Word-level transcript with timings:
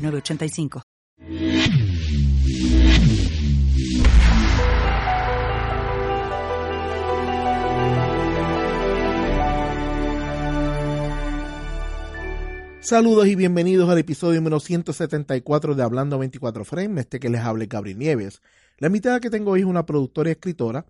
985. 0.00 0.82
Saludos 12.90 13.28
y 13.28 13.36
bienvenidos 13.36 13.88
al 13.88 13.98
episodio 13.98 14.40
número 14.40 14.58
174 14.58 15.76
de 15.76 15.82
Hablando 15.84 16.18
24 16.18 16.64
Frame, 16.64 17.02
este 17.02 17.20
que 17.20 17.28
les 17.28 17.40
hable 17.40 17.66
Gabriel 17.66 17.98
Nieves. 17.98 18.42
La 18.78 18.88
invitada 18.88 19.20
que 19.20 19.30
tengo 19.30 19.52
hoy 19.52 19.60
es 19.60 19.66
una 19.66 19.86
productora 19.86 20.30
y 20.30 20.32
escritora. 20.32 20.86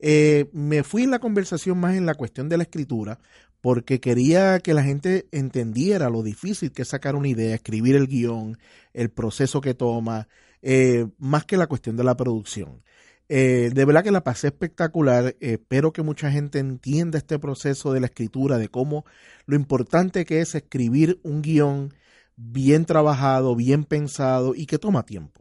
Eh, 0.00 0.50
me 0.52 0.82
fui 0.82 1.04
en 1.04 1.12
la 1.12 1.20
conversación 1.20 1.78
más 1.78 1.94
en 1.94 2.06
la 2.06 2.14
cuestión 2.14 2.48
de 2.48 2.56
la 2.56 2.64
escritura, 2.64 3.20
porque 3.64 3.98
quería 3.98 4.60
que 4.60 4.74
la 4.74 4.82
gente 4.82 5.26
entendiera 5.32 6.10
lo 6.10 6.22
difícil 6.22 6.70
que 6.70 6.82
es 6.82 6.88
sacar 6.88 7.16
una 7.16 7.28
idea, 7.28 7.54
escribir 7.54 7.96
el 7.96 8.08
guion, 8.08 8.58
el 8.92 9.10
proceso 9.10 9.62
que 9.62 9.72
toma, 9.72 10.28
eh, 10.60 11.06
más 11.16 11.46
que 11.46 11.56
la 11.56 11.66
cuestión 11.66 11.96
de 11.96 12.04
la 12.04 12.14
producción. 12.14 12.82
Eh, 13.30 13.70
de 13.72 13.84
verdad 13.86 14.04
que 14.04 14.10
la 14.10 14.22
pasé 14.22 14.48
espectacular. 14.48 15.34
espero 15.40 15.94
que 15.94 16.02
mucha 16.02 16.30
gente 16.30 16.58
entienda 16.58 17.16
este 17.16 17.38
proceso 17.38 17.94
de 17.94 18.00
la 18.00 18.06
escritura, 18.08 18.58
de 18.58 18.68
cómo 18.68 19.06
lo 19.46 19.56
importante 19.56 20.26
que 20.26 20.42
es 20.42 20.54
escribir 20.54 21.18
un 21.22 21.40
guion 21.40 21.94
bien 22.36 22.84
trabajado, 22.84 23.56
bien 23.56 23.84
pensado 23.84 24.54
y 24.54 24.66
que 24.66 24.78
toma 24.78 25.06
tiempo, 25.06 25.40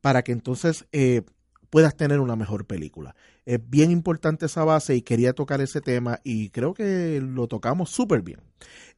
para 0.00 0.24
que 0.24 0.32
entonces 0.32 0.86
eh, 0.90 1.22
puedas 1.70 1.96
tener 1.96 2.20
una 2.20 2.36
mejor 2.36 2.66
película. 2.66 3.14
Es 3.46 3.58
bien 3.68 3.90
importante 3.90 4.46
esa 4.46 4.64
base 4.64 4.94
y 4.94 5.02
quería 5.02 5.32
tocar 5.32 5.60
ese 5.60 5.80
tema 5.80 6.20
y 6.24 6.50
creo 6.50 6.74
que 6.74 7.20
lo 7.22 7.46
tocamos 7.48 7.90
súper 7.90 8.22
bien. 8.22 8.40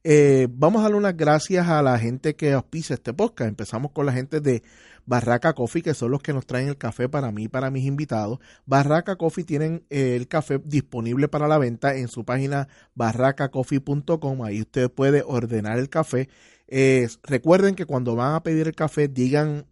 Eh, 0.04 0.48
vamos 0.50 0.80
a 0.80 0.84
dar 0.84 0.96
unas 0.96 1.16
gracias 1.16 1.68
a 1.68 1.80
la 1.80 1.96
gente 1.98 2.34
que 2.34 2.52
auspicia 2.52 2.94
este 2.94 3.14
podcast. 3.14 3.48
Empezamos 3.48 3.92
con 3.92 4.04
la 4.04 4.12
gente 4.12 4.40
de 4.40 4.62
Barraca 5.06 5.52
Coffee, 5.52 5.82
que 5.82 5.94
son 5.94 6.10
los 6.10 6.22
que 6.22 6.32
nos 6.32 6.46
traen 6.46 6.68
el 6.68 6.76
café 6.76 7.08
para 7.08 7.30
mí 7.30 7.48
para 7.48 7.70
mis 7.70 7.84
invitados. 7.84 8.38
Barraca 8.66 9.16
Coffee 9.16 9.44
tienen 9.44 9.84
eh, 9.90 10.16
el 10.16 10.26
café 10.26 10.60
disponible 10.64 11.28
para 11.28 11.46
la 11.46 11.58
venta 11.58 11.94
en 11.94 12.08
su 12.08 12.24
página 12.24 12.68
barracacoffee.com. 12.94 14.42
Ahí 14.42 14.60
usted 14.60 14.90
puede 14.90 15.22
ordenar 15.24 15.78
el 15.78 15.88
café. 15.88 16.28
Eh, 16.66 17.08
recuerden 17.22 17.74
que 17.74 17.86
cuando 17.86 18.16
van 18.16 18.34
a 18.34 18.42
pedir 18.42 18.66
el 18.66 18.74
café, 18.74 19.06
digan 19.06 19.66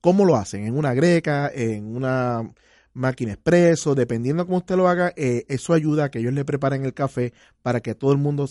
cómo 0.00 0.24
lo 0.24 0.36
hacen, 0.36 0.64
en 0.64 0.76
una 0.76 0.94
greca, 0.94 1.50
en 1.52 1.94
una 1.96 2.50
máquina 2.92 3.32
expreso, 3.32 3.94
dependiendo 3.94 4.46
cómo 4.46 4.58
usted 4.58 4.76
lo 4.76 4.88
haga, 4.88 5.12
eh, 5.16 5.44
eso 5.48 5.72
ayuda 5.74 6.04
a 6.04 6.10
que 6.10 6.18
ellos 6.18 6.32
le 6.32 6.44
preparen 6.44 6.84
el 6.84 6.94
café 6.94 7.32
para 7.62 7.80
que 7.80 7.94
todo 7.94 8.12
el 8.12 8.18
mundo 8.18 8.46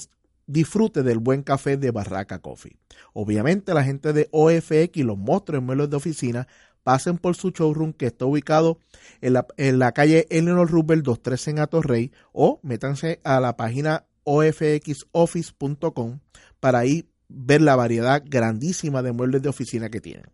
disfrute 0.47 1.03
del 1.03 1.19
buen 1.19 1.43
café 1.43 1.77
de 1.77 1.91
Barraca 1.91 2.39
Coffee. 2.39 2.77
Obviamente 3.13 3.73
la 3.73 3.83
gente 3.83 4.13
de 4.13 4.27
OFX, 4.31 4.97
los 5.03 5.17
monstruos 5.17 5.59
en 5.59 5.65
muebles 5.65 5.89
de 5.89 5.97
oficina, 5.97 6.47
pasen 6.83 7.17
por 7.17 7.35
su 7.35 7.51
showroom 7.51 7.93
que 7.93 8.07
está 8.07 8.25
ubicado 8.25 8.79
en 9.21 9.33
la, 9.79 9.91
calle 9.91 10.25
Eleanor 10.29 10.71
Rubel 10.71 11.03
23 11.03 11.49
en 11.49 11.59
Atorrey 11.59 12.11
o 12.31 12.59
métanse 12.63 13.19
a 13.23 13.39
la 13.39 13.55
página 13.57 14.05
ofxoffice.com 14.23 16.19
para 16.59 16.79
ahí 16.79 17.07
ver 17.27 17.61
la 17.61 17.75
variedad 17.75 18.23
grandísima 18.25 19.03
de 19.03 19.11
muebles 19.11 19.43
de 19.43 19.49
oficina 19.49 19.89
que 19.89 20.01
tienen. 20.01 20.25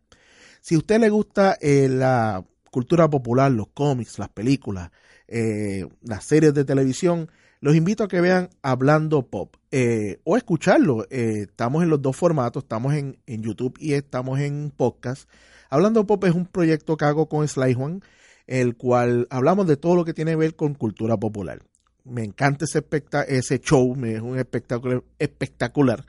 Si 0.66 0.74
a 0.74 0.80
usted 0.80 1.00
le 1.00 1.12
gusta 1.12 1.59
eh, 1.62 1.88
la 1.88 2.44
cultura 2.72 3.08
popular, 3.08 3.52
los 3.52 3.68
cómics, 3.68 4.18
las 4.18 4.30
películas, 4.30 4.90
eh, 5.28 5.88
las 6.02 6.26
series 6.26 6.56
de 6.56 6.66
televisión, 6.66 7.30
los 7.62 7.76
invito 7.76 8.03
a 8.03 8.08
que 8.08 8.20
vean 8.20 8.50
Hablando 8.64 9.28
Pop 9.28 9.58
eh, 9.70 10.22
o 10.24 10.38
escucharlo. 10.38 11.06
estamos 11.12 11.84
en 11.84 11.90
los 11.90 12.02
dos 12.02 12.18
formatos, 12.18 12.64
estamos 12.64 12.96
en, 12.96 13.16
YouTube 13.28 13.78
y 13.80 13.94
estamos 13.94 14.40
en 14.40 14.74
podcast. 14.75 15.30
Hablando 15.70 16.08
Pop 16.08 16.24
es 16.24 16.34
un 16.34 16.48
proyecto 16.48 16.98
que 16.98 17.06
hago 17.06 17.30
con 17.30 17.48
Sly 17.48 17.75
Juan, 17.75 18.02
el 18.48 18.75
cual 18.75 19.28
hablamos 19.30 19.68
de 19.68 19.78
todo 19.78 19.96
lo 19.96 20.04
que 20.04 20.16
tiene 20.16 20.31
que 20.31 20.38
ver 20.38 20.56
con 20.56 20.74
cultura 20.74 21.16
popular. 21.16 21.59
Me 22.06 22.24
encanta 22.24 22.66
ese, 22.66 22.84
ese 23.28 23.59
show, 23.59 23.96
es 24.04 24.20
un 24.20 24.40
espectáculo 24.40 25.04
espectacular, 25.20 26.08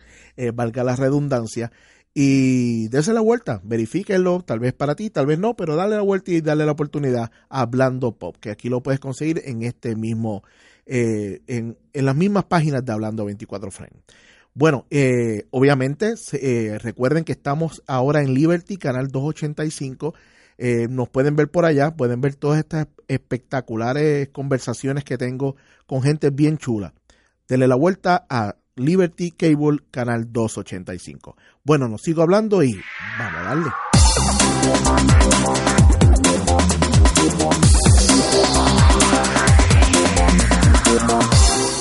valga 0.55 0.83
la 0.83 0.97
redundancia 0.97 1.71
y 2.19 2.89
dése 2.89 3.13
la 3.13 3.21
vuelta, 3.21 3.61
verifíquenlo, 3.63 4.41
tal 4.41 4.59
vez 4.59 4.73
para 4.73 4.95
ti, 4.95 5.11
tal 5.11 5.27
vez 5.27 5.39
no, 5.39 5.55
pero 5.55 5.77
dale 5.77 5.97
la 5.97 6.01
vuelta 6.01 6.31
y 6.31 6.41
dale 6.41 6.65
la 6.65 6.73
oportunidad 6.73 7.31
a 7.51 7.61
Hablando 7.61 8.13
Pop, 8.13 8.37
que 8.41 8.49
aquí 8.49 8.71
lo 8.71 8.83
puedes 8.83 9.01
conseguir 9.01 9.43
en 9.45 9.63
este 9.63 9.97
mismo, 9.97 10.43
eh, 10.87 11.43
en, 11.47 11.77
las 11.93 12.17
mismas 12.17 12.45
páginas 12.45 12.83
de 12.87 12.93
Hablando 12.93 13.27
24 13.27 13.71
Frame. 13.71 14.01
Bueno, 14.55 14.87
eh, 14.89 15.45
obviamente 15.51 16.15
eh, 16.33 16.79
recuerden 16.83 17.23
que 17.23 17.33
estamos 17.33 17.83
ahora 17.87 18.23
en 18.23 18.33
Liberty, 18.33 18.79
canal 18.79 19.09
285. 19.09 20.15
nos 20.89 21.11
pueden 21.11 21.37
ver 21.37 21.51
por 21.51 21.67
allá, 21.67 21.97
pueden 21.97 22.23
ver 22.23 22.35
todas 22.35 22.61
estas 22.61 22.87
espectaculares 23.09 24.31
conversaciones 24.31 25.05
que 25.05 25.19
tengo 25.19 25.57
con 25.87 26.01
gente 26.01 26.31
bien 26.31 26.57
chula. 26.57 26.95
Dele 27.47 27.69
la 27.69 27.75
vuelta 27.75 28.25
a 28.31 28.57
Liberty 28.77 29.31
Cable, 29.31 29.79
canal 29.91 30.31
285. 30.31 31.37
Bueno, 31.65 31.89
nos 31.89 32.03
sigo 32.03 32.23
hablando 32.23 32.63
y 32.63 32.79
vamos 33.19 33.41
a 33.41 33.43
darle. 33.43 33.71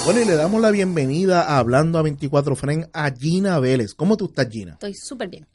Bueno, 0.05 0.21
y 0.21 0.25
le 0.25 0.35
damos 0.35 0.61
la 0.61 0.71
bienvenida 0.71 1.41
a 1.41 1.57
Hablando 1.57 1.97
a 1.99 2.03
24 2.03 2.55
Fren 2.55 2.87
a 2.93 3.11
Gina 3.11 3.59
Vélez. 3.59 3.93
¿Cómo 3.93 4.15
tú 4.15 4.25
estás, 4.27 4.47
Gina? 4.49 4.73
Estoy 4.73 4.93
súper 4.93 5.29
bien. 5.29 5.47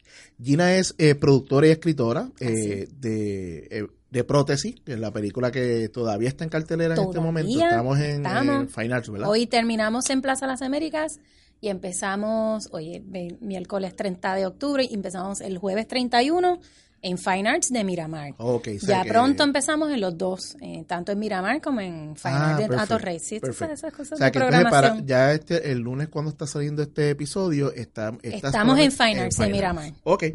Gina 0.43 0.75
es 0.75 0.93
eh, 0.99 1.15
productora 1.15 1.67
y 1.67 1.71
escritora 1.71 2.29
eh, 2.39 2.87
de 2.99 3.67
eh, 3.71 3.87
de 4.11 4.23
Prótesis, 4.25 4.75
que 4.85 4.93
es 4.93 4.99
la 4.99 5.11
película 5.11 5.51
que 5.51 5.89
todavía 5.89 6.27
está 6.27 6.43
en 6.43 6.49
cartelera 6.49 6.95
en 6.95 7.01
este 7.01 7.19
momento. 7.19 7.51
Estamos 7.51 7.97
en, 7.99 8.69
Fine 8.69 8.93
Arts, 8.93 9.09
¿verdad? 9.09 9.29
Hoy 9.29 9.47
terminamos 9.47 10.09
en 10.09 10.21
Plaza 10.21 10.45
Las 10.45 10.61
Américas 10.61 11.19
y 11.61 11.69
empezamos, 11.69 12.67
oye, 12.71 13.01
miércoles 13.39 13.95
30 13.95 14.35
de 14.35 14.45
octubre 14.45 14.85
y 14.87 14.93
empezamos 14.93 15.39
el 15.39 15.57
jueves 15.57 15.87
31 15.87 16.59
en 17.03 17.17
Fine 17.17 17.49
Arts 17.49 17.69
de 17.69 17.83
Miramar. 17.85 18.33
Okay, 18.37 18.77
ya 18.79 19.03
pronto 19.05 19.43
empezamos 19.43 19.89
en 19.91 20.01
los 20.01 20.17
dos, 20.17 20.57
eh, 20.61 20.83
tanto 20.85 21.13
en 21.13 21.19
Miramar 21.19 21.61
como 21.61 21.79
en 21.79 22.15
Fine 22.17 22.33
ah, 22.33 22.55
Arts 22.57 22.69
de 22.69 22.75
Atorrey. 22.75 23.19
Sí, 23.19 23.37
esas 23.41 23.93
cosas 23.93 24.13
o 24.13 24.17
sea, 24.17 24.29
que 24.29 24.39
para, 24.39 24.99
ya 25.05 25.31
este, 25.31 25.71
el 25.71 25.79
lunes 25.79 26.09
cuando 26.09 26.31
está 26.31 26.45
saliendo 26.45 26.83
este 26.83 27.11
episodio, 27.11 27.71
está, 27.73 28.15
estamos 28.21 28.77
en 28.77 28.91
Fine 28.91 29.21
Arts 29.21 29.37
de 29.37 29.49
Miramar. 29.49 29.93
Ok. 30.03 30.25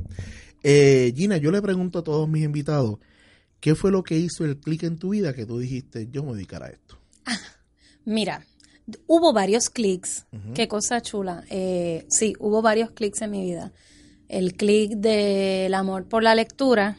Eh, 0.62 1.12
Gina, 1.14 1.36
yo 1.36 1.50
le 1.50 1.60
pregunto 1.60 2.00
a 2.00 2.02
todos 2.02 2.28
mis 2.28 2.42
invitados, 2.42 2.98
¿Qué 3.66 3.74
fue 3.74 3.90
lo 3.90 4.04
que 4.04 4.16
hizo 4.16 4.44
el 4.44 4.60
clic 4.60 4.84
en 4.84 4.96
tu 4.96 5.08
vida 5.08 5.34
que 5.34 5.44
tú 5.44 5.58
dijiste, 5.58 6.06
yo 6.12 6.22
me 6.22 6.34
dedicaré 6.34 6.66
a 6.66 6.68
esto? 6.68 7.00
Ah, 7.24 7.36
mira, 8.04 8.46
hubo 9.08 9.32
varios 9.32 9.70
clics. 9.70 10.24
Qué 10.54 10.68
cosa 10.68 11.02
chula. 11.02 11.42
Eh, 11.50 12.06
sí, 12.08 12.34
hubo 12.38 12.62
varios 12.62 12.92
clics 12.92 13.22
en 13.22 13.32
mi 13.32 13.42
vida. 13.42 13.72
El 14.28 14.54
clic 14.54 14.92
del 14.92 15.74
amor 15.74 16.06
por 16.08 16.22
la 16.22 16.36
lectura 16.36 16.96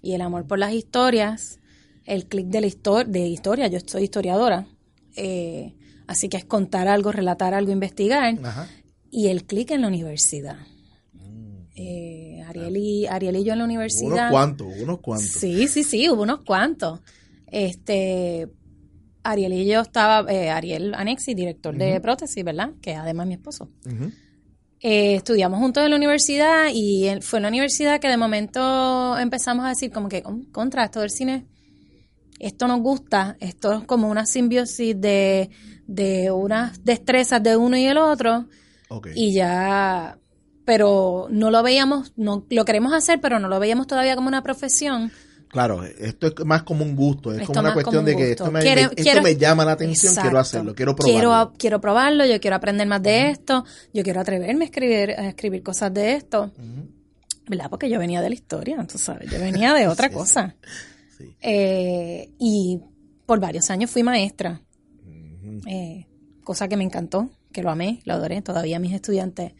y 0.00 0.12
el 0.12 0.20
amor 0.20 0.46
por 0.46 0.60
las 0.60 0.72
historias. 0.72 1.58
El 2.04 2.26
clic 2.26 2.46
de 2.46 2.60
la 2.60 3.04
de 3.04 3.26
historia. 3.26 3.66
Yo 3.66 3.80
soy 3.84 4.04
historiadora. 4.04 4.68
Eh, 5.16 5.74
así 6.06 6.28
que 6.28 6.36
es 6.36 6.44
contar 6.44 6.86
algo, 6.86 7.10
relatar 7.10 7.54
algo, 7.54 7.72
investigar. 7.72 8.38
Y 9.10 9.26
el 9.26 9.46
clic 9.46 9.72
en 9.72 9.80
la 9.80 9.88
universidad. 9.88 10.58
Eh, 11.74 12.17
Ariel, 12.48 12.76
y, 12.76 13.06
Ariel 13.06 13.36
y 13.36 13.44
yo 13.44 13.52
en 13.52 13.58
la 13.58 13.64
universidad. 13.64 14.12
Unos 14.12 14.30
cuantos, 14.30 14.66
unos 14.80 14.98
cuantos. 15.00 15.28
Sí, 15.28 15.68
sí, 15.68 15.84
sí, 15.84 16.08
hubo 16.08 16.22
unos 16.22 16.40
cuantos. 16.40 17.00
Este, 17.46 18.48
Ariel 19.22 19.52
y 19.52 19.66
yo 19.66 19.80
estaba, 19.80 20.30
eh, 20.32 20.50
Ariel 20.50 20.94
Anexi, 20.94 21.34
director 21.34 21.76
de 21.76 22.00
prótesis, 22.00 22.42
¿verdad? 22.44 22.70
Que 22.80 22.94
además 22.94 23.24
es 23.24 23.28
mi 23.28 23.34
esposo. 23.34 23.70
Eh, 24.80 25.16
estudiamos 25.16 25.58
juntos 25.58 25.84
en 25.84 25.90
la 25.90 25.96
universidad 25.96 26.68
y 26.72 27.08
fue 27.20 27.40
en 27.40 27.42
la 27.42 27.48
universidad 27.48 28.00
que 28.00 28.08
de 28.08 28.16
momento 28.16 29.18
empezamos 29.18 29.66
a 29.66 29.70
decir 29.70 29.90
como 29.90 30.08
que 30.08 30.22
contra 30.52 30.84
esto 30.84 31.00
del 31.00 31.10
cine, 31.10 31.46
esto 32.38 32.68
nos 32.68 32.80
gusta, 32.80 33.36
esto 33.40 33.72
es 33.72 33.84
como 33.84 34.08
una 34.08 34.24
simbiosis 34.24 34.98
de, 34.98 35.50
de 35.86 36.30
unas 36.30 36.84
destrezas 36.84 37.42
de 37.42 37.56
uno 37.56 37.76
y 37.76 37.86
el 37.86 37.98
otro. 37.98 38.46
Y 39.14 39.34
ya 39.34 40.18
pero 40.68 41.28
no 41.30 41.50
lo 41.50 41.62
veíamos, 41.62 42.12
no 42.16 42.44
lo 42.50 42.64
queremos 42.66 42.92
hacer, 42.92 43.22
pero 43.22 43.38
no 43.38 43.48
lo 43.48 43.58
veíamos 43.58 43.86
todavía 43.86 44.14
como 44.16 44.28
una 44.28 44.42
profesión. 44.42 45.10
Claro, 45.48 45.82
esto 45.82 46.26
es 46.26 46.34
más 46.44 46.62
como 46.64 46.84
un 46.84 46.94
gusto, 46.94 47.32
es 47.32 47.38
Esto 47.40 47.46
como 47.54 47.60
una 47.60 47.72
cuestión 47.72 48.04
como 48.04 48.06
de 48.06 48.16
que 48.16 48.30
esto, 48.32 48.50
me, 48.50 48.60
Quiero- 48.60 48.82
esto 48.82 48.94
quiero- 49.02 49.22
me 49.22 49.34
llama 49.38 49.64
la 49.64 49.72
atención, 49.72 50.14
quiero 50.20 50.38
hacerlo, 50.38 50.74
quiero 50.74 50.94
probarlo. 50.94 51.18
Quiero, 51.18 51.52
quiero 51.56 51.80
probarlo, 51.80 52.26
yo 52.26 52.38
quiero 52.38 52.56
aprender 52.56 52.86
más 52.86 53.02
de 53.02 53.30
esto, 53.30 53.64
yo 53.94 54.02
quiero 54.02 54.20
atreverme 54.20 54.64
a 54.64 54.66
escribir, 54.66 55.12
a 55.12 55.28
escribir 55.28 55.62
cosas 55.62 55.94
de 55.94 56.12
esto. 56.16 56.52
¿Verdad? 57.48 57.70
Porque 57.70 57.88
yo 57.88 57.98
venía 57.98 58.20
de 58.20 58.28
la 58.28 58.34
historia, 58.34 58.86
tú 58.86 58.98
sabes, 58.98 59.30
yo 59.30 59.38
venía 59.40 59.72
de 59.72 59.88
otra 59.88 60.08
Sí, 60.08 60.14
cosa. 60.14 60.54
Sí. 61.16 61.34
Eh, 61.40 62.28
y 62.38 62.78
por 63.24 63.40
varios 63.40 63.70
años 63.70 63.90
fui 63.90 64.02
maestra, 64.02 64.60
eh, 65.66 66.06
cosa 66.44 66.68
que 66.68 66.76
me 66.76 66.84
encantó, 66.84 67.30
que 67.52 67.62
lo 67.62 67.70
amé, 67.70 68.02
lo 68.04 68.12
adoré. 68.12 68.42
Todavía 68.42 68.78
mis 68.78 68.92
estudiantes 68.92 69.54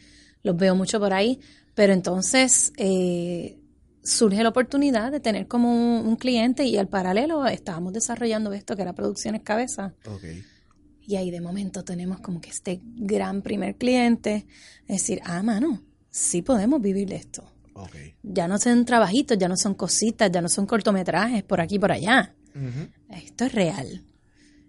los 0.49 0.57
veo 0.57 0.75
mucho 0.75 0.99
por 0.99 1.13
ahí, 1.13 1.41
pero 1.75 1.93
entonces 1.93 2.73
eh, 2.79 3.61
surge 4.03 4.43
la 4.43 4.49
oportunidad 4.49 5.13
de 5.13 5.21
tener 5.21 5.47
como 5.47 5.71
un, 5.71 6.07
un 6.07 6.17
cliente 6.17 6.65
y 6.65 6.77
al 6.79 6.89
paralelo 6.89 7.47
estábamos 7.47 7.93
desarrollando 7.93 8.53
esto 8.53 8.75
que 8.75 8.83
era 8.83 8.95
Producciones 8.95 9.43
Cabeza. 9.43 9.95
Y 11.03 11.17
ahí 11.17 11.31
de 11.31 11.41
momento 11.41 11.85
tenemos 11.85 12.21
como 12.21 12.41
que 12.41 12.51
este 12.51 12.81
gran 12.83 13.43
primer 13.43 13.77
cliente, 13.77 14.47
es 14.87 15.03
decir, 15.03 15.21
ah, 15.25 15.43
mano, 15.43 15.83
sí 16.11 16.43
podemos 16.43 16.81
vivir 16.81 17.09
de 17.09 17.17
esto. 17.17 17.45
Ya 18.23 18.49
no 18.49 18.59
son 18.59 18.85
trabajitos, 18.85 19.39
ya 19.39 19.49
no 19.49 19.57
son 19.57 19.75
cositas, 19.75 20.31
ya 20.33 20.41
no 20.41 20.49
son 20.49 20.67
cortometrajes 20.67 21.45
por 21.45 21.61
aquí 21.61 21.77
y 21.77 21.79
por 21.79 21.93
allá. 21.93 22.35
Esto 23.11 23.45
es 23.45 23.53
real. 23.53 24.05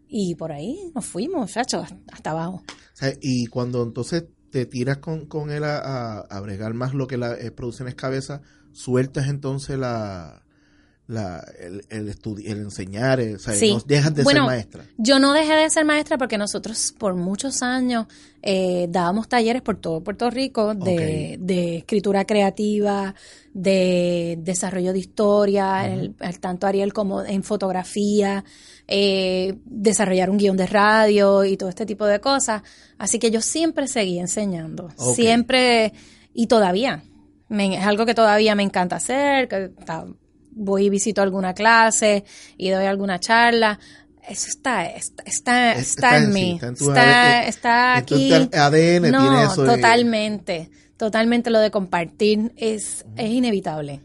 Y 0.07 0.35
por 0.35 0.51
ahí 0.51 0.91
nos 0.93 1.05
fuimos, 1.05 1.41
muchachos, 1.41 1.87
hasta 2.11 2.31
abajo. 2.31 2.63
O 2.67 2.95
sea, 2.97 3.13
y 3.21 3.47
cuando 3.47 3.81
entonces 3.83 4.25
te 4.51 4.65
tiras 4.65 4.97
con, 4.97 5.25
con 5.25 5.51
él 5.51 5.63
a, 5.63 5.77
a, 5.77 6.19
a 6.21 6.39
bregar 6.41 6.73
más 6.73 6.93
lo 6.93 7.07
que 7.07 7.17
la 7.17 7.33
eh, 7.35 7.51
producción 7.51 7.87
es 7.87 7.95
cabeza, 7.95 8.41
sueltas 8.71 9.27
entonces 9.27 9.77
la, 9.77 10.41
la 11.07 11.43
el, 11.59 11.83
el, 11.89 12.09
el 12.45 12.57
enseñar, 12.59 13.19
eh, 13.19 13.35
o 13.35 13.39
sea, 13.39 13.53
Sí. 13.55 13.73
no 13.73 13.79
dejas 13.85 14.13
de 14.13 14.23
Bueno, 14.23 14.41
ser 14.41 14.47
maestra. 14.47 14.83
Yo 14.97 15.19
no 15.19 15.33
dejé 15.33 15.53
de 15.55 15.69
ser 15.69 15.83
maestra 15.85 16.17
porque 16.17 16.37
nosotros 16.37 16.93
por 16.97 17.15
muchos 17.15 17.63
años 17.63 18.05
eh, 18.43 18.87
dábamos 18.89 19.27
talleres 19.27 19.61
por 19.61 19.77
todo 19.77 20.01
Puerto 20.03 20.29
Rico 20.29 20.73
de, 20.75 21.37
de 21.41 21.77
escritura 21.77 22.25
creativa, 22.25 23.15
de 23.53 24.37
desarrollo 24.41 24.93
de 24.93 24.99
historia, 24.99 25.87
el- 25.91 26.15
el- 26.19 26.39
tanto 26.39 26.67
Ariel 26.67 26.93
como 26.93 27.23
en 27.23 27.43
fotografía, 27.43 28.45
eh, 28.91 29.55
desarrollar 29.65 30.29
un 30.29 30.37
guion 30.37 30.57
de 30.57 30.65
radio 30.67 31.45
y 31.45 31.55
todo 31.57 31.69
este 31.69 31.85
tipo 31.85 32.05
de 32.05 32.19
cosas. 32.19 32.63
Así 32.97 33.19
que 33.19 33.29
yo 33.31 33.39
siempre 33.41 33.87
seguí 33.87 34.19
enseñando, 34.19 34.89
siempre 35.15 35.93
y 36.33 36.47
todavía. 36.47 37.03
Me- 37.47 37.77
es 37.77 37.85
algo 37.85 38.05
que 38.05 38.13
todavía 38.15 38.55
me 38.55 38.63
encanta 38.63 38.95
hacer, 38.97 39.47
que 39.47 39.69
ta- 39.85 40.05
voy 40.51 40.85
y 40.85 40.89
visito 40.89 41.21
alguna 41.21 41.53
clase 41.53 42.23
y 42.57 42.69
doy 42.69 42.85
alguna 42.85 43.19
charla. 43.19 43.79
Eso 44.27 44.47
está, 44.49 44.85
está, 44.87 45.23
está, 45.23 45.71
Es- 45.73 45.89
está 45.89 46.17
en 46.17 46.33
mí. 46.33 46.51
está 46.55 46.67
en 46.67 46.75
tu 46.75 46.89
Está, 46.89 47.01
ADN, 47.39 47.47
está 47.47 47.97
aquí. 47.97 48.31
ADN 48.33 49.11
no, 49.11 49.21
tiene 49.21 49.43
eso 49.45 49.63
de- 49.63 49.75
totalmente. 49.75 50.69
Totalmente 50.97 51.49
lo 51.49 51.59
de 51.59 51.71
compartir 51.71 52.51
es, 52.57 53.05
es 53.15 53.29
inevitable. 53.29 54.01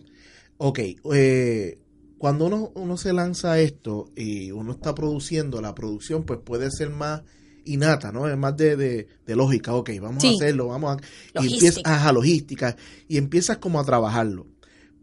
Ok, 0.58 0.78
eh, 1.12 1.78
cuando 2.24 2.46
uno, 2.46 2.72
uno 2.74 2.96
se 2.96 3.12
lanza 3.12 3.52
a 3.52 3.60
esto 3.60 4.06
y 4.16 4.50
uno 4.50 4.72
está 4.72 4.94
produciendo, 4.94 5.60
la 5.60 5.74
producción 5.74 6.24
pues 6.24 6.40
puede 6.42 6.70
ser 6.70 6.88
más 6.88 7.20
innata, 7.66 8.12
¿no? 8.12 8.26
Es 8.30 8.38
más 8.38 8.56
de, 8.56 8.76
de, 8.76 9.08
de 9.26 9.36
lógica, 9.36 9.74
ok, 9.74 9.90
vamos 10.00 10.22
Sí. 10.22 10.28
a 10.28 10.32
hacerlo, 10.36 10.68
vamos 10.68 10.96
a... 10.96 11.42
Y 11.42 11.52
empiezas, 11.52 11.82
ajá, 11.84 12.14
logística, 12.14 12.76
y 13.08 13.18
empiezas 13.18 13.58
como 13.58 13.78
a 13.78 13.84
trabajarlo. 13.84 14.46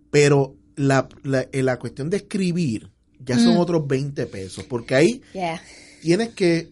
Pero 0.10 0.56
la, 0.76 1.08
la, 1.22 1.48
en 1.52 1.66
la 1.66 1.78
cuestión 1.78 2.10
de 2.10 2.18
escribir 2.18 2.90
ya 3.20 3.38
son 3.38 3.54
Mm. 3.54 3.60
otros 3.60 3.86
20 3.88 4.26
pesos, 4.26 4.64
porque 4.64 4.96
ahí 4.96 5.22
Yeah. 5.36 5.62
tienes 6.02 6.30
que 6.30 6.72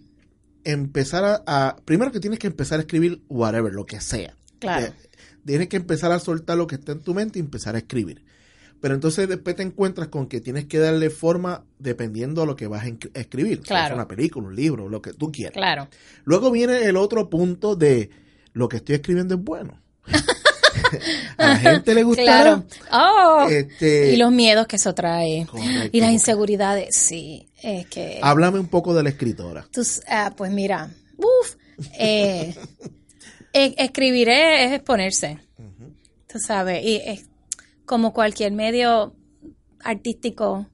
empezar 0.63 1.23
a, 1.25 1.43
a- 1.45 1.75
Primero 1.85 2.11
que 2.11 2.19
tienes 2.19 2.39
que 2.39 2.47
empezar 2.47 2.79
a 2.79 2.81
escribir 2.81 3.21
whatever, 3.29 3.71
lo 3.71 3.85
que 3.85 4.01
sea. 4.01 4.35
Claro. 4.57 4.87
Eh, 4.87 4.93
Tienes 5.45 5.69
que 5.69 5.77
empezar 5.77 6.11
a 6.11 6.19
soltar 6.19 6.57
lo 6.57 6.65
que 6.65 6.73
está 6.75 6.91
en 6.91 7.01
tu 7.01 7.13
mente 7.13 7.37
y 7.37 7.41
empezar 7.41 7.75
a 7.75 7.77
escribir. 7.79 8.23
Pero 8.81 8.93
entonces 8.95 9.27
después 9.27 9.55
te 9.55 9.63
encuentras 9.63 10.07
con 10.07 10.27
que 10.27 10.39
tienes 10.41 10.65
que 10.65 10.79
darle 10.79 11.09
forma 11.09 11.65
dependiendo 11.79 12.41
a 12.41 12.45
lo 12.45 12.55
que 12.55 12.67
vas 12.67 12.85
a 12.85 13.19
escribir. 13.19 13.59
O 13.61 13.65
sea, 13.65 13.77
Claro. 13.77 13.95
una 13.95 14.07
película, 14.07 14.47
un 14.47 14.55
libro, 14.55 14.87
lo 14.87 15.01
que 15.01 15.13
tú 15.13 15.31
quieras. 15.31 15.53
Claro. 15.53 15.89
Luego 16.23 16.49
viene 16.51 16.85
el 16.85 16.95
otro 16.97 17.29
punto 17.29 17.75
de 17.75 18.09
lo 18.53 18.69
que 18.69 18.77
estoy 18.77 18.95
escribiendo 18.95 19.35
es 19.35 19.41
bueno. 19.43 19.81
a 21.37 21.47
la 21.47 21.55
gente 21.57 21.93
le 21.93 22.03
gusta. 22.03 22.23
Claro. 22.23 22.63
Oh. 22.91 23.47
Este, 23.49 24.13
y 24.13 24.17
los 24.17 24.31
miedos 24.31 24.67
que 24.67 24.77
eso 24.77 24.93
trae. 24.93 25.45
Correcto. 25.45 25.89
Y 25.91 26.01
las 26.01 26.11
inseguridades. 26.11 26.95
Sí, 26.95 27.47
es 27.61 27.85
que... 27.87 28.19
Háblame 28.21 28.59
un 28.59 28.67
poco 28.67 28.93
de 28.93 29.03
la 29.03 29.09
escritora. 29.09 29.67
Ah, 30.07 30.33
pues 30.35 30.51
mira, 30.51 30.89
uf, 31.17 31.55
eh, 31.97 32.55
e- 33.53 33.75
escribir 33.77 34.29
es, 34.29 34.67
es 34.67 34.71
exponerse, 34.73 35.39
tú 36.27 36.39
sabes, 36.39 36.83
y 36.83 36.95
es 36.97 37.25
como 37.89 38.13
cualquier 38.13 38.51
medio 38.51 39.15
artístico, 39.83 40.67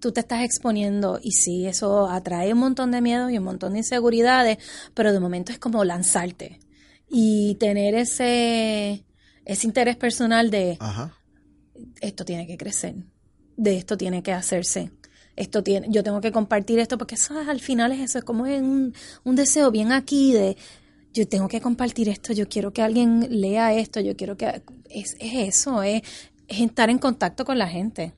tú 0.00 0.12
te 0.12 0.20
estás 0.20 0.42
exponiendo 0.42 1.20
y 1.22 1.32
sí, 1.32 1.66
eso 1.66 2.08
atrae 2.08 2.54
un 2.54 2.58
montón 2.60 2.90
de 2.90 3.02
miedos 3.02 3.30
y 3.30 3.36
un 3.36 3.44
montón 3.44 3.72
de 3.74 3.80
inseguridades, 3.80 4.56
pero 4.94 5.12
de 5.12 5.20
momento 5.20 5.52
es 5.52 5.58
como 5.58 5.84
lanzarte 5.84 6.60
y 7.06 7.56
tener 7.56 7.94
ese, 7.94 9.04
ese 9.44 9.66
interés 9.66 9.96
personal 9.96 10.50
de 10.50 10.78
Ajá. 10.80 11.14
esto 12.00 12.24
tiene 12.24 12.46
que 12.46 12.56
crecer, 12.56 12.94
de 13.58 13.76
esto 13.76 13.98
tiene 13.98 14.22
que 14.22 14.32
hacerse. 14.32 14.90
Esto 15.36 15.62
tiene, 15.62 15.88
yo 15.90 16.02
tengo 16.02 16.22
que 16.22 16.32
compartir 16.32 16.78
esto 16.78 16.96
porque 16.96 17.16
eso 17.16 17.38
es- 17.40 17.48
al 17.48 17.60
final 17.60 17.92
es 17.92 18.00
eso, 18.00 18.18
es 18.20 18.24
como 18.24 18.44
un, 18.44 18.94
un 19.24 19.36
deseo 19.36 19.70
bien 19.70 19.92
aquí 19.92 20.32
de 20.32 20.56
yo 21.12 21.28
tengo 21.28 21.46
que 21.48 21.60
compartir 21.60 22.08
esto, 22.08 22.32
yo 22.32 22.48
quiero 22.48 22.72
que 22.72 22.82
alguien 22.82 23.26
lea 23.40 23.74
esto, 23.74 24.00
yo 24.00 24.16
quiero 24.16 24.36
que 24.36 24.62
es, 24.90 25.16
es 25.20 25.34
eso, 25.58 25.82
es, 25.82 26.02
es 26.48 26.60
estar 26.60 26.90
en 26.90 26.98
contacto 26.98 27.44
con 27.44 27.56
la 27.58 27.66
gente, 27.68 28.12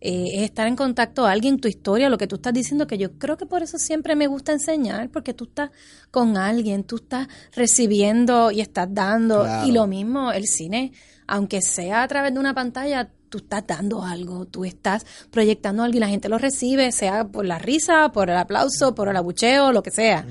eh, 0.00 0.26
es 0.34 0.42
estar 0.42 0.66
en 0.68 0.76
contacto 0.76 1.26
a 1.26 1.32
alguien, 1.32 1.58
tu 1.58 1.68
historia, 1.68 2.08
lo 2.08 2.18
que 2.18 2.26
tú 2.26 2.36
estás 2.36 2.52
diciendo, 2.54 2.86
que 2.86 2.98
yo 2.98 3.18
creo 3.18 3.36
que 3.36 3.46
por 3.46 3.62
eso 3.62 3.78
siempre 3.78 4.14
me 4.16 4.26
gusta 4.28 4.52
enseñar, 4.52 5.10
porque 5.10 5.34
tú 5.34 5.44
estás 5.44 5.70
con 6.10 6.36
alguien, 6.36 6.84
tú 6.84 6.96
estás 6.96 7.28
recibiendo 7.54 8.50
y 8.50 8.60
estás 8.60 8.88
dando, 8.92 9.42
Claro. 9.42 9.66
y 9.68 9.72
lo 9.72 9.86
mismo 9.86 10.30
el 10.32 10.46
cine, 10.46 10.92
aunque 11.26 11.60
sea 11.62 12.02
a 12.02 12.08
través 12.08 12.32
de 12.32 12.38
una 12.40 12.54
pantalla, 12.54 13.10
tú 13.28 13.38
estás 13.38 13.66
dando 13.66 14.04
algo, 14.04 14.44
tú 14.46 14.64
estás 14.64 15.04
proyectando 15.32 15.82
algo 15.82 15.96
y 15.96 16.00
la 16.00 16.08
gente 16.08 16.28
lo 16.28 16.38
recibe, 16.38 16.92
sea 16.92 17.24
por 17.26 17.44
la 17.44 17.58
risa, 17.58 18.12
por 18.12 18.30
el 18.30 18.36
aplauso, 18.36 18.94
por 18.94 19.08
el 19.08 19.16
abucheo, 19.16 19.72
lo 19.72 19.82
que 19.82 19.90
sea. 19.90 20.24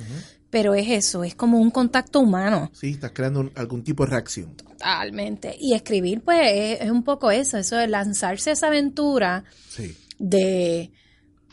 Pero 0.54 0.74
es 0.76 0.88
eso, 0.88 1.24
es 1.26 1.34
como 1.36 1.58
un 1.60 1.70
contacto 1.72 2.20
humano. 2.22 2.70
Sí, 2.74 2.92
estás 2.92 3.12
creando 3.12 3.40
un- 3.42 3.52
algún 3.56 3.84
tipo 3.84 4.06
de 4.06 4.12
reacción. 4.12 4.56
Totalmente. 4.56 5.56
Y 5.60 5.74
escribir, 5.74 6.22
pues, 6.22 6.40
es, 6.46 6.82
es 6.82 6.92
un 6.92 7.04
poco 7.04 7.30
eso, 7.32 7.58
eso 7.58 7.76
de 7.76 7.88
lanzarse 7.88 8.52
a 8.52 8.54
esa 8.54 8.68
aventura 8.68 9.44
Sí. 9.68 9.98
de 10.20 10.92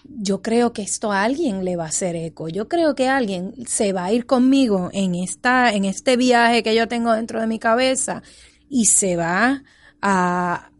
yo 0.05 0.43
creo 0.43 0.73
que 0.73 0.83
esto 0.83 1.13
a 1.13 1.23
alguien 1.23 1.65
le 1.65 1.77
va 1.77 1.85
a 1.85 1.89
hacer 1.89 2.15
eco. 2.17 2.49
Yo 2.49 2.69
creo 2.69 2.95
que 2.95 3.09
alguien 3.09 3.55
se 3.67 3.93
va 3.93 4.05
a 4.07 4.13
ir 4.13 4.27
conmigo 4.27 4.91
en 4.93 5.15
esta, 5.15 5.73
en 5.73 5.85
este 5.85 6.17
viaje 6.17 6.63
que 6.63 6.75
yo 6.75 6.87
tengo 6.89 7.13
dentro 7.13 7.41
de 7.41 7.47
mi 7.47 7.59
cabeza 7.59 8.23
y 8.69 8.87
se 8.87 9.17
va 9.17 9.63
a, 10.03 10.71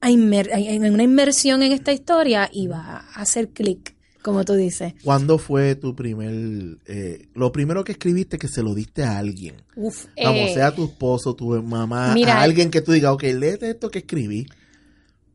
a 0.00 0.10
inmer- 0.10 0.50
en 0.52 0.92
una 0.92 1.02
inmersión 1.02 1.62
en 1.62 1.72
esta 1.72 1.92
historia 1.92 2.48
y 2.52 2.66
va 2.66 3.04
a 3.14 3.20
hacer 3.22 3.50
clic, 3.50 3.94
como 4.22 4.44
tú 4.44 4.54
dices. 4.54 4.94
¿Cuándo 5.04 5.38
fue 5.38 5.74
tu 5.74 5.94
primer, 5.96 6.78
eh, 6.86 7.28
lo 7.34 7.52
primero 7.52 7.84
que 7.84 7.92
escribiste 7.92 8.38
que 8.38 8.48
se 8.48 8.62
lo 8.62 8.74
diste 8.74 9.02
a 9.04 9.18
alguien? 9.18 9.56
Uf, 9.76 10.06
Vamos, 10.22 10.50
eh, 10.50 10.54
sea 10.54 10.74
tu 10.74 10.84
esposo, 10.84 11.34
tu 11.34 11.50
mamá, 11.62 12.12
mira, 12.14 12.34
a 12.38 12.42
alguien 12.42 12.70
que 12.70 12.80
tú 12.80 12.92
digas, 12.92 13.12
ok, 13.12 13.22
léete 13.22 13.70
esto 13.70 13.90
que 13.90 14.00
escribí. 14.00 14.46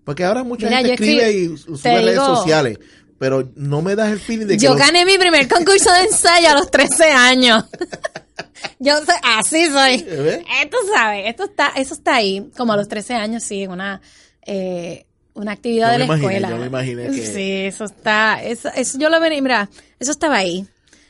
Porque 0.03 0.23
ahora 0.23 0.43
mucha 0.43 0.67
Mira, 0.67 0.77
gente 0.79 0.93
escribe 0.93 1.31
y 1.31 1.57
sube 1.57 1.77
redes 1.83 2.11
digo- 2.13 2.35
sociales, 2.35 2.77
pero 3.17 3.51
no 3.55 3.81
me 3.81 3.95
das 3.95 4.11
el 4.11 4.19
feeling 4.19 4.45
de 4.45 4.57
que 4.57 4.63
Yo 4.63 4.75
gané 4.75 5.03
mi 5.05 5.17
primer 5.17 5.47
concurso 5.47 5.91
de 5.93 6.01
ensayo 6.03 6.49
a 6.49 6.53
los 6.53 6.69
13 6.69 7.05
años. 7.11 7.63
Yo 8.79 8.97
soy, 8.97 9.15
así 9.23 9.65
soy. 9.67 10.03
¿Ves? 10.03 10.43
Esto 10.63 10.77
sabes, 10.93 11.23
esto 11.27 11.45
está, 11.45 11.67
eso 11.75 11.93
está 11.93 12.15
ahí, 12.15 12.49
como 12.57 12.73
a 12.73 12.77
los 12.77 12.87
13 12.87 13.13
años, 13.15 13.43
sí, 13.43 13.63
en 13.63 13.71
una, 13.71 14.01
eh, 14.45 15.05
una 15.35 15.51
actividad 15.51 15.87
Yo 15.87 15.91
de 15.93 15.99
la 15.99 16.05
imaginé, 16.05 16.25
escuela. 16.37 16.49
yo 16.49 16.57
me 16.57 16.65
imaginé 16.65 17.07
que- 17.11 17.25
Sí, 17.33 17.51
eso 17.65 17.85
está, 17.85 18.41
eso, 18.43 18.69
eso 18.75 18.97
yo 18.97 19.09
lo 19.09 19.19
venía, 19.19 19.41
mira, 19.41 19.69
eso 19.99 20.11
estaba 20.11 20.37
ahí. 20.37 20.65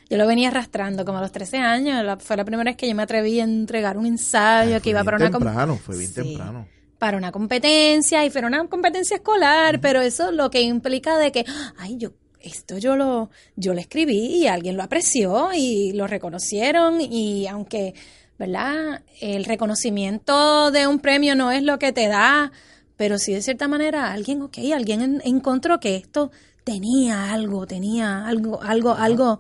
Yo 0.10 0.18
lo 0.18 0.28
venía 0.28 0.50
arrastrando 0.50 1.04
como 1.06 1.18
a 1.18 1.22
los 1.22 1.32
13 1.32 1.58
años. 1.58 2.04
la- 2.06 2.18
fue 2.18 2.38
la 2.38 2.46
primera 2.46 2.70
vez 2.70 2.78
que 2.78 2.88
yo 2.88 2.94
me 2.94 3.02
atreví 3.04 3.40
a 3.40 3.44
entregar 3.44 3.98
un 3.98 4.06
ensayo 4.06 4.76
Ay, 4.76 4.82
que 4.82 4.90
iba 4.92 5.04
para 5.04 5.18
una 5.18 5.32
temprano, 5.32 5.78
fue 5.78 5.98
bien 5.98 6.10
Sí. 6.10 6.16
temprano. 6.16 6.68
para 7.00 7.18
una 7.18 7.32
competencia 7.32 8.24
y 8.26 8.30
fue 8.30 8.42
una 8.46 8.68
competencia 8.68 9.16
escolar, 9.18 9.80
pero 9.82 10.02
eso 10.02 10.32
lo 10.32 10.50
que 10.50 10.62
implica 10.62 11.18
de 11.18 11.32
que, 11.32 11.46
ay, 11.78 11.98
yo 11.98 12.12
esto 12.40 12.78
yo 12.78 12.96
lo 12.96 13.30
yo 13.56 13.74
lo 13.74 13.80
escribí 13.80 14.38
y 14.38 14.48
alguien 14.48 14.78
lo 14.78 14.84
apreció 14.84 15.50
y 15.54 15.92
lo 15.94 16.08
reconocieron 16.08 17.02
y 17.02 17.48
aunque 17.48 17.94
¿verdad? 18.38 19.02
El 19.22 19.46
reconocimiento 19.46 20.72
de 20.72 20.88
un 20.88 21.00
premio 21.00 21.36
no 21.36 21.52
es 21.52 21.64
lo 21.64 21.80
que 21.80 21.92
te 21.92 22.08
da, 22.08 22.52
pero 22.98 23.18
sí 23.18 23.34
de 23.34 23.42
cierta 23.42 23.68
manera 23.68 24.12
alguien, 24.12 24.42
ok, 24.42 24.58
alguien 24.74 25.22
encontró 25.24 25.80
que 25.80 25.96
esto 25.96 26.32
tenía 26.64 27.32
algo, 27.34 27.68
tenía 27.68 28.26
algo, 28.26 28.62
algo, 28.62 28.94
algo, 28.94 29.40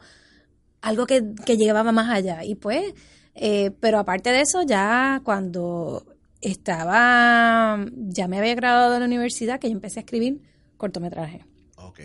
algo 0.82 1.08
que, 1.08 1.34
que 1.46 1.58
llevaba 1.58 1.92
más 1.92 2.10
allá. 2.10 2.44
Y 2.44 2.56
pues, 2.56 2.94
eh, 3.34 3.72
pero 3.80 4.00
aparte 4.00 4.32
de 4.32 4.42
eso, 4.42 4.62
ya 4.64 5.22
cuando 5.24 6.06
estaba, 6.42 7.84
ya 7.96 8.28
me 8.28 8.38
había 8.38 8.56
graduado 8.56 8.94
de 8.94 9.00
la 9.00 9.06
universidad, 9.06 9.60
que 9.60 9.68
yo 9.68 9.74
empecé 9.74 10.00
a 10.00 10.04
escribir 10.04 10.42
cortometraje. 10.78 11.46
Ok. 11.78 12.00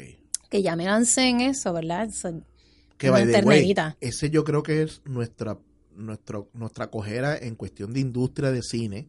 Que 0.49 0.63
ya 0.63 0.75
me 0.77 0.85
lancé 0.85 1.29
en 1.29 1.41
eso, 1.41 1.73
¿verdad? 1.73 2.11
Soy 2.11 2.43
Que 2.97 3.11
una 3.11 3.21
by 3.21 3.33
the 3.33 3.47
way, 3.47 3.75
ese 4.01 4.31
yo 4.31 4.45
creo 4.45 4.63
que 4.63 4.83
es 4.83 5.03
nuestra 5.05 5.59
nuestro, 6.01 6.49
nuestra 6.55 6.89
cojera 6.91 7.37
en 7.37 7.55
cuestión 7.55 7.93
de 7.93 8.01
industria 8.01 8.51
de 8.51 8.63
cine, 8.63 9.07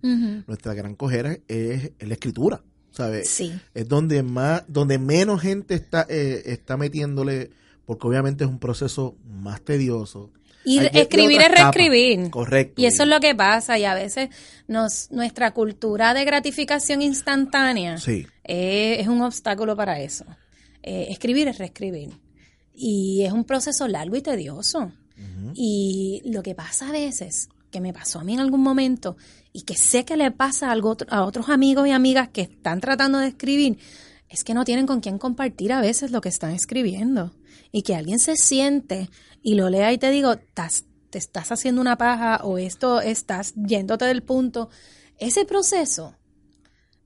nuestra 0.48 0.74
gran 0.74 0.96
cojera 0.96 1.38
es, 1.48 1.92
es 1.98 2.08
la 2.08 2.14
escritura, 2.14 2.64
¿sabes? 2.92 3.30
Sí. 3.30 3.52
Es 3.74 3.88
donde 3.88 4.24
más, 4.24 4.64
donde 4.68 5.00
menos 5.00 5.42
gente 5.42 5.74
está, 5.74 6.06
eh, 6.10 6.44
está 6.46 6.78
metiéndole, 6.78 7.52
porque 7.86 8.08
obviamente 8.08 8.44
es 8.44 8.50
un 8.50 8.60
proceso 8.60 9.16
más 9.26 9.62
tedioso. 9.62 10.32
Y 10.64 10.78
Hay 10.78 10.90
escribir 10.94 11.42
es 11.42 11.48
capas. 11.48 11.76
reescribir. 11.76 12.30
Correcto. 12.30 12.80
Y 12.80 12.86
eso 12.86 13.02
es 13.04 13.10
lo 13.10 13.20
que 13.20 13.34
pasa. 13.34 13.80
Y 13.80 13.86
a 13.86 13.96
veces 13.96 14.30
nos, 14.68 15.10
nuestra 15.10 15.52
cultura 15.56 16.14
de 16.14 16.24
gratificación 16.24 17.02
instantánea 17.02 17.98
Sí. 17.98 18.28
es 18.44 19.08
un 19.08 19.22
obstáculo 19.24 19.76
para 19.76 20.00
eso. 20.02 20.24
Eh, 20.84 21.08
escribir 21.10 21.48
es 21.48 21.58
reescribir. 21.58 22.10
Y 22.76 23.24
es 23.26 23.34
un 23.34 23.44
proceso 23.44 23.88
largo 23.88 24.16
y 24.16 24.22
tedioso. 24.22 24.92
Y 25.54 26.22
lo 26.26 26.44
que 26.44 26.56
pasa 26.56 26.90
a 26.90 26.92
veces, 26.92 27.50
que 27.72 27.82
me 27.82 27.94
pasó 27.94 28.20
a 28.20 28.24
mí 28.24 28.34
en 28.34 28.40
algún 28.40 28.62
momento, 28.62 29.18
y 29.54 29.62
que 29.64 29.76
sé 29.76 30.06
que 30.06 30.18
le 30.18 30.32
pasa 30.32 30.70
a, 30.70 30.72
algo, 30.72 30.98
a 31.10 31.24
otros 31.24 31.50
amigos 31.50 31.88
y 31.88 31.92
amigas 31.92 32.30
que 32.30 32.42
están 32.42 32.82
tratando 32.82 33.20
de 33.20 33.28
escribir, 33.28 33.78
es 34.30 34.44
que 34.44 34.54
no 34.54 34.64
tienen 34.66 34.88
con 34.88 35.02
quién 35.02 35.18
compartir 35.18 35.74
a 35.74 35.82
veces 35.82 36.12
lo 36.12 36.22
que 36.22 36.30
están 36.30 36.52
escribiendo. 36.52 37.34
Y 37.72 37.84
que 37.84 37.96
alguien 37.96 38.20
se 38.20 38.36
siente 38.36 39.10
y 39.42 39.56
lo 39.56 39.70
lea 39.70 39.92
y 39.94 39.98
te 39.98 40.10
digo, 40.12 40.36
"Tas- 40.54 40.86
te 41.10 41.18
estás 41.18 41.52
haciendo 41.52 41.82
una 41.82 41.98
paja 41.98 42.42
o 42.44 42.58
esto 42.58 43.02
estás 43.02 43.54
yéndote 43.56 44.06
del 44.06 44.24
punto. 44.24 44.70
Ese 45.18 45.46
proceso 45.46 46.16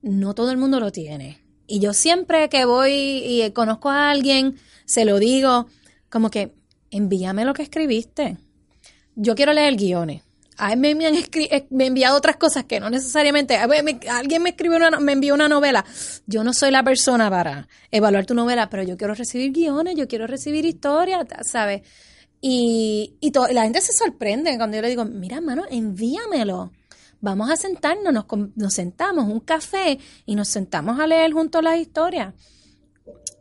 no 0.02 0.34
todo 0.34 0.50
el 0.52 0.56
mundo 0.56 0.78
lo 0.80 0.92
tiene. 0.92 1.40
Y 1.66 1.80
yo 1.80 1.92
siempre 1.92 2.48
que 2.48 2.64
voy 2.64 2.92
y 2.92 3.50
conozco 3.50 3.90
a 3.90 4.10
alguien, 4.10 4.56
se 4.84 5.04
lo 5.04 5.18
digo, 5.18 5.66
como 6.08 6.30
que 6.30 6.54
envíame 6.90 7.44
lo 7.44 7.54
que 7.54 7.62
escribiste. 7.62 8.36
Yo 9.14 9.34
quiero 9.34 9.52
leer 9.52 9.76
guiones. 9.76 10.22
A 10.58 10.74
mí 10.74 10.94
me 10.94 11.06
han 11.06 11.14
eh, 11.14 11.66
me 11.70 11.86
enviado 11.86 12.16
otras 12.16 12.36
cosas 12.36 12.64
que 12.64 12.80
no 12.80 12.88
necesariamente. 12.88 13.58
me- 13.82 14.00
alguien 14.08 14.42
me 14.42 14.50
escribió 14.50 14.78
una, 14.78 14.98
me 15.00 15.12
envió 15.12 15.34
una 15.34 15.48
novela. 15.48 15.84
Yo 16.26 16.42
no 16.44 16.54
soy 16.54 16.70
la 16.70 16.82
persona 16.82 17.28
para 17.28 17.68
evaluar 17.90 18.24
tu 18.24 18.34
novela, 18.34 18.70
pero 18.70 18.82
yo 18.82 18.96
quiero 18.96 19.14
recibir 19.14 19.52
guiones, 19.52 19.96
yo 19.96 20.08
quiero 20.08 20.26
recibir 20.26 20.64
historias, 20.64 21.26
¿sabes? 21.50 21.82
Y, 22.40 23.16
y 23.20 23.32
la 23.52 23.64
gente 23.64 23.80
se 23.82 23.92
sorprende 23.92 24.56
cuando 24.56 24.76
yo 24.76 24.82
le 24.82 24.88
digo, 24.88 25.04
mira, 25.04 25.40
mano, 25.42 25.64
envíamelo. 25.70 26.72
Vamos 27.20 27.50
a 27.50 27.56
sentarnos, 27.56 28.12
nos, 28.12 28.24
nos 28.54 28.72
sentamos 28.74 29.26
un 29.26 29.40
café 29.40 29.98
y 30.26 30.34
nos 30.36 30.48
sentamos 30.48 30.98
a 31.00 31.06
leer 31.06 31.32
juntos 31.32 31.62
las 31.62 31.78
historias. 31.78 32.34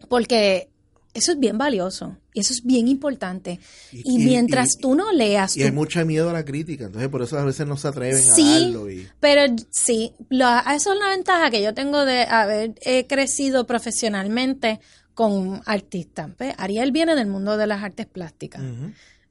Porque 0.10 0.70
eso 1.16 1.32
es 1.32 1.40
bien 1.40 1.58
valioso 1.58 2.18
y 2.34 2.42
eso 2.42 2.54
es 2.54 2.64
bien 2.64 2.88
importante. 2.88 3.60
Y- 3.92 4.20
mientras 4.20 4.76
y- 4.76 4.80
tú 4.82 4.94
no 4.94 5.12
leas, 5.12 5.58
Y 5.58 5.64
hay 5.64 5.70
tú- 5.70 5.76
mucho 5.76 6.06
miedo 6.06 6.30
a 6.30 6.34
la 6.34 6.46
crítica, 6.46 6.86
entonces 6.86 7.10
por 7.10 7.24
eso 7.24 7.40
a 7.40 7.44
veces 7.46 7.66
no 7.66 7.78
se 7.78 7.88
atreven 7.88 8.18
a 8.30 8.36
Sí, 8.36 8.44
darlo. 8.74 8.92
Y, 8.92 9.08
pero 9.20 9.42
sí, 9.72 10.14
lo- 10.30 10.60
eso 10.72 10.94
es 10.94 11.00
la 11.00 11.10
ventaja 11.10 11.50
que 11.50 11.64
yo 11.64 11.74
tengo 11.74 12.06
de 12.06 12.24
haber 12.26 12.76
eh, 12.82 13.08
crecido 13.08 13.66
profesionalmente 13.66 14.80
con 15.16 15.62
artistas. 15.66 16.30
¿ves? 16.38 16.54
Ariel 16.58 16.92
viene 16.92 17.16
del 17.16 17.28
mundo 17.28 17.58
de 17.58 17.66
las 17.68 17.82
artes 17.82 18.06
plásticas. 18.06 18.62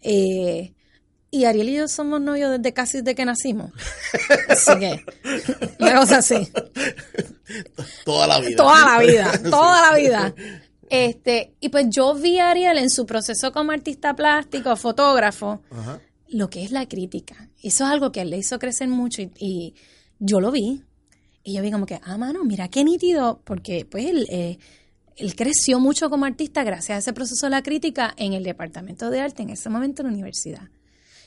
Eh, 0.00 0.72
y 1.30 1.44
Ariel 1.46 1.68
y 1.68 1.74
yo 1.74 1.88
somos 1.88 2.20
novios 2.20 2.52
desde 2.52 2.72
casi 2.72 2.98
desde 2.98 3.14
que 3.14 3.24
nacimos. 3.24 3.72
Así 4.48 4.70
que, 4.78 5.04
una 5.80 5.96
cosa 5.96 6.18
así. 6.18 6.36
Toda 8.04 8.26
la 8.26 8.40
vida. 8.40 8.56
Toda 8.56 8.80
la 8.86 8.98
vida, 9.04 9.32
toda 9.50 9.90
la 9.90 9.96
vida. 9.98 10.34
Este, 10.90 11.54
y 11.60 11.68
pues 11.68 11.86
yo 11.90 12.14
vi 12.14 12.38
a 12.38 12.50
Ariel 12.50 12.78
en 12.78 12.90
su 12.90 13.06
proceso 13.06 13.52
como 13.52 13.72
artista 13.72 14.14
plástico, 14.14 14.76
fotógrafo, 14.76 15.62
Ajá. 15.70 16.00
lo 16.28 16.50
que 16.50 16.64
es 16.64 16.70
la 16.70 16.86
crítica. 16.88 17.50
Eso 17.62 17.84
es 17.84 17.90
algo 17.90 18.12
que 18.12 18.24
le 18.24 18.36
hizo 18.38 18.58
crecer 18.58 18.88
mucho 18.88 19.22
y, 19.22 19.30
y 19.38 19.74
yo 20.18 20.40
lo 20.40 20.50
vi. 20.50 20.82
Y 21.42 21.54
yo 21.54 21.62
vi 21.62 21.70
como 21.70 21.86
que, 21.86 22.00
ah, 22.02 22.16
mano, 22.16 22.42
mira 22.44 22.68
qué 22.68 22.84
nítido, 22.84 23.40
porque 23.44 23.84
pues 23.84 24.06
él, 24.06 24.26
eh, 24.30 24.58
él 25.16 25.36
creció 25.36 25.78
mucho 25.78 26.08
como 26.08 26.24
artista 26.24 26.64
gracias 26.64 26.96
a 26.96 26.98
ese 26.98 27.12
proceso 27.12 27.46
de 27.46 27.50
la 27.50 27.62
crítica 27.62 28.14
en 28.16 28.32
el 28.32 28.42
departamento 28.44 29.10
de 29.10 29.20
arte 29.20 29.42
en 29.42 29.50
ese 29.50 29.68
momento 29.68 30.02
en 30.02 30.08
la 30.08 30.14
universidad. 30.14 30.70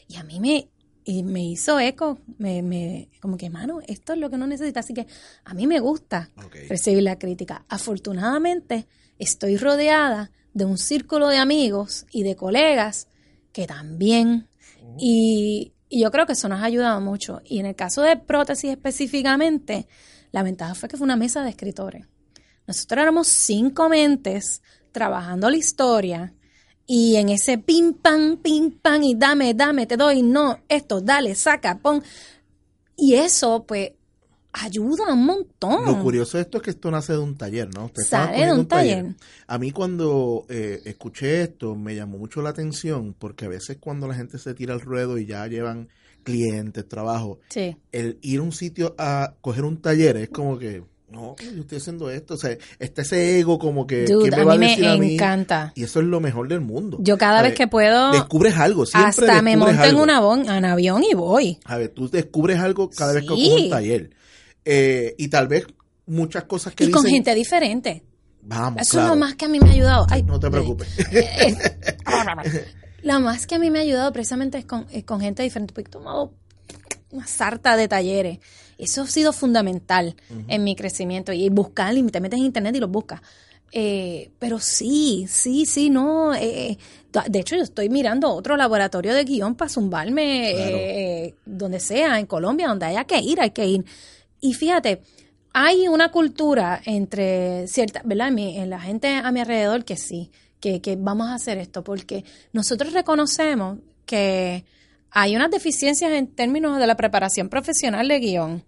Y 0.07 0.15
a 0.15 0.23
mí 0.23 0.39
me, 0.39 0.69
y 1.03 1.23
me 1.23 1.43
hizo 1.43 1.79
eco, 1.79 2.19
me, 2.37 2.61
me, 2.61 3.09
como 3.21 3.37
que, 3.37 3.49
mano, 3.49 3.79
esto 3.87 4.13
es 4.13 4.19
lo 4.19 4.29
que 4.29 4.35
uno 4.35 4.47
necesita. 4.47 4.79
Así 4.79 4.93
que 4.93 5.07
a 5.45 5.53
mí 5.53 5.67
me 5.67 5.79
gusta 5.79 6.31
recibir 6.67 7.03
la 7.03 7.17
crítica. 7.17 7.63
Afortunadamente, 7.69 8.87
estoy 9.19 9.57
rodeada 9.57 10.31
de 10.53 10.65
un 10.65 10.77
círculo 10.77 11.27
de 11.27 11.37
amigos 11.37 12.05
y 12.11 12.23
de 12.23 12.35
colegas 12.35 13.07
que 13.51 13.67
también. 13.67 14.47
Y, 14.97 15.73
y 15.89 16.01
yo 16.01 16.11
creo 16.11 16.25
que 16.25 16.33
eso 16.33 16.49
nos 16.49 16.61
ha 16.61 16.65
ayudado 16.65 16.99
mucho. 17.01 17.41
Y 17.45 17.59
en 17.59 17.65
el 17.65 17.75
caso 17.75 18.01
de 18.01 18.17
prótesis 18.17 18.71
específicamente, 18.71 19.87
la 20.31 20.43
ventaja 20.43 20.75
fue 20.75 20.89
que 20.89 20.97
fue 20.97 21.05
una 21.05 21.15
mesa 21.15 21.43
de 21.43 21.49
escritores. 21.49 22.05
Nosotros 22.65 23.01
éramos 23.01 23.27
cinco 23.27 23.89
mentes 23.89 24.61
trabajando 24.91 25.49
la 25.49 25.57
historia 25.57 26.33
y 26.85 27.17
en 27.17 27.29
ese 27.29 27.57
pim 27.57 27.93
pam, 27.93 28.37
pim 28.37 28.71
pam 28.71 29.03
y 29.03 29.13
dame, 29.15 29.53
dame, 29.53 29.85
te 29.85 29.97
doy, 29.97 30.21
no, 30.21 30.59
esto, 30.69 31.01
dale, 31.01 31.35
saca, 31.35 31.79
pon. 31.79 32.01
Y 32.95 33.15
eso, 33.15 33.65
pues, 33.67 33.91
ayuda 34.61 35.13
un 35.13 35.25
montón. 35.25 35.85
Lo 35.85 36.01
curioso 36.01 36.37
de 36.37 36.43
esto 36.43 36.57
es 36.57 36.63
que 36.63 36.69
esto 36.71 36.89
nace 36.91 37.13
de 37.13 37.19
un 37.19 37.35
taller, 37.37 37.69
¿no? 37.73 37.91
Sale 37.95 38.45
de 38.45 38.53
un 38.53 38.67
taller. 38.67 39.15
A 39.47 39.57
mí 39.57 39.71
cuando 39.71 40.45
eh, 40.49 40.81
escuché 40.85 41.41
esto 41.43 41.75
me 41.75 41.95
llamó 41.95 42.17
mucho 42.17 42.41
la 42.41 42.49
atención 42.49 43.15
porque 43.17 43.45
a 43.45 43.49
veces 43.49 43.77
cuando 43.79 44.07
la 44.07 44.15
gente 44.15 44.37
se 44.37 44.53
tira 44.53 44.73
al 44.73 44.81
ruedo 44.81 45.17
y 45.17 45.25
ya 45.25 45.45
llevan 45.47 45.89
clientes, 46.23 46.87
trabajo, 46.87 47.39
Sí. 47.49 47.77
el 47.91 48.17
ir 48.21 48.39
a 48.39 48.43
un 48.43 48.51
sitio 48.51 48.95
a 48.97 49.33
coger 49.41 49.63
un 49.63 49.77
taller 49.81 50.17
es 50.17 50.29
como 50.29 50.57
que, 50.59 50.83
no, 51.09 51.37
yo 51.39 51.61
estoy 51.61 51.77
haciendo 51.77 52.09
esto, 52.09 52.33
o 52.33 52.37
sea, 52.37 52.57
está 52.79 53.01
ese 53.03 53.39
ego 53.39 53.57
como 53.57 53.87
que, 53.87 54.03
Dude, 54.03 54.23
¿quién 54.29 54.35
me 54.35 54.41
a 54.41 54.45
va 54.45 54.57
mí 54.57 54.65
a 54.65 54.69
decir 54.71 54.83
me 54.83 54.89
a 54.91 54.97
mí? 54.97 55.13
encanta. 55.13 55.71
Y 55.73 55.83
eso 55.83 56.01
es 56.01 56.05
lo 56.05 56.19
mejor 56.19 56.49
del 56.49 56.59
mundo. 56.59 56.97
Yo 56.99 57.17
cada 57.17 57.41
vez 57.41 57.53
que 57.55 57.67
puedo, 57.69 58.11
Descubres 58.11 58.57
algo, 58.57 58.85
siempre 58.85 59.07
hasta 59.25 59.41
me 59.41 59.55
monto 59.55 59.81
en 59.85 59.95
un 59.95 60.09
avión, 60.09 60.49
en 60.49 60.65
avión 60.65 61.01
y 61.09 61.13
voy. 61.13 61.59
A 61.63 61.77
ver, 61.77 61.89
tú 61.89 62.09
descubres 62.09 62.59
algo 62.59 62.89
cada 62.89 63.13
vez 63.13 63.21
que 63.21 63.29
coges 63.29 63.49
un 63.63 63.69
taller. 63.69 64.09
Eh, 64.69 65.15
y 65.17 65.29
tal 65.29 65.47
vez 65.47 65.65
muchas 66.07 66.43
cosas 66.43 66.73
que 66.75 66.83
Y 66.83 66.91
con 66.91 67.05
gente 67.05 67.33
diferente. 67.33 68.03
vamos, 68.41 68.81
Eso 68.81 68.91
claro, 68.91 69.07
es 69.07 69.13
lo 69.13 69.19
más 69.19 69.35
que 69.35 69.45
a 69.45 69.47
mí 69.47 69.59
me 69.61 69.69
ha 69.69 69.73
ayudado. 69.73 70.07
Ay, 70.09 70.23
no 70.23 70.37
te 70.39 70.47
eh, 70.47 70.51
preocupes. 70.51 70.89
Lo 73.03 73.19
más 73.21 73.47
que 73.47 73.55
a 73.55 73.59
mí 73.59 73.69
me 73.69 73.79
ha 73.79 73.83
ayudado 73.83 74.11
precisamente 74.11 74.57
es 74.57 74.65
con, 74.65 74.85
es 74.91 75.03
con 75.05 75.21
gente 75.21 75.43
diferente. 75.43 75.73
Porque 75.73 75.87
he 75.89 75.91
tomado 75.91 76.33
una 77.11 77.27
sarta 77.27 77.77
de 77.77 77.87
talleres. 77.87 78.39
Eso 78.77 79.03
ha 79.03 79.07
sido 79.07 79.31
fundamental 79.31 80.15
en 80.47 80.63
mi 80.63 80.75
crecimiento. 80.75 81.31
Y 81.31 81.47
buscar, 81.49 81.95
y 81.95 82.03
te 82.03 82.19
metes 82.19 82.39
en 82.39 82.45
internet 82.45 82.75
y 82.75 82.79
los 82.79 82.89
buscas. 82.89 83.21
Eh, 83.71 84.31
pero 84.39 84.59
sí, 84.59 85.25
sí, 85.29 85.65
sí, 85.65 85.89
no. 85.89 86.33
eh, 86.35 86.77
de 87.29 87.39
hecho, 87.39 87.55
yo 87.55 87.63
estoy 87.63 87.89
mirando 87.89 88.31
otro 88.31 88.55
laboratorio 88.57 89.13
de 89.13 89.23
guion 89.23 89.55
para 89.55 89.69
zumbarme 89.69 90.51
Claro. 90.55 90.77
eh, 90.77 91.35
donde 91.45 91.79
sea, 91.79 92.19
en 92.19 92.25
Colombia, 92.27 92.67
donde 92.67 92.85
haya 92.85 93.05
que 93.05 93.19
ir, 93.19 93.39
hay 93.41 93.51
que 93.51 93.65
ir. 93.65 93.85
Y 94.41 94.53
fíjate, 94.53 95.01
hay 95.53 95.87
una 95.87 96.11
cultura 96.11 96.81
entre 96.85 97.67
cierta, 97.67 98.01
¿verdad? 98.05 98.27
En, 98.29 98.35
mi- 98.35 98.57
en 98.57 98.69
la 98.69 98.79
gente 98.79 99.15
a 99.15 99.31
mi 99.31 99.39
alrededor 99.39 99.83
que 99.85 99.97
sí, 99.97 100.29
que, 100.59 100.81
que 100.81 100.95
vamos 100.95 101.27
a 101.27 101.35
hacer 101.35 101.57
esto, 101.57 101.83
porque 101.83 102.23
nosotros 102.53 102.93
reconocemos 102.93 103.79
que 104.05 104.63
hay 105.09 105.35
unas 105.35 105.49
deficiencias 105.49 106.11
en 106.11 106.27
términos 106.27 106.77
de 106.79 106.85
la 106.85 106.95
preparación 106.95 107.49
profesional 107.49 108.07
de 108.07 108.19
guion. 108.19 108.63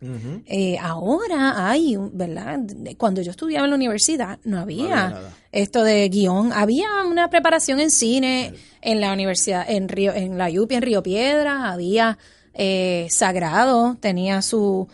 Eh, 0.46 0.78
ahora 0.82 1.70
hay, 1.70 1.96
¿verdad? 2.14 2.60
Cuando 2.98 3.22
yo 3.22 3.32
estudiaba 3.32 3.66
en 3.66 3.72
la 3.72 3.76
universidad 3.76 4.40
no 4.46 4.60
había, 4.60 5.10
No 5.10 5.18
esto 5.52 5.84
de 5.84 6.08
guion. 6.10 6.52
Había 6.54 6.88
una 7.08 7.30
preparación 7.30 7.80
en 7.80 7.92
cine 7.92 8.54
en 8.82 9.02
la 9.02 9.12
universidad, 9.14 9.70
en 9.70 9.90
Río, 9.90 10.14
en 10.14 10.38
la 10.38 10.48
UPI 10.50 10.76
en 10.76 10.82
Río 10.82 11.04
Piedras, 11.04 11.62
había 11.66 12.18
eh, 12.54 13.08
Sagrado, 13.10 13.98
tenía 14.00 14.42
su- 14.42 14.88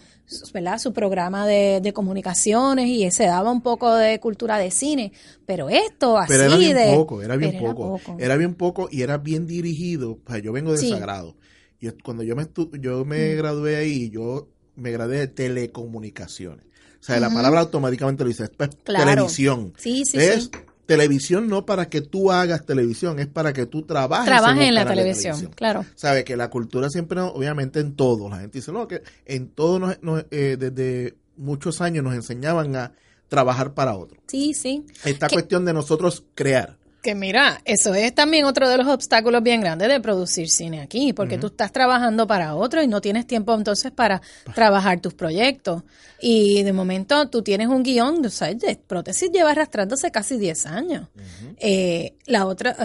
¿verdad? 0.53 0.77
su 0.79 0.93
programa 0.93 1.45
de, 1.47 1.79
de 1.81 1.93
comunicaciones 1.93 2.87
y 2.87 3.09
se 3.11 3.25
daba 3.25 3.51
un 3.51 3.61
poco 3.61 3.93
de 3.93 4.19
cultura 4.19 4.57
de 4.57 4.71
cine. 4.71 5.11
Pero 5.45 5.69
esto 5.69 6.17
así 6.17 6.33
Pero 6.33 6.43
era 6.45 6.57
bien 6.57 6.75
de... 6.77 6.93
poco, 6.95 7.21
era 7.21 7.35
bien 7.35 7.57
poco. 7.59 7.99
Era 8.17 8.35
bien 8.37 8.55
poco 8.55 8.87
y 8.91 9.01
era 9.01 9.17
bien 9.17 9.45
dirigido. 9.47 10.19
O 10.25 10.31
sea, 10.31 10.39
yo 10.39 10.51
vengo 10.51 10.71
de 10.71 10.77
Sí. 10.79 10.89
Sagrado. 10.89 11.35
Yo, 11.79 11.91
cuando 12.03 12.23
yo 12.23 12.35
me, 12.35 12.43
estu- 12.43 12.71
yo 12.79 13.05
me 13.05 13.35
gradué 13.35 13.75
ahí, 13.75 14.09
yo 14.09 14.49
me 14.75 14.91
gradué 14.91 15.17
de 15.19 15.27
telecomunicaciones. 15.27 16.65
O 16.99 17.03
sea, 17.05 17.19
la 17.19 17.29
palabra 17.29 17.59
automáticamente 17.61 18.23
lo 18.23 18.29
dice, 18.29 18.45
es 18.45 18.49
Claro. 18.83 19.11
televisión. 19.11 19.73
Sí, 19.77 20.03
sí, 20.05 20.17
es 20.17 20.45
sí. 20.45 20.49
Televisión 20.85 21.47
no 21.47 21.65
para 21.65 21.89
que 21.89 22.01
tú 22.01 22.31
hagas 22.31 22.65
televisión, 22.65 23.19
es 23.19 23.27
para 23.27 23.53
que 23.53 23.65
tú 23.65 23.83
trabajes 23.83 24.25
Trabaje 24.25 24.59
un 24.61 24.65
en 24.67 24.75
la 24.75 24.85
televisión, 24.85 25.51
claro. 25.55 25.85
Sabe 25.95 26.23
que 26.23 26.35
la 26.37 26.49
cultura 26.49 26.89
siempre, 26.89 27.19
obviamente 27.21 27.79
en 27.79 27.95
todo, 27.95 28.29
la 28.29 28.37
gente 28.39 28.59
dice, 28.59 28.71
no, 28.71 28.87
que 28.87 29.01
en 29.25 29.49
todo, 29.49 29.79
nos, 29.79 30.01
nos, 30.03 30.25
eh, 30.31 30.57
desde 30.59 31.15
muchos 31.37 31.81
años 31.81 32.03
nos 32.03 32.13
enseñaban 32.13 32.75
a 32.75 32.91
trabajar 33.27 33.73
para 33.73 33.95
otro. 33.95 34.21
Sí, 34.27 34.53
sí. 34.53 34.85
Esta 35.03 35.27
Que- 35.27 35.35
cuestión 35.35 35.65
de 35.65 35.73
nosotros 35.73 36.23
crear. 36.35 36.77
Que 37.05 37.13
mira, 37.13 37.61
eso 37.65 37.93
es 37.93 38.15
también 38.15 38.45
otro 38.45 38.67
de 38.67 38.77
los 38.77 38.87
obstáculos 38.87 39.43
bien 39.43 39.61
grandes 39.61 39.89
de 39.89 39.99
producir 39.99 40.49
cine 40.49 40.81
aquí, 40.81 41.13
porque 41.13 41.37
tú 41.37 41.45
estás 41.45 41.71
trabajando 41.71 42.25
para 42.25 42.55
otro 42.55 42.81
y 42.81 42.87
no 42.87 42.99
tienes 42.99 43.27
tiempo 43.27 43.53
entonces 43.53 43.91
para 43.91 44.23
trabajar 44.55 44.99
tus 45.01 45.13
proyectos. 45.13 45.83
Y 46.19 46.63
de 46.63 46.73
momento 46.73 47.29
tú 47.29 47.43
tienes 47.43 47.67
un 47.67 47.83
guion, 47.83 48.25
o 48.25 48.29
sea, 48.31 48.51
de 48.51 48.79
prótesis 48.87 49.29
lleva 49.31 49.51
arrastrándose 49.51 50.09
casi 50.09 50.39
10 50.39 50.65
años. 50.65 51.07
Eh, 51.59 52.15
la 52.25 52.47
otra, 52.47 52.75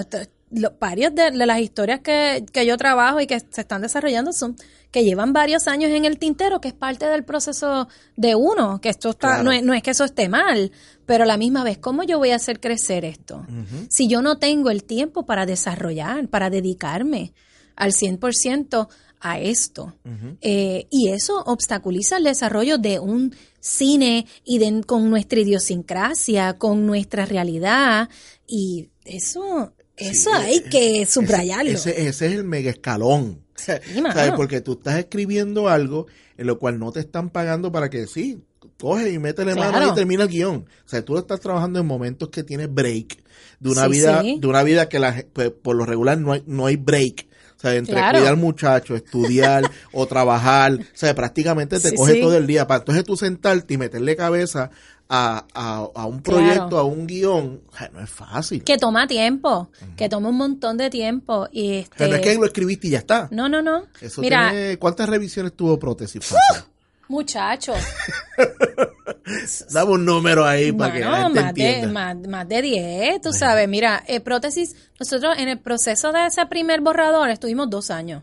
lo- 0.50 0.72
varias 0.80 1.14
de, 1.14 1.30
de 1.30 1.46
las 1.46 1.60
historias 1.60 2.00
que, 2.00 2.44
que 2.52 2.66
yo 2.66 2.76
trabajo 2.76 3.20
y 3.20 3.26
que 3.26 3.38
se 3.40 3.60
están 3.60 3.82
desarrollando 3.82 4.32
son 4.32 4.56
que 4.90 5.04
llevan 5.04 5.32
varios 5.32 5.68
años 5.68 5.90
en 5.92 6.04
el 6.04 6.18
tintero, 6.18 6.60
que 6.60 6.66
es 6.68 6.74
parte 6.74 7.06
del 7.06 7.24
proceso 7.24 7.86
de 8.16 8.34
uno, 8.34 8.80
que 8.80 8.88
esto 8.88 9.10
está, 9.10 9.28
Claro. 9.28 9.44
no, 9.44 9.52
es, 9.52 9.62
no 9.62 9.72
es 9.72 9.82
que 9.84 9.92
eso 9.92 10.02
esté 10.04 10.28
mal, 10.28 10.72
pero 11.06 11.22
a 11.22 11.26
la 11.28 11.36
misma 11.36 11.62
vez, 11.62 11.78
¿cómo 11.78 12.02
yo 12.02 12.18
voy 12.18 12.30
a 12.30 12.36
hacer 12.36 12.58
crecer 12.58 13.04
esto? 13.04 13.46
Si 13.88 14.08
yo 14.08 14.20
no 14.20 14.38
tengo 14.38 14.68
el 14.70 14.82
tiempo 14.82 15.24
para 15.24 15.46
desarrollar, 15.46 16.26
para 16.28 16.50
dedicarme 16.50 17.32
al 17.76 17.92
100% 17.92 18.88
a 19.20 19.38
esto. 19.38 19.94
Eh, 20.40 20.86
y 20.90 21.10
eso 21.10 21.40
obstaculiza 21.46 22.16
el 22.16 22.24
desarrollo 22.24 22.76
de 22.78 22.98
un 22.98 23.32
cine 23.60 24.26
y 24.44 24.58
de, 24.58 24.82
con 24.84 25.08
nuestra 25.08 25.38
idiosincrasia, 25.40 26.54
con 26.58 26.84
nuestra 26.86 27.26
realidad. 27.26 28.08
Y 28.46 28.88
eso, 29.04 29.72
eso 30.00 30.30
Sí, 30.30 30.36
hay 30.36 30.60
que 30.62 31.06
subrayarlo. 31.06 31.70
Ese, 31.70 32.06
ese 32.08 32.26
es 32.26 32.32
el 32.32 32.44
mega 32.44 32.70
escalón. 32.70 33.40
¿Sabes? 33.54 34.32
Porque 34.36 34.60
tú 34.62 34.72
estás 34.72 34.98
escribiendo 34.98 35.68
algo 35.68 36.06
en 36.38 36.46
lo 36.46 36.58
cual 36.58 36.78
no 36.78 36.90
te 36.92 37.00
están 37.00 37.28
pagando 37.30 37.70
para 37.70 37.90
que 37.90 38.06
sí, 38.06 38.42
coge 38.78 39.12
y 39.12 39.18
métele 39.18 39.54
mano 39.54 39.92
y 39.92 39.94
termina 39.94 40.22
el 40.22 40.28
guion. 40.30 40.64
O 40.86 40.88
sea, 40.88 41.04
tú 41.04 41.12
lo 41.12 41.18
estás 41.18 41.40
trabajando 41.40 41.78
en 41.78 41.86
momentos 41.86 42.30
que 42.30 42.42
tienes 42.42 42.72
break, 42.72 43.18
de 43.58 43.68
una 43.70 43.84
Sí, 43.84 43.90
vida, 43.90 44.22
de 44.22 44.46
una 44.46 44.62
vida 44.62 44.88
que 44.88 44.98
la, 44.98 45.24
pues, 45.34 45.50
por 45.50 45.76
lo 45.76 45.84
regular 45.84 46.16
no 46.18 46.32
hay, 46.32 46.42
no 46.46 46.64
hay 46.66 46.76
break. 46.76 47.26
O 47.58 47.60
sea, 47.60 47.74
entre 47.74 47.96
Claro. 47.96 48.18
cuidar 48.18 48.36
muchachos, 48.36 48.96
estudiar 48.96 49.70
o 49.92 50.06
trabajar, 50.06 50.72
o 50.72 50.78
sea, 50.94 51.14
prácticamente 51.14 51.78
te 51.78 51.90
Sí, 51.90 51.94
coge 51.96 52.14
sí. 52.14 52.20
todo 52.22 52.34
el 52.38 52.46
día. 52.46 52.66
Para 52.66 52.78
entonces 52.78 53.04
tú 53.04 53.18
sentarte 53.18 53.74
y 53.74 53.76
meterle 53.76 54.16
cabeza 54.16 54.70
a, 55.12 55.44
a, 55.54 55.88
a 55.94 56.06
un 56.06 56.22
proyecto, 56.22 56.68
Claro. 56.68 56.78
a 56.78 56.84
un 56.84 57.06
guion, 57.06 57.62
o 57.68 57.76
sea, 57.76 57.88
no 57.92 58.00
es 58.00 58.08
fácil. 58.08 58.62
que 58.62 58.78
toma 58.78 59.08
tiempo, 59.08 59.68
que 59.96 60.08
toma 60.08 60.28
un 60.28 60.36
montón 60.36 60.76
de 60.76 60.88
tiempo. 60.88 61.48
Y 61.50 61.80
O 61.80 61.96
sea, 61.96 62.06
no 62.06 62.14
es 62.14 62.20
este, 62.20 62.32
que 62.32 62.38
lo 62.38 62.46
escribiste 62.46 62.86
y 62.86 62.90
ya 62.90 62.98
está. 62.98 63.28
no, 63.32 63.48
no, 63.48 63.60
no. 63.60 63.82
Eso 64.00 64.20
Mira, 64.20 64.50
tiene- 64.50 64.78
¿Cuántas 64.78 65.08
revisiones 65.08 65.52
tuvo 65.54 65.78
prótesis? 65.78 66.22
Muchacho, 67.08 67.72
Dame 69.72 69.90
un 69.92 70.04
número 70.04 70.44
ahí 70.46 70.70
para 70.72 70.92
que 70.92 71.00
la 71.00 71.22
gente 71.24 71.40
más 71.42 71.54
de, 71.54 71.86
más, 71.88 72.16
más 72.28 72.48
de 72.48 72.62
10, 72.62 73.20
tú 73.20 73.32
sabes. 73.32 73.68
Mira, 73.68 74.02
eh, 74.06 74.20
prótesis, 74.20 74.76
nosotros 74.98 75.34
en 75.38 75.48
el 75.48 75.58
proceso 75.58 76.12
de 76.12 76.26
ese 76.26 76.46
primer 76.46 76.80
borrador 76.80 77.28
estuvimos 77.30 77.68
dos 77.68 77.90
años. 77.90 78.22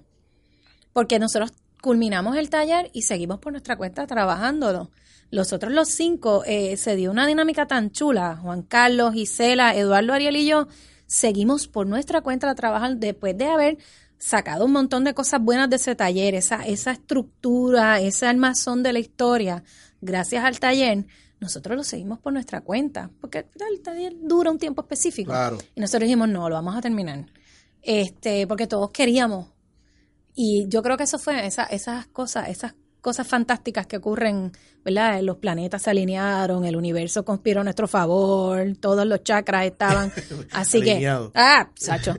Porque 0.93 1.19
nosotros 1.19 1.51
culminamos 1.81 2.35
el 2.37 2.49
taller 2.49 2.89
y 2.93 3.03
seguimos 3.03 3.39
por 3.39 3.51
nuestra 3.53 3.77
cuenta 3.77 4.07
trabajándolo. 4.07 4.91
Los 5.29 5.51
otros, 5.51 5.73
los 5.73 5.89
cinco, 5.89 6.43
eh, 6.45 6.77
se 6.77 6.95
dio 6.95 7.11
una 7.11 7.27
dinámica 7.27 7.67
tan 7.67 7.91
chula. 7.91 8.37
Juan 8.37 8.61
Carlos, 8.61 9.13
Gisela, 9.13 9.75
Eduardo, 9.75 10.13
Ariel 10.13 10.37
y 10.37 10.47
yo 10.47 10.67
seguimos 11.07 11.67
por 11.67 11.87
nuestra 11.87 12.21
cuenta 12.21 12.49
a 12.49 12.55
trabajar 12.55 12.97
después 12.97 13.37
de 13.37 13.45
haber 13.45 13.77
sacado 14.17 14.65
un 14.65 14.71
montón 14.71 15.03
de 15.03 15.13
cosas 15.13 15.41
buenas 15.41 15.69
de 15.69 15.77
ese 15.77 15.95
taller, 15.95 16.35
esa, 16.35 16.65
esa 16.65 16.91
estructura, 16.91 17.99
ese 17.99 18.25
armazón 18.25 18.83
de 18.83 18.93
la 18.93 18.99
historia, 18.99 19.63
gracias 20.01 20.43
al 20.43 20.59
taller, 20.59 21.05
nosotros 21.39 21.77
lo 21.77 21.83
seguimos 21.83 22.19
por 22.19 22.33
nuestra 22.33 22.61
cuenta, 22.61 23.11
porque 23.21 23.45
el 23.71 23.81
taller 23.81 24.13
dura 24.19 24.49
un 24.49 24.57
tiempo 24.57 24.81
específico. 24.81 25.31
Claro. 25.31 25.57
Y 25.75 25.81
nosotros 25.81 26.03
dijimos, 26.03 26.29
no, 26.29 26.49
lo 26.49 26.55
vamos 26.55 26.75
a 26.75 26.81
terminar. 26.81 27.25
Este, 27.81 28.47
porque 28.47 28.67
todos 28.67 28.89
queríamos. 28.89 29.47
Y 30.39 30.67
yo 30.69 30.83
creo 30.83 30.97
que 30.97 31.03
eso 31.05 31.17
fue 31.17 31.47
esa, 31.47 31.63
esas 31.63 32.05
cosas, 32.05 32.47
esas 32.49 32.75
cosas 33.01 33.25
fantásticas 33.27 33.87
que 33.87 33.97
ocurren, 33.97 34.51
¿verdad? 34.85 35.19
Los 35.21 35.37
planetas 35.37 35.81
se 35.81 35.89
alinearon, 35.89 36.63
el 36.63 36.75
universo 36.75 37.25
conspiró 37.25 37.61
a 37.61 37.63
nuestro 37.63 37.87
favor, 37.87 38.63
todos 38.79 39.07
los 39.07 39.23
chakras 39.23 39.65
estaban. 39.65 40.11
Así 40.51 40.81
que. 40.81 41.07
Ah, 41.33 41.71
Sacho. 41.75 42.15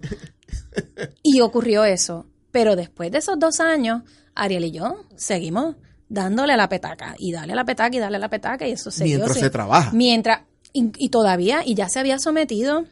Y 1.22 1.40
ocurrió 1.40 1.84
eso. 1.84 2.26
Pero 2.50 2.74
después 2.76 3.12
de 3.12 3.18
esos 3.18 3.38
dos 3.38 3.60
años, 3.60 4.02
Ariel 4.34 4.64
y 4.64 4.70
yo 4.72 5.04
seguimos 5.16 5.76
dándole 6.08 6.54
a 6.54 6.56
la 6.56 6.68
petaca 6.68 7.14
y 7.18 7.30
dale 7.32 7.52
a 7.52 7.56
la 7.56 7.64
petaca 7.64 7.94
y 7.94 8.00
dale 8.00 8.16
a 8.16 8.20
la 8.20 8.30
petaca 8.30 8.66
y 8.66 8.72
eso 8.72 8.90
siguió. 8.90 9.16
Mientras 9.18 9.36
sí. 9.36 9.40
se 9.42 9.50
trabaja. 9.50 9.92
Mientras, 9.92 10.40
y, 10.72 10.90
y 10.96 11.10
todavía, 11.10 11.60
y 11.64 11.74
ya 11.74 11.88
se 11.88 12.00
había 12.00 12.18
sometido, 12.18 12.84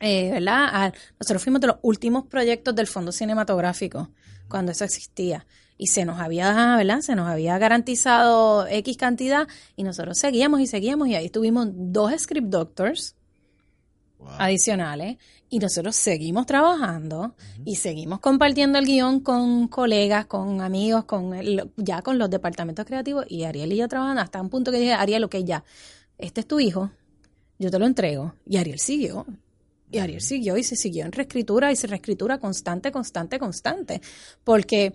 eh, 0.00 0.30
¿verdad? 0.32 0.64
A- 0.72 0.92
nosotros 1.20 1.42
fuimos 1.44 1.60
de 1.60 1.66
los 1.68 1.76
últimos 1.82 2.26
proyectos 2.26 2.74
del 2.74 2.86
Fondo 2.86 3.12
Cinematográfico, 3.12 4.08
cuando 4.52 4.70
eso 4.70 4.84
existía. 4.84 5.46
Y 5.78 5.88
se 5.88 6.04
nos 6.04 6.20
había, 6.20 6.76
¿verdad? 6.76 7.00
Se 7.00 7.16
nos 7.16 7.26
había 7.28 7.58
garantizado 7.58 8.68
X 8.68 8.96
cantidad 8.96 9.48
y 9.74 9.82
nosotros 9.82 10.16
seguíamos 10.18 10.60
y 10.60 10.68
seguíamos 10.68 11.08
y 11.08 11.16
ahí 11.16 11.28
tuvimos 11.28 11.68
dos 11.72 12.12
script 12.16 12.48
doctors 12.48 13.16
Wow. 14.18 14.30
adicionales 14.38 15.16
y 15.50 15.58
nosotros 15.58 15.96
seguimos 15.96 16.46
trabajando 16.46 17.34
y 17.64 17.74
seguimos 17.74 18.20
compartiendo 18.20 18.78
el 18.78 18.84
guion 18.84 19.18
con 19.18 19.66
colegas, 19.66 20.26
con 20.26 20.60
amigos, 20.60 21.06
con 21.06 21.34
el- 21.34 21.68
ya 21.76 22.02
con 22.02 22.18
los 22.18 22.30
departamentos 22.30 22.86
creativos 22.86 23.24
y 23.28 23.42
Ariel 23.42 23.72
y 23.72 23.78
yo 23.78 23.88
trabajando 23.88 24.20
hasta 24.22 24.40
un 24.40 24.48
punto 24.48 24.70
que 24.70 24.78
dije, 24.78 24.92
Ariel, 24.92 25.24
ok, 25.24 25.38
ya, 25.38 25.64
este 26.18 26.42
es 26.42 26.46
tu 26.46 26.60
hijo, 26.60 26.92
yo 27.58 27.68
te 27.72 27.80
lo 27.80 27.86
entrego 27.86 28.32
y 28.46 28.58
Ariel 28.58 28.78
siguió. 28.78 29.26
Y 29.92 29.98
Ariel 29.98 30.22
siguió 30.22 30.56
y 30.56 30.64
se 30.64 30.74
siguió 30.74 31.04
en 31.04 31.12
reescritura 31.12 31.70
y 31.70 31.76
se 31.76 31.86
reescritura 31.86 32.38
constante, 32.38 32.90
constante, 32.90 33.38
constante. 33.38 34.00
Porque 34.42 34.94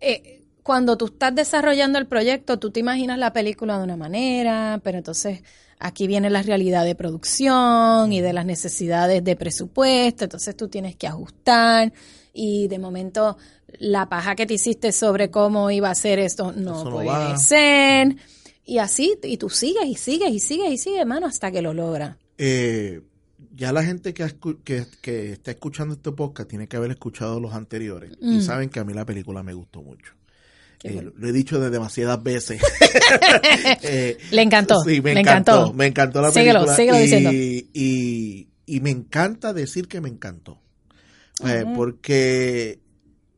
eh, 0.00 0.40
cuando 0.62 0.96
tú 0.96 1.06
estás 1.06 1.34
desarrollando 1.34 1.98
el 1.98 2.06
proyecto, 2.06 2.58
tú 2.58 2.70
te 2.70 2.78
imaginas 2.78 3.18
la 3.18 3.32
película 3.32 3.76
de 3.76 3.84
una 3.84 3.96
manera, 3.96 4.80
pero 4.84 4.98
entonces 4.98 5.42
aquí 5.80 6.06
viene 6.06 6.30
la 6.30 6.42
realidad 6.42 6.84
de 6.84 6.94
producción 6.94 8.12
y 8.12 8.20
de 8.20 8.32
las 8.32 8.46
necesidades 8.46 9.24
de 9.24 9.34
presupuesto, 9.34 10.24
entonces 10.24 10.56
tú 10.56 10.68
tienes 10.68 10.94
que 10.94 11.08
ajustar 11.08 11.92
y 12.32 12.68
de 12.68 12.78
momento 12.78 13.36
la 13.78 14.08
paja 14.08 14.36
que 14.36 14.46
te 14.46 14.54
hiciste 14.54 14.92
sobre 14.92 15.30
cómo 15.30 15.70
iba 15.70 15.90
a 15.90 15.94
ser 15.94 16.18
esto 16.20 16.52
no 16.52 16.82
Eso 16.82 16.90
puede 16.90 17.36
ser. 17.38 18.16
Y 18.64 18.78
así, 18.78 19.18
y 19.24 19.36
tú 19.38 19.48
sigues 19.48 19.86
y 19.86 19.96
sigues 19.96 20.30
y 20.30 20.38
sigues 20.38 20.70
y 20.70 20.78
sigues, 20.78 21.00
hermano, 21.00 21.26
hasta 21.26 21.50
que 21.50 21.62
lo 21.62 21.74
logras. 21.74 22.16
Eh, 22.38 23.00
ya 23.60 23.72
la 23.74 23.84
gente 23.84 24.14
que, 24.14 24.22
está 24.24 25.50
escuchando 25.50 25.94
este 25.94 26.10
podcast 26.12 26.48
tiene 26.48 26.66
que 26.66 26.78
haber 26.78 26.90
escuchado 26.92 27.38
los 27.40 27.52
anteriores 27.52 28.12
y 28.18 28.38
Mm. 28.38 28.40
saben 28.40 28.70
que 28.70 28.80
a 28.80 28.84
mí 28.84 28.94
la 28.94 29.04
película 29.04 29.42
me 29.42 29.52
gustó 29.52 29.82
mucho. 29.82 30.14
Eh, 30.82 30.94
bueno. 30.94 31.12
lo 31.14 31.28
he 31.28 31.32
dicho 31.32 31.60
de 31.60 31.68
demasiadas 31.68 32.22
veces. 32.22 32.62
Eh, 33.82 34.16
Le 34.30 34.42
encantó, 34.42 34.76
Sí, 34.82 35.02
me 35.02 35.12
le 35.14 35.20
encantó. 35.20 35.52
encantó. 35.52 35.74
Me 35.74 35.86
encantó 35.86 36.22
la 36.22 36.30
Síguelo, 36.32 36.60
película. 36.60 36.76
síguelo 36.76 36.98
y, 36.98 37.02
diciendo. 37.02 37.30
Y, 37.32 38.48
y 38.66 38.80
me 38.80 38.90
encanta 38.90 39.52
decir 39.52 39.88
que 39.88 40.00
me 40.00 40.08
encantó. 40.08 40.58
Eh. 41.44 41.64
Porque 41.76 42.80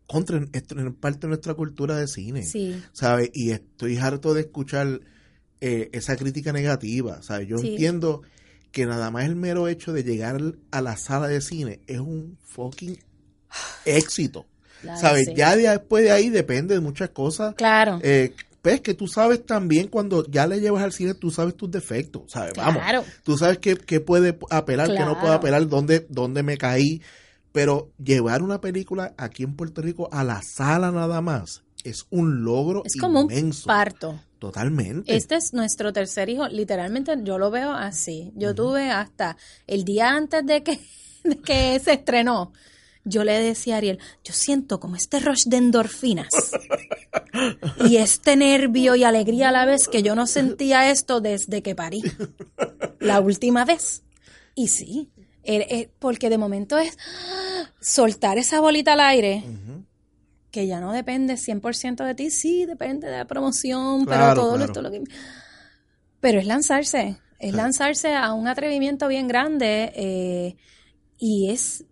contra, 0.07 0.41
esto 0.53 0.79
es 0.79 0.95
parte 1.01 1.21
de 1.23 1.29
nuestra 1.29 1.55
cultura 1.55 1.97
de 1.97 2.07
cine. 2.07 2.45
Sí. 2.45 2.81
¿sabes? 2.93 3.31
Y 3.35 3.51
estoy 3.51 3.97
harto 3.97 4.35
de 4.35 4.43
escuchar 4.43 5.01
eh, 5.61 5.91
esa 5.93 6.17
crítica 6.17 6.53
negativa, 6.53 7.23
¿sabes? 7.23 7.49
Yo 7.49 7.59
Sí. 7.59 7.71
entiendo 7.73 8.23
que 8.73 8.87
nada 8.87 9.11
más 9.11 9.25
el 9.27 9.37
mero 9.37 9.69
hecho 9.69 9.93
de 9.93 10.03
llegar 10.03 10.41
a 10.71 10.81
la 10.81 10.97
sala 10.97 11.29
de 11.29 11.41
cine 11.41 11.81
es 11.87 12.01
un 12.01 12.39
fucking 12.43 12.99
éxito, 13.85 14.47
Claro, 14.81 15.01
¿sabes? 15.01 15.27
sí. 15.27 15.35
Ya 15.37 15.55
de- 15.57 15.69
después 15.69 16.03
de 16.05 16.11
ahí 16.11 16.29
depende 16.29 16.75
de 16.75 16.81
muchas 16.81 17.11
cosas. 17.11 17.55
Claro. 17.55 18.01
Eh, 18.03 18.35
pues 18.63 18.81
que 18.81 18.95
tú 18.95 19.09
sabes 19.09 19.45
también 19.45 19.89
cuando 19.89 20.25
ya 20.31 20.47
le 20.47 20.61
llevas 20.61 20.83
al 20.85 20.93
cine, 20.93 21.15
tú 21.15 21.31
sabes 21.31 21.57
tus 21.57 21.71
defectos, 21.71 22.23
¿sabes? 22.29 22.53
Vamos, 22.57 22.83
Claro. 22.83 23.05
tú 23.25 23.37
sabes 23.37 23.59
qué, 23.59 23.77
qué 23.77 24.01
puede 24.01 24.39
apelar, 24.51 24.89
qué 24.89 25.01
no 25.05 25.19
puede 25.21 25.35
apelar, 25.35 25.67
dónde, 25.69 26.07
dónde 26.09 26.43
me 26.43 26.57
caí. 26.59 27.01
Pero 27.51 27.91
llevar 28.03 28.41
una 28.43 28.61
película 28.61 29.15
aquí 29.19 29.43
en 29.43 29.57
Puerto 29.57 29.83
Rico 29.83 30.09
a 30.13 30.25
la 30.25 30.41
sala 30.43 30.91
nada 30.91 31.21
más 31.21 31.63
es 31.85 32.07
un 32.11 32.45
logro 32.45 32.83
Es 32.85 32.95
como 32.99 33.21
un 33.23 33.53
parto. 33.67 34.19
Totalmente. 34.43 35.15
Este 35.15 35.37
es 35.37 35.53
nuestro 35.53 35.93
tercer 35.93 36.29
hijo. 36.29 36.49
Literalmente 36.49 37.15
yo 37.23 37.39
lo 37.39 37.53
veo 37.53 37.71
así. 37.71 38.33
Yo 38.35 38.57
tuve 38.57 38.91
hasta 38.91 39.37
el 39.69 39.85
día 39.85 40.11
antes 40.11 40.45
de 40.45 40.65
que, 40.65 40.81
de 41.23 41.39
que 41.39 41.79
se 41.79 41.93
estrenó. 41.93 42.53
yo 43.05 43.23
le 43.23 43.39
decía 43.41 43.77
a 43.77 43.79
Ariel, 43.79 44.01
yo 44.25 44.33
siento 44.33 44.81
como 44.81 44.97
este 44.97 45.21
rush 45.21 45.45
de 45.47 45.59
endorfinas 45.59 46.29
y 47.89 47.99
este 47.99 48.35
nervio 48.37 48.97
y 48.97 49.05
alegría 49.05 49.51
a 49.51 49.53
la 49.53 49.65
vez 49.65 49.87
que 49.87 50.03
yo 50.03 50.17
no 50.17 50.27
sentía 50.27 50.91
esto 50.91 51.21
desde 51.21 51.63
que 51.63 51.77
parí 51.77 52.03
la 52.99 53.21
última 53.21 53.65
vez. 53.65 54.03
Y 54.57 54.69
sí, 54.69 55.11
er- 55.45 55.67
er- 55.71 55.91
porque 56.01 56.31
de 56.31 56.39
momento 56.39 56.79
es 56.79 56.99
soltar 57.81 58.39
esa 58.39 58.61
bolita 58.61 58.95
al 58.95 59.01
aire 59.01 59.45
que 60.53 60.67
ya 60.67 60.79
no 60.81 60.93
depende 60.93 61.35
100% 61.35 62.05
de 62.05 62.15
ti, 62.15 62.31
sí, 62.31 62.67
depende 62.67 63.09
de 63.09 63.17
la 63.17 63.25
promoción, 63.25 64.05
pero 64.05 64.35
todo 64.35 64.55
claro. 64.55 64.65
esto 64.67 64.83
lo 64.83 64.91
que... 64.93 65.03
Pero 66.21 66.39
es 66.39 66.47
lanzarse, 66.47 67.17
es 67.41 67.55
lanzarse 67.55 68.15
a 68.15 68.33
un 68.35 68.47
atrevimiento 68.47 69.09
bien 69.09 69.27
grande 69.27 69.93
eh, 69.97 70.57
y 71.19 71.51
es 71.51 71.85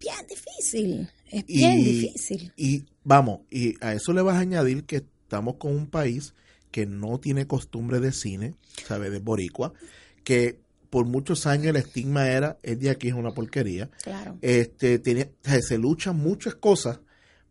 bien 0.00 0.26
difícil, 0.28 1.10
es 1.30 1.44
bien 1.44 1.84
difícil. 1.84 2.52
Y 2.56 2.84
vamos, 3.04 3.40
y 3.50 3.74
a 3.84 3.92
eso 3.92 4.14
le 4.14 4.22
vas 4.22 4.36
a 4.36 4.40
añadir 4.40 4.84
que 4.84 4.96
estamos 4.96 5.56
con 5.56 5.72
un 5.76 5.88
país 5.88 6.32
que 6.70 6.86
no 6.86 7.18
tiene 7.18 7.46
costumbre 7.46 8.00
de 8.00 8.12
cine, 8.12 8.54
¿sabes? 8.86 9.10
De 9.10 9.18
boricua, 9.18 9.72
que 10.22 10.60
por 10.90 11.06
muchos 11.06 11.46
años 11.46 11.66
el 11.66 11.76
estigma 11.76 12.28
era, 12.28 12.56
es 12.62 12.78
de 12.78 12.88
aquí, 12.88 13.08
es 13.08 13.14
una 13.14 13.32
porquería. 13.32 13.90
Claro. 14.04 14.38
Este, 14.40 15.00
tiene, 15.00 15.32
se 15.42 15.76
luchan 15.76 16.16
muchas 16.16 16.54
cosas 16.54 17.00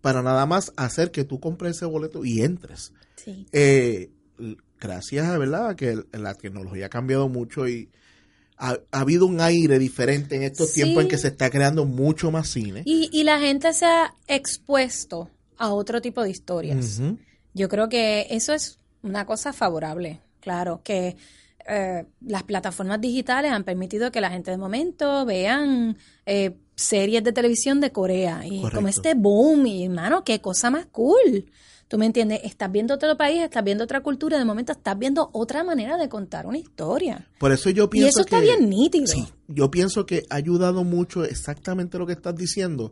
para 0.05 0.21
nada 0.21 0.45
más 0.45 0.71
hacer 0.77 1.09
que 1.09 1.23
tú 1.23 1.39
compres 1.39 1.77
ese 1.77 1.85
boleto 1.85 2.23
y 2.23 2.43
entres. 2.43 2.93
Sí. 3.15 3.47
Eh, 3.51 4.11
gracias 4.79 5.25
a 5.25 5.39
verdad 5.39 5.75
que 5.75 5.99
la 6.13 6.35
tecnología 6.35 6.85
ha 6.85 6.89
cambiado 6.89 7.27
mucho 7.27 7.67
y 7.67 7.89
ha, 8.57 8.77
ha 8.91 8.99
habido 8.99 9.25
un 9.25 9.41
aire 9.41 9.79
diferente 9.79 10.35
en 10.35 10.43
estos 10.43 10.69
Sí. 10.69 10.83
tiempos 10.83 11.01
en 11.05 11.09
que 11.09 11.17
se 11.17 11.29
está 11.29 11.49
creando 11.49 11.85
mucho 11.85 12.29
más 12.29 12.49
cine. 12.49 12.83
Y, 12.85 13.09
y 13.11 13.23
la 13.23 13.39
gente 13.39 13.73
se 13.73 13.85
ha 13.87 14.13
expuesto 14.27 15.31
a 15.57 15.73
otro 15.73 16.01
tipo 16.03 16.21
de 16.21 16.29
historias. 16.29 17.01
Yo 17.55 17.67
creo 17.67 17.89
que 17.89 18.27
eso 18.29 18.53
es 18.53 18.77
una 19.01 19.25
cosa 19.25 19.53
favorable, 19.53 20.21
claro, 20.39 20.81
que 20.83 21.15
eh, 21.67 22.05
las 22.21 22.43
plataformas 22.43 23.01
digitales 23.01 23.51
han 23.51 23.63
permitido 23.63 24.11
que 24.11 24.21
la 24.21 24.29
gente 24.29 24.51
de 24.51 24.57
momento 24.57 25.25
vean 25.25 25.97
eh, 26.27 26.57
series 26.75 27.23
de 27.23 27.31
televisión 27.31 27.79
de 27.81 27.91
Corea 27.91 28.41
y 28.45 28.57
Correcto. 28.61 28.75
como 28.77 28.88
este 28.89 29.13
boom 29.15 29.65
y 29.67 29.85
hermano, 29.85 30.23
qué 30.23 30.41
cosa 30.41 30.69
más 30.69 30.85
cool. 30.88 31.45
¿Tú 31.88 31.99
me 31.99 32.07
entiendes? 32.07 32.41
Estás 32.43 32.71
viendo 32.71 32.95
otro 32.95 33.15
país, 33.15 33.43
estás 33.43 33.63
viendo 33.63 33.83
otra 33.83 34.01
cultura, 34.01 34.39
de 34.39 34.45
momento 34.45 34.71
estás 34.71 34.97
viendo 34.97 35.29
otra 35.33 35.63
manera 35.63 35.97
de 35.97 36.09
contar 36.09 36.47
una 36.47 36.57
historia. 36.57 37.27
Por 37.38 37.51
eso 37.51 37.69
yo 37.69 37.89
pienso 37.91 38.07
Y 38.07 38.09
eso 38.09 38.19
está 38.21 38.39
que- 38.39 38.45
bien 38.47 38.69
nítido. 38.69 39.05
Sí, 39.07 39.27
yo 39.47 39.69
pienso 39.69 40.05
que 40.07 40.25
ha 40.31 40.35
ayudado 40.35 40.83
mucho 40.83 41.23
exactamente 41.23 41.99
lo 41.99 42.07
que 42.07 42.13
estás 42.13 42.35
diciendo, 42.35 42.91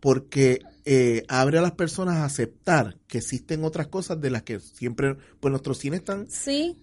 porque 0.00 0.60
eh, 0.84 1.22
abre 1.28 1.58
a 1.58 1.62
las 1.62 1.72
personas 1.72 2.16
a 2.16 2.24
aceptar 2.24 2.96
que 3.06 3.18
existen 3.18 3.62
otras 3.64 3.86
cosas 3.86 4.20
de 4.20 4.30
las 4.30 4.42
que 4.42 4.58
siempre, 4.58 5.16
pues 5.38 5.50
nuestros 5.52 5.78
cines 5.78 6.00
están 6.00 6.28
Sí. 6.28 6.76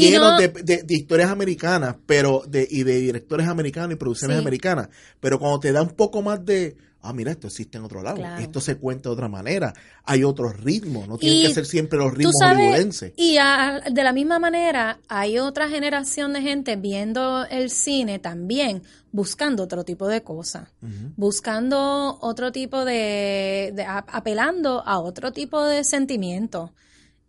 Llenos 0.00 0.32
no- 0.32 0.38
de, 0.38 0.48
de- 0.48 0.82
de 0.82 0.94
historias 0.94 1.30
americanas, 1.30 1.96
pero 2.06 2.42
de, 2.48 2.66
y 2.70 2.82
de 2.82 2.96
directores 3.00 3.46
americanos 3.48 3.92
y 3.92 3.96
producciones 3.96 4.36
Sí. 4.36 4.40
americanas, 4.40 4.88
pero 5.20 5.38
cuando 5.38 5.60
te 5.60 5.72
da 5.72 5.82
un 5.82 5.90
poco 5.90 6.22
más 6.22 6.44
de, 6.44 6.76
ah, 7.02 7.12
mira, 7.12 7.32
esto 7.32 7.48
existe 7.48 7.78
en 7.78 7.84
otro 7.84 8.02
lado, 8.02 8.16
Claro. 8.16 8.40
esto 8.42 8.60
se 8.60 8.76
cuenta 8.76 9.08
de 9.08 9.14
otra 9.14 9.28
manera, 9.28 9.74
hay 10.04 10.22
otros 10.24 10.58
ritmos, 10.62 11.08
no 11.08 11.18
tienen 11.18 11.38
Y 11.40 11.46
que 11.48 11.54
ser 11.54 11.66
siempre 11.66 11.98
los 11.98 12.12
ritmos 12.14 12.34
hollywoodenses. 12.40 13.12
y 13.16 13.36
a- 13.38 13.80
de 13.90 14.04
la 14.04 14.12
misma 14.12 14.38
manera 14.38 15.00
hay 15.08 15.38
otra 15.38 15.68
generación 15.68 16.32
de 16.32 16.42
gente 16.42 16.76
viendo 16.76 17.44
el 17.46 17.70
cine 17.70 18.18
también 18.18 18.82
buscando 19.10 19.64
otro 19.64 19.84
tipo 19.84 20.08
de 20.08 20.22
cosas, 20.22 20.68
buscando 21.16 22.18
otro 22.20 22.50
tipo 22.52 22.84
de, 22.84 23.72
de- 23.74 23.84
apelando 23.86 24.82
a 24.84 24.98
otro 25.00 25.32
tipo 25.32 25.62
de 25.64 25.84
sentimientos. 25.84 26.70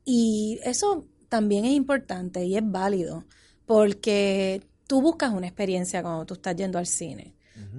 Y 0.05 0.59
eso 0.63 1.05
también 1.37 1.65
es 1.65 1.71
importante 1.73 2.45
y 2.45 2.55
es 2.55 2.63
válido, 2.63 3.25
porque 3.65 4.61
tú 4.85 5.01
buscas 5.01 5.33
una 5.33 5.47
experiencia 5.47 6.03
cuando 6.03 6.25
tú 6.27 6.35
estás 6.35 6.55
yendo 6.55 6.77
al 6.77 6.85
cine. 6.85 7.33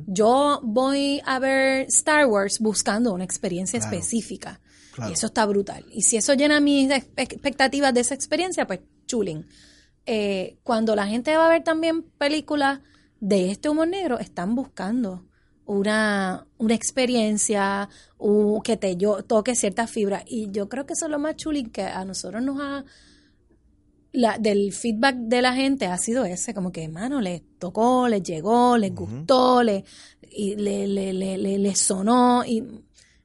Yo 0.08 0.58
voy 0.64 1.20
a 1.24 1.38
ver 1.38 1.86
Star 1.88 2.26
Wars 2.26 2.58
buscando 2.58 3.12
una 3.12 3.22
experiencia 3.24 3.78
Claro. 3.78 3.94
específica. 3.96 4.60
Claro. 4.94 5.10
Y 5.10 5.14
eso 5.14 5.26
está 5.26 5.46
brutal. 5.46 5.84
Y 5.92 6.02
si 6.02 6.16
eso 6.16 6.34
llena 6.34 6.58
mis 6.60 6.90
ex- 6.90 7.06
expectativas 7.16 7.94
de 7.94 8.00
esa 8.00 8.14
experiencia, 8.14 8.66
pues 8.66 8.80
chulín. 9.06 9.46
Eh, 10.06 10.56
cuando 10.64 10.96
la 10.96 11.06
gente 11.06 11.36
va 11.36 11.46
a 11.46 11.48
ver 11.48 11.62
también 11.62 12.02
películas 12.18 12.80
de 13.20 13.50
este 13.52 13.68
humor 13.68 13.86
negro, 13.88 14.18
están 14.18 14.54
buscando 14.56 15.24
una, 15.64 16.46
una 16.58 16.74
experiencia 16.74 17.88
que 18.64 18.76
te 18.76 18.96
yo, 18.96 19.22
toque 19.22 19.54
ciertas 19.54 19.90
fibras. 19.90 20.24
Y 20.26 20.50
yo 20.50 20.68
creo 20.68 20.86
que 20.86 20.94
eso 20.94 21.06
es 21.06 21.10
lo 21.12 21.18
más 21.18 21.36
chulín 21.36 21.70
que 21.70 21.82
a 21.82 22.04
nosotros 22.04 22.42
nos 22.42 22.58
ha... 22.60 22.84
La, 24.16 24.38
del 24.38 24.72
feedback 24.72 25.16
de 25.16 25.42
la 25.42 25.54
gente 25.54 25.86
ha 25.86 25.98
sido 25.98 26.24
ese, 26.24 26.54
como 26.54 26.70
que, 26.70 26.88
mano, 26.88 27.20
les 27.20 27.42
tocó, 27.58 28.06
les 28.08 28.22
llegó, 28.22 28.78
les 28.78 28.94
gustó, 28.94 29.62
le, 29.64 29.84
y 30.30 30.54
le, 30.54 30.86
le, 30.86 31.12
le, 31.12 31.36
le- 31.36 31.58
le 31.58 31.74
sonó, 31.74 32.44
y 32.46 32.62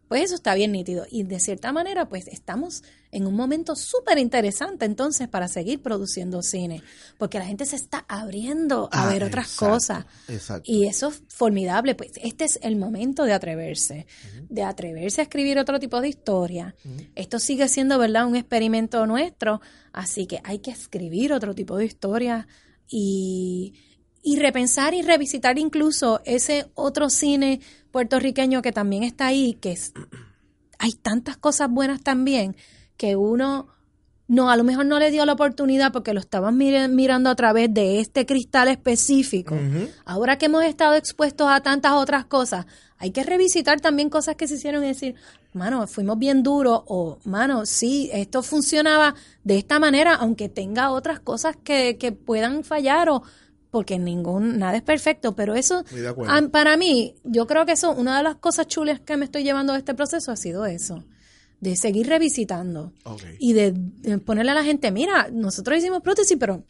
pues 0.07 0.23
eso 0.23 0.35
está 0.35 0.55
bien 0.55 0.71
nítido. 0.71 1.05
Y 1.11 1.23
de 1.23 1.39
cierta 1.39 1.71
manera, 1.71 2.09
pues 2.09 2.27
estamos 2.27 2.83
en 3.11 3.25
un 3.25 3.35
momento 3.35 3.75
súper 3.75 4.17
interesante 4.19 4.85
entonces 4.85 5.27
para 5.27 5.47
seguir 5.47 5.81
produciendo 5.81 6.43
cine, 6.43 6.83
porque 7.17 7.39
la 7.39 7.45
gente 7.45 7.65
se 7.65 7.75
está 7.75 8.05
abriendo 8.07 8.87
a 8.91 9.07
Ah, 9.07 9.11
ver 9.13 9.23
otras 9.23 9.47
exacto, 9.47 9.73
cosas. 9.73 10.05
exacto. 10.27 10.63
Y 10.71 10.85
eso 10.85 11.07
es 11.09 11.23
formidable, 11.27 11.95
pues 11.95 12.11
este 12.21 12.45
es 12.45 12.59
el 12.61 12.75
momento 12.75 13.23
de 13.23 13.33
atreverse, 13.33 14.05
de 14.49 14.63
atreverse 14.63 15.21
a 15.21 15.23
escribir 15.23 15.57
otro 15.57 15.79
tipo 15.79 16.01
de 16.01 16.09
historia. 16.09 16.75
Esto 17.15 17.39
sigue 17.39 17.67
siendo, 17.67 17.97
¿verdad?, 17.97 18.27
un 18.27 18.35
experimento 18.35 19.05
nuestro, 19.07 19.59
así 19.91 20.27
que 20.27 20.39
hay 20.43 20.59
que 20.59 20.71
escribir 20.71 21.33
otro 21.33 21.55
tipo 21.55 21.77
de 21.77 21.85
historia 21.85 22.47
y, 22.87 23.73
y 24.21 24.37
repensar 24.37 24.93
y 24.93 25.01
revisitar 25.01 25.57
incluso 25.57 26.21
ese 26.25 26.67
otro 26.75 27.09
cine 27.09 27.59
puertorriqueño 27.91 28.61
que 28.61 28.71
también 28.71 29.03
está 29.03 29.27
ahí, 29.27 29.55
que 29.55 29.71
es, 29.71 29.93
hay 30.79 30.91
tantas 30.93 31.37
cosas 31.37 31.69
buenas 31.71 32.01
también 32.01 32.55
que 32.99 33.15
uno 33.15 33.69
no, 34.27 34.51
a 34.51 34.57
lo 34.57 34.63
mejor 34.63 34.85
no 34.85 34.99
le 34.99 35.09
dio 35.09 35.25
la 35.25 35.33
oportunidad 35.33 35.91
porque 35.91 36.13
lo 36.13 36.19
estaban 36.19 36.55
mirando 36.55 37.31
a 37.31 37.35
través 37.35 37.73
de 37.73 37.99
este 37.99 38.27
cristal 38.27 38.67
específico. 38.67 39.57
Ahora 40.05 40.37
que 40.37 40.45
hemos 40.45 40.63
estado 40.65 40.93
expuestos 40.93 41.47
a 41.49 41.61
tantas 41.61 41.93
otras 41.93 42.25
cosas, 42.25 42.67
hay 42.99 43.09
que 43.09 43.23
revisitar 43.23 43.81
también 43.81 44.11
cosas 44.11 44.35
que 44.35 44.47
se 44.47 44.55
hicieron 44.55 44.83
y 44.83 44.87
decir, 44.89 45.15
mano, 45.53 45.87
fuimos 45.87 46.19
bien 46.19 46.43
duros 46.43 46.83
o, 46.85 47.17
mano, 47.23 47.65
sí, 47.65 48.11
esto 48.13 48.43
funcionaba 48.43 49.15
de 49.43 49.57
esta 49.57 49.79
manera, 49.79 50.13
aunque 50.13 50.47
tenga 50.47 50.91
otras 50.91 51.19
cosas 51.19 51.55
que, 51.55 51.97
que 51.97 52.11
puedan 52.11 52.63
fallar 52.63 53.09
o 53.09 53.23
porque 53.71 53.97
ningún, 53.97 54.59
nada 54.59 54.77
es 54.77 54.83
perfecto, 54.83 55.35
pero 55.35 55.55
eso, 55.55 55.83
para 56.51 56.77
mí, 56.77 57.15
yo 57.23 57.47
creo 57.47 57.65
que 57.65 57.71
eso, 57.71 57.91
una 57.91 58.17
de 58.17 58.23
las 58.23 58.35
cosas 58.35 58.67
chulas 58.67 58.99
que 58.99 59.17
me 59.17 59.25
estoy 59.25 59.43
llevando 59.43 59.73
de 59.73 59.79
este 59.79 59.95
proceso 59.95 60.31
ha 60.31 60.35
sido 60.35 60.65
eso, 60.67 61.03
de 61.59 61.75
seguir 61.75 62.07
revisitando 62.07 62.93
y 63.37 63.53
de, 63.53 63.73
de 63.73 64.17
ponerle 64.19 64.51
a 64.51 64.55
la 64.55 64.63
gente, 64.63 64.91
mira, 64.91 65.29
nosotros 65.31 65.77
hicimos 65.77 66.01
prótesis, 66.01 66.37
pero 66.39 66.63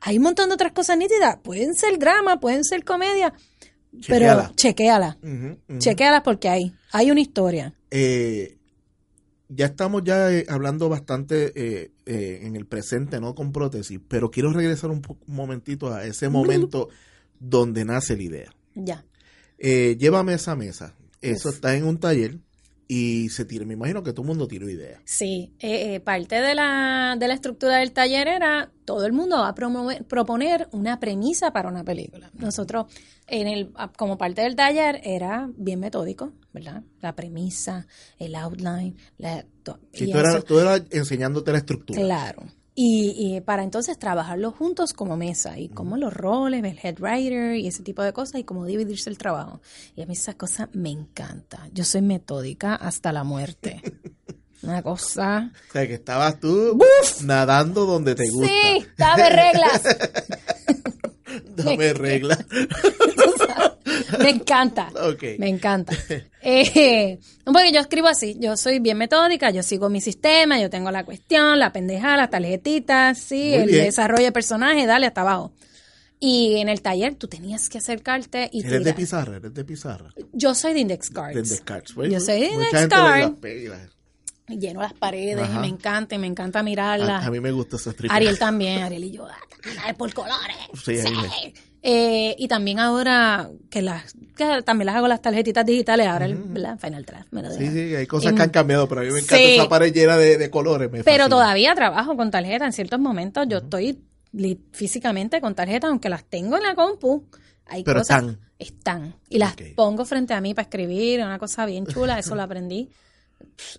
hay 0.00 0.18
un 0.18 0.24
montón 0.24 0.48
de 0.48 0.54
otras 0.54 0.72
cosas 0.72 0.98
nítidas. 0.98 1.38
Pueden 1.42 1.74
ser 1.74 1.98
drama, 1.98 2.40
pueden 2.40 2.62
ser 2.64 2.84
comedia, 2.84 3.32
pero 4.06 4.52
chequéala. 4.54 5.16
Ujú, 5.22 5.58
ujú. 5.68 5.78
Chequéala 5.78 6.22
porque 6.22 6.48
hay, 6.48 6.74
hay 6.92 7.10
una 7.10 7.20
historia. 7.20 7.74
Eh, 7.90 8.58
ya 9.48 9.66
estamos 9.66 10.02
ya 10.04 10.30
eh, 10.30 10.44
hablando 10.48 10.88
bastante 10.88 11.52
eh, 11.54 11.90
eh, 12.06 12.40
en 12.42 12.56
el 12.56 12.66
presente, 12.66 13.20
no 13.20 13.34
con 13.34 13.52
prótesis, 13.52 14.00
pero 14.06 14.30
quiero 14.30 14.52
regresar 14.52 14.90
un, 14.90 15.02
un 15.08 15.34
momentito 15.34 15.92
a 15.92 16.04
ese 16.04 16.28
momento 16.28 16.88
donde 17.40 17.84
nace 17.84 18.16
la 18.16 18.22
idea. 18.22 18.54
Ya. 18.74 19.04
Eh, 19.58 19.96
llévame 19.98 20.34
esa 20.34 20.56
mesa. 20.56 20.94
Eso 21.20 21.48
está 21.48 21.74
en 21.76 21.84
un 21.86 21.98
taller 21.98 22.38
y 22.88 23.28
se 23.30 23.44
tira. 23.44 23.64
Me 23.64 23.74
imagino 23.74 24.02
que 24.02 24.12
todo 24.12 24.22
el 24.22 24.28
mundo 24.28 24.46
tiró 24.48 24.68
ideas. 24.68 25.00
Sí, 25.04 25.52
eh, 25.58 25.94
eh, 25.94 26.00
parte 26.00 26.40
de 26.40 26.54
la, 26.54 27.16
de 27.18 27.28
la 27.28 27.34
estructura 27.34 27.76
del 27.78 27.92
taller 27.92 28.28
era 28.28 28.70
todo 28.84 29.06
el 29.06 29.12
mundo 29.12 29.36
va 29.38 29.48
a 29.48 29.54
promover- 29.54 30.04
proponer 30.04 30.68
una 30.72 31.00
premisa 31.00 31.52
para 31.52 31.68
una 31.68 31.84
película. 31.84 32.30
Nosotros, 32.34 32.86
en 33.26 33.46
el, 33.48 33.72
como 33.96 34.18
parte 34.18 34.42
del 34.42 34.56
taller, 34.56 35.00
era 35.04 35.48
bien 35.56 35.80
metódico, 35.80 36.32
¿verdad? 36.52 36.82
La 37.00 37.14
premisa, 37.16 37.86
el 38.18 38.34
outline, 38.34 38.96
la, 39.18 39.44
to- 39.62 39.78
y 39.92 40.10
tú, 40.12 40.18
eras, 40.18 40.44
tú 40.44 40.58
eras 40.58 40.82
enseñándote 40.90 41.52
la 41.52 41.58
estructura. 41.58 42.00
Claro. 42.00 42.42
Y, 42.76 43.14
y 43.16 43.40
para 43.40 43.62
entonces 43.62 43.98
trabajarlo 43.98 44.50
juntos 44.50 44.92
como 44.92 45.16
mesa 45.16 45.58
y 45.58 45.68
como 45.68 45.96
los 45.96 46.12
roles, 46.12 46.64
el 46.64 46.78
head 46.82 46.98
writer 46.98 47.54
y 47.54 47.68
ese 47.68 47.84
tipo 47.84 48.02
de 48.02 48.12
cosas 48.12 48.40
y 48.40 48.44
cómo 48.44 48.66
dividirse 48.66 49.10
el 49.10 49.18
trabajo. 49.18 49.60
Y 49.94 50.02
a 50.02 50.06
mí 50.06 50.14
esa 50.14 50.34
cosa 50.34 50.68
me 50.72 50.90
encanta. 50.90 51.68
Yo 51.72 51.84
soy 51.84 52.02
metódica 52.02 52.74
hasta 52.74 53.12
la 53.12 53.22
muerte. 53.22 53.80
Una 54.62 54.82
cosa. 54.82 55.52
O 55.68 55.72
sea, 55.72 55.86
que 55.86 55.94
estabas 55.94 56.40
tú 56.40 56.78
nadando 57.22 57.84
donde 57.84 58.14
te 58.14 58.28
gusta. 58.30 58.48
Sí, 58.48 58.86
dame 58.96 59.28
reglas. 59.28 59.82
Dame 61.56 61.92
regla. 61.94 62.38
Me 64.18 64.30
encanta. 64.30 64.90
Me 65.38 65.48
encanta. 65.48 65.92
Eh, 66.46 67.18
porque 67.44 67.72
yo 67.72 67.80
escribo 67.80 68.06
así, 68.06 68.36
yo 68.38 68.56
soy 68.58 68.78
bien 68.78 68.98
metódica, 68.98 69.50
yo 69.50 69.62
sigo 69.62 69.88
mi 69.88 70.02
sistema, 70.02 70.60
yo 70.60 70.68
tengo 70.68 70.90
la 70.90 71.02
cuestión, 71.04 71.58
la 71.58 71.72
pendejada, 71.72 72.18
las 72.18 72.30
tarjetitas, 72.30 73.18
sí, 73.18 73.54
el 73.54 73.70
desarrollo 73.70 74.24
de 74.24 74.32
personaje, 74.32 74.84
dale 74.86 75.06
hasta 75.06 75.22
abajo. 75.22 75.54
Y 76.20 76.56
en 76.56 76.68
el 76.68 76.80
taller 76.80 77.14
tú 77.14 77.28
tenías 77.28 77.68
que 77.68 77.78
acercarte 77.78 78.48
y 78.52 78.64
¿Eres 78.66 78.84
de 78.84 78.94
pizarra? 78.94 79.36
¿Eres 79.36 79.54
de 79.54 79.64
pizarra? 79.64 80.10
Yo 80.32 80.54
soy 80.54 80.72
de 80.72 80.80
index 80.80 81.10
cards. 81.10 81.34
De 81.34 81.40
index 81.40 81.60
cards. 81.60 81.92
Pues, 81.94 82.12
yo 82.12 82.20
soy 82.20 82.40
de 82.40 82.46
index 82.46 82.88
cards. 82.88 83.34
Lleno 84.46 84.82
las 84.82 84.92
paredes 84.92 85.48
y 85.48 85.58
me 85.58 85.68
encanta, 85.68 86.14
y 86.14 86.18
me 86.18 86.26
encanta 86.26 86.62
mirarlas. 86.62 87.26
A, 87.26 87.30
mí 87.30 87.40
me 87.40 87.50
gusta 87.50 87.76
esa 87.76 87.90
strip. 87.90 88.12
Ariel 88.12 88.38
también, 88.38 88.82
Ariel 88.82 89.04
y 89.04 89.10
yo, 89.12 89.26
ah, 89.26 89.94
por 89.94 90.12
colores. 90.12 90.56
Sí, 90.84 90.98
sí. 90.98 91.54
Eh, 91.86 92.34
y 92.38 92.48
también 92.48 92.78
ahora 92.80 93.50
que 93.68 93.82
las 93.82 94.14
que 94.34 94.62
también 94.62 94.86
las 94.86 94.96
hago 94.96 95.06
las 95.06 95.20
tarjetitas 95.20 95.66
digitales, 95.66 96.06
ahora 96.06 96.24
el 96.24 96.38
Final 96.78 97.04
Draft 97.04 97.30
me 97.30 97.42
lo 97.42 97.50
Sí, 97.50 97.68
sí, 97.68 97.94
hay 97.94 98.06
cosas 98.06 98.32
que 98.32 98.40
han 98.40 98.48
cambiado, 98.48 98.88
pero 98.88 99.02
a 99.02 99.04
mí 99.04 99.10
me 99.10 99.18
encanta 99.18 99.38
esa 99.38 99.68
pared 99.68 99.92
llena 99.92 100.16
de, 100.16 100.48
colores. 100.48 100.90
pero 101.04 101.28
todavía 101.28 101.74
trabajo 101.74 102.16
con 102.16 102.30
tarjetas 102.30 102.68
en 102.68 102.72
ciertos 102.72 102.98
momentos. 102.98 103.46
Yo 103.50 103.58
estoy 103.58 104.00
físicamente 104.72 105.42
con 105.42 105.54
tarjetas, 105.54 105.90
aunque 105.90 106.08
las 106.08 106.24
tengo 106.24 106.56
en 106.56 106.62
la 106.62 106.74
compu. 106.74 107.26
Hay 107.66 107.84
pero 107.84 108.00
cosas, 108.00 108.22
están. 108.22 108.38
Están. 108.58 109.14
Y 109.28 109.36
las 109.36 109.54
pongo 109.76 110.06
frente 110.06 110.32
a 110.32 110.40
mí 110.40 110.54
para 110.54 110.64
escribir, 110.64 111.20
una 111.20 111.38
cosa 111.38 111.66
bien 111.66 111.86
chula, 111.86 112.18
eso 112.18 112.34
lo 112.34 112.42
aprendí. 112.44 112.88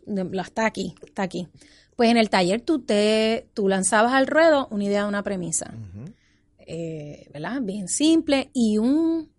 Está 0.06 0.68
aquí, 0.68 0.94
está 1.04 1.24
aquí. 1.24 1.48
Pues 1.96 2.12
en 2.12 2.18
el 2.18 2.30
taller 2.30 2.62
tú 2.62 2.78
te 2.80 3.48
tú 3.56 3.68
lanzabas 3.68 4.14
al 4.14 4.28
ruedo 4.28 4.68
una 4.70 4.84
idea 4.84 5.02
de 5.02 5.08
una 5.08 5.24
premisa. 5.24 5.74
Eh, 6.66 7.30
¿verdad? 7.34 7.62
Bien 7.62 7.88
simple 7.88 8.50
y 8.54 8.78
un, 8.78 9.30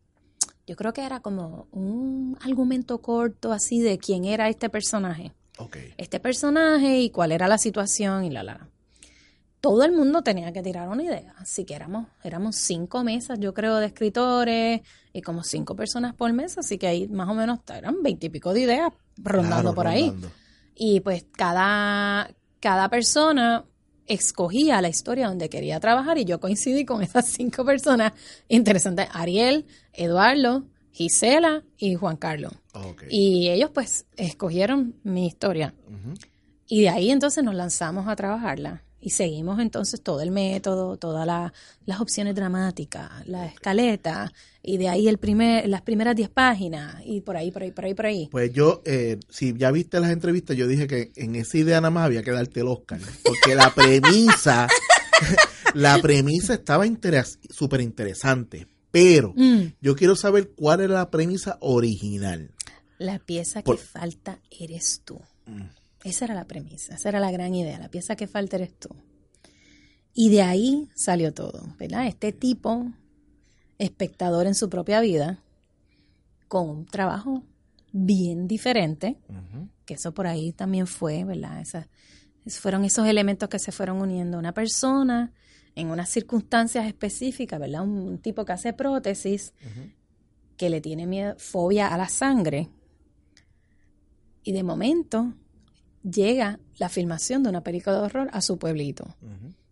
yo 0.66 0.76
creo 0.76 0.92
que 0.92 1.04
era 1.04 1.20
como 1.20 1.66
un 1.72 2.38
argumento 2.40 2.98
corto 2.98 3.52
así 3.52 3.80
de 3.80 3.98
quién 3.98 4.24
era 4.24 4.48
este 4.48 4.68
personaje. 4.68 5.32
Este 5.96 6.20
personaje 6.20 7.00
y 7.00 7.10
cuál 7.10 7.32
era 7.32 7.48
la 7.48 7.58
situación 7.58 8.24
y 8.24 8.30
la 8.30 8.42
la. 8.42 8.68
Todo 9.60 9.82
el 9.84 9.92
mundo 9.92 10.22
tenía 10.22 10.52
que 10.52 10.62
tirar 10.62 10.88
una 10.88 11.02
idea, 11.02 11.34
así 11.38 11.64
que 11.64 11.74
éramos, 11.74 12.06
éramos 12.22 12.56
cinco 12.56 13.02
mesas, 13.02 13.40
yo 13.40 13.52
creo, 13.54 13.76
de 13.76 13.86
escritores 13.86 14.82
y 15.12 15.22
como 15.22 15.42
cinco 15.42 15.74
personas 15.74 16.14
por 16.14 16.32
mesa, 16.32 16.60
así 16.60 16.78
que 16.78 16.86
ahí 16.86 17.08
más 17.08 17.28
o 17.28 17.34
menos 17.34 17.60
eran 17.74 18.02
veintipico 18.02 18.52
de 18.52 18.60
ideas 18.60 18.92
rondando 19.16 19.74
por 19.74 19.88
ahí. 19.88 20.12
Y 20.74 21.00
pues 21.00 21.24
cada, 21.32 22.30
cada 22.60 22.88
persona 22.90 23.64
escogía 24.07 24.81
la 24.81 24.88
historia 24.88 25.29
donde 25.29 25.49
quería 25.49 25.81
trabajar 25.81 26.19
y 26.19 26.25
yo 26.25 26.40
coincidí 26.40 26.85
con 26.85 27.03
esas 27.05 27.27
cinco 27.27 27.64
personas 27.64 28.12
interesantes, 28.49 29.09
Ariel, 29.12 29.66
Eduardo, 29.92 30.64
Gisela 30.92 31.62
y 31.77 31.95
Juan 31.95 32.16
Carlos. 32.16 32.53
Y 33.11 33.49
ellos 33.49 33.71
pues 33.73 34.07
escogieron 34.16 34.97
mi 35.03 35.27
historia. 35.27 35.75
Y 36.66 36.83
de 36.83 36.88
ahí 36.88 37.11
entonces 37.11 37.45
nos 37.45 37.55
lanzamos 37.55 38.09
a 38.09 38.16
trabajarla 38.16 38.83
y 39.00 39.11
seguimos 39.11 39.61
entonces 39.61 40.00
todo 40.00 40.20
el 40.20 40.30
método, 40.30 40.96
todas 40.96 41.26
las 41.26 42.00
opciones 42.00 42.35
dramáticas, 42.35 43.11
la 43.26 43.46
escaleta, 43.46 44.32
y 44.62 44.78
de 44.78 44.88
ahí 44.88 45.06
el 45.06 45.18
primer, 45.18 45.68
las 45.68 45.82
primeras 45.82 46.16
10 46.16 46.28
páginas, 46.30 46.96
y 47.04 47.20
por 47.20 47.37
ahí, 47.37 47.50
por 47.50 47.62
ahí, 47.62 47.70
por 47.70 47.85
ahí, 47.85 47.94
por 47.94 48.06
ahí. 48.06 48.28
Pues 48.30 48.52
yo, 48.52 48.82
eh, 48.85 49.18
si 49.28 49.54
ya 49.56 49.70
viste 49.70 50.00
las 50.00 50.11
entrevistas, 50.11 50.56
yo 50.56 50.66
dije 50.66 50.87
que 50.87 51.12
en 51.16 51.37
esa 51.37 51.59
idea 51.59 51.80
nada 51.80 51.90
más 51.90 52.06
había 52.06 52.22
que 52.22 52.32
darte 52.32 52.61
el 52.61 52.68
Oscar, 52.68 53.00
porque 53.24 53.54
la 53.54 53.72
premisa, 53.74 54.66
la 55.74 55.98
premisa 56.00 56.54
estaba 56.54 56.85
súper 57.50 57.82
interesante, 57.82 58.66
pero 58.90 59.35
mm. 59.37 59.74
yo 59.80 59.94
quiero 59.94 60.16
saber 60.16 60.50
cuál 60.56 60.80
era 60.80 60.94
la 60.94 61.11
premisa 61.11 61.59
original. 61.61 62.50
La 62.98 63.18
pieza 63.18 63.62
que 63.62 63.76
falta 63.76 64.40
eres 64.50 65.02
tú. 65.04 65.20
Mm. 65.44 65.86
Esa 66.07 66.27
era 66.27 66.35
la 66.35 66.47
premisa, 66.47 66.95
esa 66.95 67.09
era 67.09 67.19
la 67.19 67.33
gran 67.33 67.53
idea, 67.53 67.81
la 67.81 67.88
pieza 67.88 68.14
que 68.14 68.29
falta 68.29 68.55
eres 68.55 68.79
tú. 68.79 68.90
Y 70.14 70.31
de 70.31 70.40
ahí 70.42 70.88
salió 70.95 71.35
todo, 71.35 71.75
¿verdad? 71.81 72.07
Este 72.07 72.31
tipo, 72.31 72.92
espectador 73.79 74.47
en 74.47 74.55
su 74.55 74.71
propia 74.71 75.01
vida, 75.01 75.42
con 76.47 76.69
un 76.71 76.87
trabajo 76.87 77.42
bien 77.90 78.47
diferente, 78.47 79.19
que 79.85 79.95
eso 79.95 80.14
por 80.14 80.29
ahí 80.29 80.53
también 80.53 80.87
fue, 80.87 81.25
¿verdad? 81.25 81.61
Esas, 81.61 81.88
fueron 82.61 82.85
esos 82.85 83.09
elementos 83.09 83.49
que 83.49 83.59
se 83.59 83.73
fueron 83.73 84.01
uniendo. 84.01 84.38
Una 84.38 84.55
persona 84.55 85.33
en 85.75 85.90
unas 85.90 86.09
circunstancias 86.09 86.87
específicas, 86.87 87.59
¿verdad? 87.59 87.83
Un, 87.83 88.19
tipo 88.19 88.45
que 88.45 88.53
hace 88.53 88.73
prótesis, 88.73 89.55
que 90.57 90.71
le 90.71 90.81
tiene 90.81 91.05
miedo, 91.05 91.35
fobia 91.37 91.88
a 91.88 91.99
la 91.99 92.09
sangre, 92.09 92.71
y 94.45 94.53
de 94.53 94.62
momento 94.62 95.35
llega 96.11 96.61
la 96.79 96.88
filmación 96.88 97.42
de 97.42 97.51
una 97.51 97.62
película 97.62 97.97
de 97.97 98.03
horror 98.03 98.29
a 98.33 98.40
su 98.40 98.59
pueblito. 98.59 99.16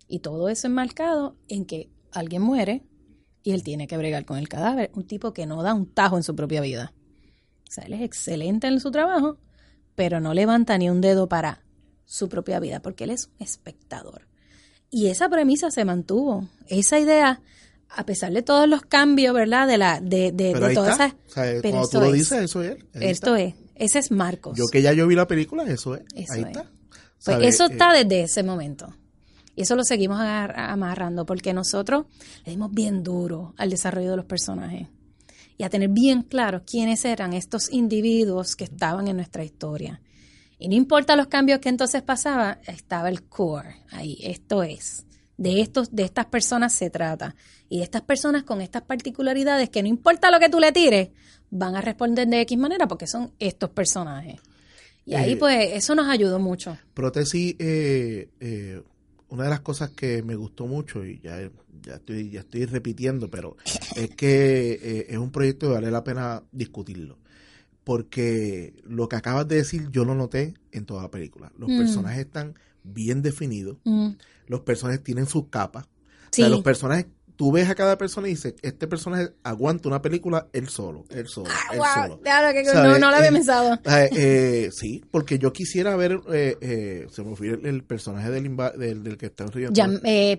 Y 0.08 0.18
todo 0.20 0.48
eso 0.48 0.66
enmarcado 0.66 1.36
en 1.48 1.64
que 1.64 1.88
alguien 2.12 2.42
muere 2.42 2.82
y 3.42 3.52
él 3.52 3.62
tiene 3.62 3.86
que 3.86 3.96
bregar 3.96 4.24
con 4.24 4.38
el 4.38 4.48
cadáver. 4.48 4.90
Un 4.94 5.06
tipo 5.06 5.32
que 5.32 5.46
no 5.46 5.62
da 5.62 5.74
un 5.74 5.86
tajo 5.86 6.16
en 6.16 6.22
su 6.22 6.34
propia 6.34 6.60
vida. 6.60 6.92
O 7.68 7.72
sea, 7.72 7.84
él 7.84 7.94
es 7.94 8.02
excelente 8.02 8.66
en 8.66 8.80
su 8.80 8.90
trabajo, 8.90 9.38
pero 9.94 10.20
no 10.20 10.34
levanta 10.34 10.76
ni 10.78 10.90
un 10.90 11.00
dedo 11.00 11.28
para 11.28 11.62
su 12.04 12.28
propia 12.28 12.60
vida, 12.60 12.80
porque 12.80 13.04
él 13.04 13.10
es 13.10 13.26
un 13.26 13.44
espectador. 13.44 14.28
Y 14.90 15.08
esa 15.08 15.28
premisa 15.28 15.70
se 15.70 15.84
mantuvo. 15.84 16.48
Esa 16.68 16.98
idea, 16.98 17.40
a 17.88 18.06
pesar 18.06 18.32
de 18.32 18.42
todos 18.42 18.68
los 18.68 18.82
cambios, 18.82 19.34
¿verdad? 19.34 19.66
De 19.66 19.78
la, 19.78 20.00
de, 20.00 20.30
de, 20.30 20.52
todas 20.74 20.94
esas. 20.94 21.14
cuando 21.62 21.88
tú 21.88 22.00
lo 22.00 22.12
dices, 22.12 22.44
eso 22.44 22.62
es. 22.62 22.76
Esto 22.94 23.34
es. 23.36 23.54
Ese 23.74 23.98
es 23.98 24.10
Marcos. 24.10 24.56
Yo 24.56 24.66
que 24.70 24.82
ya 24.82 24.92
yo 24.92 25.06
vi 25.06 25.14
la 25.14 25.26
película, 25.26 25.64
eso 25.64 25.94
es. 25.94 26.30
Ahí 26.30 26.42
está. 26.42 26.70
Pues 27.24 27.38
eso 27.42 27.66
está 27.66 27.98
eh, 27.98 28.04
desde 28.04 28.22
ese 28.24 28.42
momento. 28.42 28.94
Y 29.56 29.62
eso 29.62 29.76
lo 29.76 29.84
seguimos 29.84 30.18
amarrando 30.20 31.24
porque 31.24 31.52
nosotros 31.52 32.06
le 32.44 32.52
dimos 32.52 32.72
bien 32.72 33.02
duro 33.02 33.54
al 33.56 33.70
desarrollo 33.70 34.10
de 34.10 34.16
los 34.16 34.26
personajes 34.26 34.88
y 35.56 35.62
a 35.62 35.70
tener 35.70 35.90
bien 35.90 36.22
claro 36.22 36.62
quiénes 36.64 37.04
eran 37.04 37.32
estos 37.32 37.72
individuos 37.72 38.56
que 38.56 38.64
estaban 38.64 39.06
en 39.08 39.16
nuestra 39.16 39.44
historia. 39.44 40.00
Y 40.58 40.68
no 40.68 40.74
importa 40.74 41.16
los 41.16 41.28
cambios 41.28 41.60
que 41.60 41.68
entonces 41.68 42.02
pasaba, 42.02 42.58
estaba 42.66 43.08
el 43.08 43.22
core 43.24 43.76
ahí. 43.90 44.18
Esto 44.22 44.62
es. 44.62 45.04
De, 45.36 45.60
estos, 45.60 45.94
de 45.94 46.04
estas 46.04 46.26
personas 46.26 46.72
se 46.72 46.90
trata. 46.90 47.34
Y 47.68 47.78
de 47.78 47.84
estas 47.84 48.02
personas 48.02 48.44
con 48.44 48.60
estas 48.60 48.82
particularidades 48.82 49.68
que 49.70 49.82
no 49.82 49.88
importa 49.88 50.30
lo 50.30 50.38
que 50.38 50.48
tú 50.48 50.60
le 50.60 50.72
tires, 50.72 51.10
van 51.50 51.76
a 51.76 51.80
responder 51.80 52.26
de 52.28 52.40
X 52.42 52.58
manera 52.58 52.86
porque 52.86 53.06
son 53.06 53.32
estos 53.38 53.70
personajes. 53.70 54.40
Y 55.06 55.14
ahí 55.14 55.32
eh, 55.32 55.36
pues 55.36 55.70
eso 55.72 55.94
nos 55.94 56.08
ayudó 56.08 56.38
mucho. 56.38 56.76
Prótesis, 56.94 57.54
eh, 57.58 58.28
eh, 58.40 58.82
una 59.28 59.44
de 59.44 59.50
las 59.50 59.60
cosas 59.60 59.90
que 59.90 60.22
me 60.22 60.34
gustó 60.34 60.66
mucho 60.66 61.04
y 61.04 61.20
ya, 61.20 61.38
ya, 61.82 61.94
estoy, 61.94 62.30
ya 62.30 62.40
estoy 62.40 62.64
repitiendo, 62.64 63.30
pero 63.30 63.56
es 63.96 64.10
que 64.10 65.06
es 65.08 65.18
un 65.18 65.30
proyecto 65.30 65.68
que 65.68 65.74
vale 65.74 65.90
la 65.90 66.04
pena 66.04 66.42
discutirlo. 66.52 67.18
Porque 67.84 68.72
lo 68.84 69.08
que 69.08 69.16
acabas 69.16 69.46
de 69.46 69.56
decir 69.56 69.90
yo 69.90 70.06
lo 70.06 70.14
noté 70.14 70.54
en 70.72 70.86
toda 70.86 71.02
la 71.02 71.10
película. 71.10 71.52
Los 71.58 71.68
mm. 71.68 71.78
personajes 71.78 72.20
están 72.24 72.54
bien 72.82 73.20
definidos. 73.20 73.76
Mm. 73.84 74.12
Los 74.46 74.60
personajes 74.60 75.02
tienen 75.02 75.26
sus 75.26 75.48
capas. 75.48 75.86
O 75.86 75.88
sea, 76.30 76.48
los 76.48 76.62
personajes 76.62 77.06
tú 77.36 77.52
ves 77.52 77.68
a 77.68 77.74
cada 77.74 77.98
persona 77.98 78.28
y 78.28 78.32
dices, 78.32 78.54
este 78.62 78.86
personaje 78.86 79.30
aguanta 79.42 79.88
una 79.88 80.02
película 80.02 80.48
él 80.52 80.68
solo, 80.68 81.04
él 81.10 81.26
solo, 81.28 81.50
él 81.72 81.80
solo. 81.94 82.20
Claro, 82.20 82.52
que 82.52 82.62
no, 82.64 82.98
no 82.98 83.10
lo 83.10 83.16
había 83.16 83.28
eh, 83.28 83.32
pensado. 83.32 83.78
Eh, 83.94 84.10
eh, 84.12 84.70
sí, 84.72 85.04
porque 85.10 85.38
yo 85.38 85.52
quisiera 85.52 85.94
ver, 85.96 86.20
se 86.28 87.24
me 87.24 87.36
fue 87.36 87.48
el, 87.48 87.84
personaje 87.84 88.30
del, 88.30 88.56
del, 89.02 89.16
que 89.16 89.26
está 89.26 89.44
en 89.44 89.74
ya, 89.74 89.86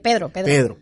Pedro, 0.02 0.30
Pedro. 0.30 0.46
Pedro. 0.46 0.78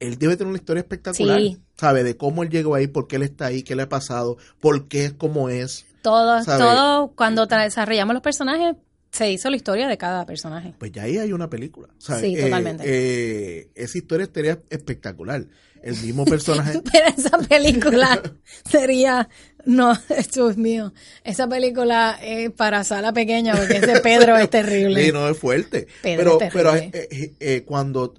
Él 0.00 0.18
debe 0.18 0.36
tener 0.36 0.48
una 0.48 0.58
historia 0.58 0.80
espectacular, 0.80 1.40
¿sabe? 1.76 2.02
De 2.02 2.16
cómo 2.16 2.42
él 2.42 2.50
llegó 2.50 2.74
ahí, 2.74 2.88
por 2.88 3.06
qué 3.06 3.16
él 3.16 3.22
está 3.22 3.46
ahí, 3.46 3.62
qué 3.62 3.76
le 3.76 3.82
ha 3.82 3.88
pasado, 3.88 4.36
por 4.60 4.88
qué 4.88 5.04
es 5.06 5.12
como 5.12 5.48
es. 5.48 5.86
Todo, 6.02 6.44
todo, 6.44 7.12
cuando 7.14 7.46
desarrollamos 7.46 8.14
los 8.14 8.22
personajes, 8.22 8.74
se 9.12 9.30
hizo 9.30 9.50
la 9.50 9.56
historia 9.56 9.86
de 9.88 9.98
cada 9.98 10.24
personaje. 10.24 10.74
Pues 10.78 10.90
ya 10.90 11.02
ahí 11.02 11.18
hay 11.18 11.32
una 11.32 11.50
película. 11.50 11.88
Sí, 11.98 12.34
totalmente. 12.34 12.84
Eh, 12.86 13.68
esa 13.74 13.98
historia 13.98 14.28
sería 14.32 14.60
espectacular. 14.70 15.46
El 15.82 15.96
mismo 15.96 16.24
personaje. 16.24 16.80
Pero 16.92 17.08
esa 17.08 17.38
película 17.38 18.22
sería. 18.68 19.28
No, 19.66 19.92
Dios 20.34 20.56
mío. 20.56 20.94
Esa 21.24 21.48
película 21.48 22.18
es 22.22 22.50
para 22.52 22.84
sala 22.84 23.12
pequeña 23.12 23.54
porque 23.56 23.78
ese 23.78 24.00
Pedro 24.02 24.36
es 24.38 24.48
terrible. 24.48 25.04
Sí, 25.04 25.12
no, 25.12 25.28
es 25.28 25.36
fuerte. 25.36 25.88
pero 26.02 26.38
pero 26.52 26.74
eh, 26.74 27.34
eh, 27.38 27.62
cuando, 27.66 28.14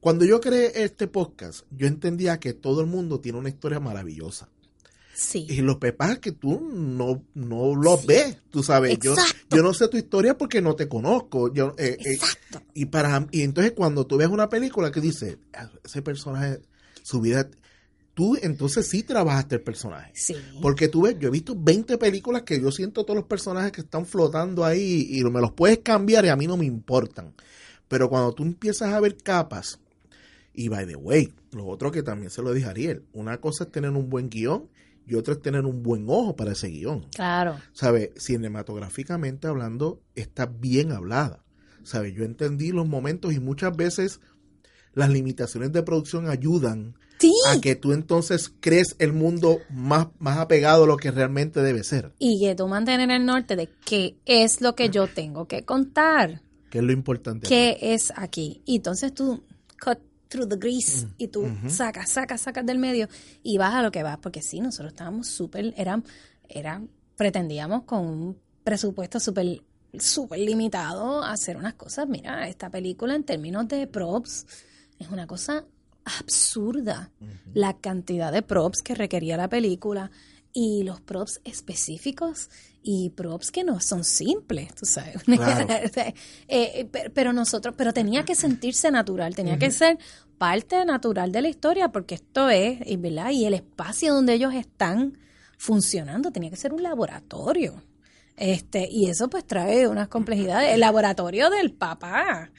cuando 0.00 0.24
yo 0.24 0.40
creé 0.40 0.82
este 0.82 1.06
podcast, 1.06 1.64
yo 1.70 1.86
entendía 1.86 2.38
que 2.38 2.52
todo 2.52 2.80
el 2.80 2.86
mundo 2.88 3.20
tiene 3.20 3.38
una 3.38 3.48
historia 3.48 3.80
maravillosa. 3.80 4.48
Y 5.34 5.62
los 5.62 5.76
pepas 5.76 6.18
que 6.18 6.32
tú 6.32 6.60
no, 6.60 7.24
no 7.34 7.74
los 7.74 8.04
ves, 8.04 8.36
tú 8.50 8.62
sabes. 8.62 8.98
Yo, 8.98 9.14
yo 9.50 9.62
no 9.62 9.72
sé 9.72 9.88
tu 9.88 9.96
historia 9.96 10.36
porque 10.36 10.60
no 10.60 10.76
te 10.76 10.88
conozco. 10.88 11.52
Yo, 11.52 11.74
eh, 11.78 11.96
eh, 12.04 12.18
y, 12.74 12.86
para, 12.86 13.26
y 13.30 13.42
entonces 13.42 13.72
cuando 13.72 14.06
tú 14.06 14.18
ves 14.18 14.28
una 14.28 14.48
película 14.48 14.90
que 14.90 15.00
dice, 15.00 15.38
ah, 15.54 15.70
ese 15.84 16.02
personaje, 16.02 16.60
su 17.02 17.20
vida 17.20 17.48
tú 18.16 18.34
entonces 18.40 18.88
sí 18.88 19.02
trabajaste 19.02 19.56
el 19.56 19.60
personaje. 19.62 20.10
Sí. 20.14 20.34
Porque 20.62 20.88
tú 20.88 21.02
ves, 21.02 21.16
yo 21.18 21.28
he 21.28 21.30
visto 21.30 21.54
20 21.54 21.98
películas 21.98 22.42
que 22.42 22.60
yo 22.60 22.70
siento 22.72 23.04
todos 23.04 23.16
los 23.16 23.26
personajes 23.26 23.72
que 23.72 23.82
están 23.82 24.06
flotando 24.06 24.64
ahí 24.64 25.06
y 25.10 25.22
me 25.24 25.40
los 25.40 25.52
puedes 25.52 25.78
cambiar 25.78 26.24
y 26.24 26.28
a 26.28 26.36
mí 26.36 26.46
no 26.46 26.56
me 26.56 26.64
importan. 26.64 27.34
Pero 27.88 28.08
cuando 28.08 28.32
tú 28.32 28.42
empiezas 28.42 28.92
a 28.92 29.00
ver 29.00 29.18
capas, 29.18 29.78
y 30.54 30.68
by 30.68 30.86
the 30.86 30.96
way, 30.96 31.32
lo 31.52 31.66
otro 31.66 31.90
que 31.90 32.02
también 32.02 32.30
se 32.30 32.40
lo 32.40 32.54
dije 32.54 32.66
a 32.66 32.70
Ariel, 32.70 33.04
una 33.12 33.38
cosa 33.38 33.64
es 33.64 33.70
tener 33.70 33.90
un 33.90 34.08
buen 34.08 34.30
guion 34.30 34.70
y 35.06 35.14
otra 35.14 35.34
es 35.34 35.42
tener 35.42 35.64
un 35.64 35.82
buen 35.82 36.06
ojo 36.08 36.34
para 36.34 36.52
ese 36.52 36.68
guion. 36.68 37.06
Claro. 37.14 37.56
¿Sabe? 37.72 38.12
Cinematográficamente 38.16 39.46
hablando, 39.46 40.02
está 40.14 40.46
bien 40.46 40.92
hablada. 40.92 41.44
¿Sabe? 41.84 42.12
Yo 42.12 42.24
entendí 42.24 42.72
los 42.72 42.88
momentos 42.88 43.32
y 43.32 43.38
muchas 43.38 43.76
veces 43.76 44.20
las 44.92 45.10
limitaciones 45.10 45.72
de 45.72 45.82
producción 45.82 46.28
ayudan 46.28 46.96
a 47.48 47.60
que 47.60 47.76
tú 47.76 47.92
entonces 47.92 48.52
crees 48.60 48.96
el 48.98 49.12
mundo 49.12 49.60
más, 49.70 50.08
más 50.18 50.38
apegado 50.38 50.84
a 50.84 50.86
lo 50.86 50.96
que 50.96 51.10
realmente 51.10 51.62
debe 51.62 51.84
ser. 51.84 52.12
Y 52.18 52.40
que 52.40 52.54
tú 52.54 52.66
mantener 52.66 53.10
el 53.10 53.24
norte 53.24 53.56
de 53.56 53.68
qué 53.84 54.16
es 54.26 54.60
lo 54.60 54.74
que 54.74 54.90
yo 54.90 55.06
tengo 55.06 55.46
que 55.46 55.64
contar. 55.64 56.42
¿Qué 56.70 56.78
es 56.78 56.84
lo 56.84 56.92
importante? 56.92 57.46
¿Qué 57.46 57.78
es 57.80 58.12
aquí? 58.16 58.62
Y 58.64 58.76
entonces 58.76 59.14
tú 59.14 59.44
cut 59.82 59.98
through 60.28 60.48
the 60.48 60.56
grease 60.56 61.06
y 61.18 61.28
tú 61.28 61.46
sacas, 61.68 62.10
sacas, 62.10 62.40
sacas 62.40 62.66
del 62.66 62.78
medio 62.78 63.08
y 63.42 63.58
vas 63.58 63.74
a 63.74 63.82
lo 63.82 63.90
que 63.90 64.02
vas. 64.02 64.18
Porque 64.18 64.42
sí, 64.42 64.60
nosotros 64.60 64.92
estábamos 64.92 65.28
súper, 65.28 65.74
eran, 65.76 66.04
eran, 66.48 66.88
pretendíamos 67.16 67.84
con 67.84 68.06
un 68.06 68.38
presupuesto 68.64 69.20
súper 69.20 69.62
súper 69.98 70.40
limitado 70.40 71.22
a 71.22 71.32
hacer 71.32 71.56
unas 71.56 71.74
cosas. 71.74 72.08
Mira, 72.08 72.48
esta 72.48 72.70
película 72.70 73.14
en 73.14 73.24
términos 73.24 73.66
de 73.68 73.86
props 73.86 74.46
es 74.98 75.08
una 75.08 75.26
cosa 75.26 75.64
absurda. 76.04 77.10
La 77.54 77.78
cantidad 77.78 78.32
de 78.32 78.42
props 78.42 78.82
que 78.82 78.94
requería 78.94 79.36
la 79.36 79.48
película 79.48 80.10
y 80.52 80.84
los 80.84 81.00
props 81.00 81.40
específicos 81.44 82.48
y 82.88 83.10
props 83.10 83.50
que 83.50 83.64
no 83.64 83.80
son 83.80 84.04
simples, 84.04 84.72
tú 84.74 84.86
sabes. 84.86 85.16
Eh, 86.48 86.88
pero 87.12 87.32
nosotros, 87.32 87.74
pero 87.76 87.92
tenía 87.92 88.24
que 88.24 88.36
sentirse 88.36 88.92
natural, 88.92 89.34
tenía 89.34 89.58
que 89.58 89.72
ser 89.72 89.98
parte 90.38 90.84
natural 90.84 91.32
de 91.32 91.42
la 91.42 91.48
historia, 91.48 91.88
porque 91.88 92.14
esto 92.14 92.48
es, 92.48 92.78
¿verdad? 93.00 93.30
Y 93.30 93.44
el 93.44 93.54
espacio 93.54 94.14
donde 94.14 94.34
ellos 94.34 94.54
están 94.54 95.18
funcionando 95.58 96.30
tenía 96.30 96.50
que 96.50 96.56
ser 96.56 96.72
un 96.72 96.82
laboratorio. 96.82 97.82
Este, 98.36 98.88
y 98.88 99.08
eso 99.10 99.28
pues 99.28 99.44
trae 99.44 99.88
unas 99.88 100.06
complejidades. 100.06 100.72
El 100.72 100.80
laboratorio 100.80 101.50
del 101.50 101.72
papá 101.72 102.52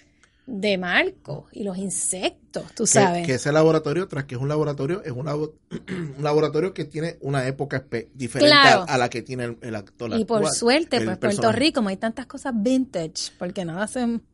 de 0.47 0.77
Marco 0.77 1.45
y 1.51 1.63
los 1.63 1.77
insectos, 1.77 2.63
tú 2.73 2.87
sabes. 2.87 3.27
Que, 3.27 3.33
ese 3.33 3.51
laboratorio, 3.51 4.07
tras 4.07 4.23
que 4.23 4.35
es 4.35 4.41
un 4.41 4.47
laboratorio, 4.47 5.03
es 5.03 5.11
un, 5.11 5.27
un 6.17 6.23
laboratorio 6.23 6.73
que 6.73 6.85
tiene 6.85 7.17
una 7.19 7.45
época 7.45 7.85
diferente 8.13 8.55
a, 8.55 8.97
la 8.97 9.09
que 9.09 9.21
tiene 9.21 9.57
el, 9.61 9.75
actor. 9.75 10.17
Y 10.17 10.23
por 10.23 10.49
suerte, 10.49 11.01
pues 11.01 11.17
Puerto 11.17 11.51
Rico, 11.51 11.79
como 11.79 11.89
hay 11.89 11.97
tantas 11.97 12.25
cosas 12.25 12.53
vintage, 12.55 13.33
porque 13.37 13.63
nada 13.65 13.83
hacen... 13.83 14.23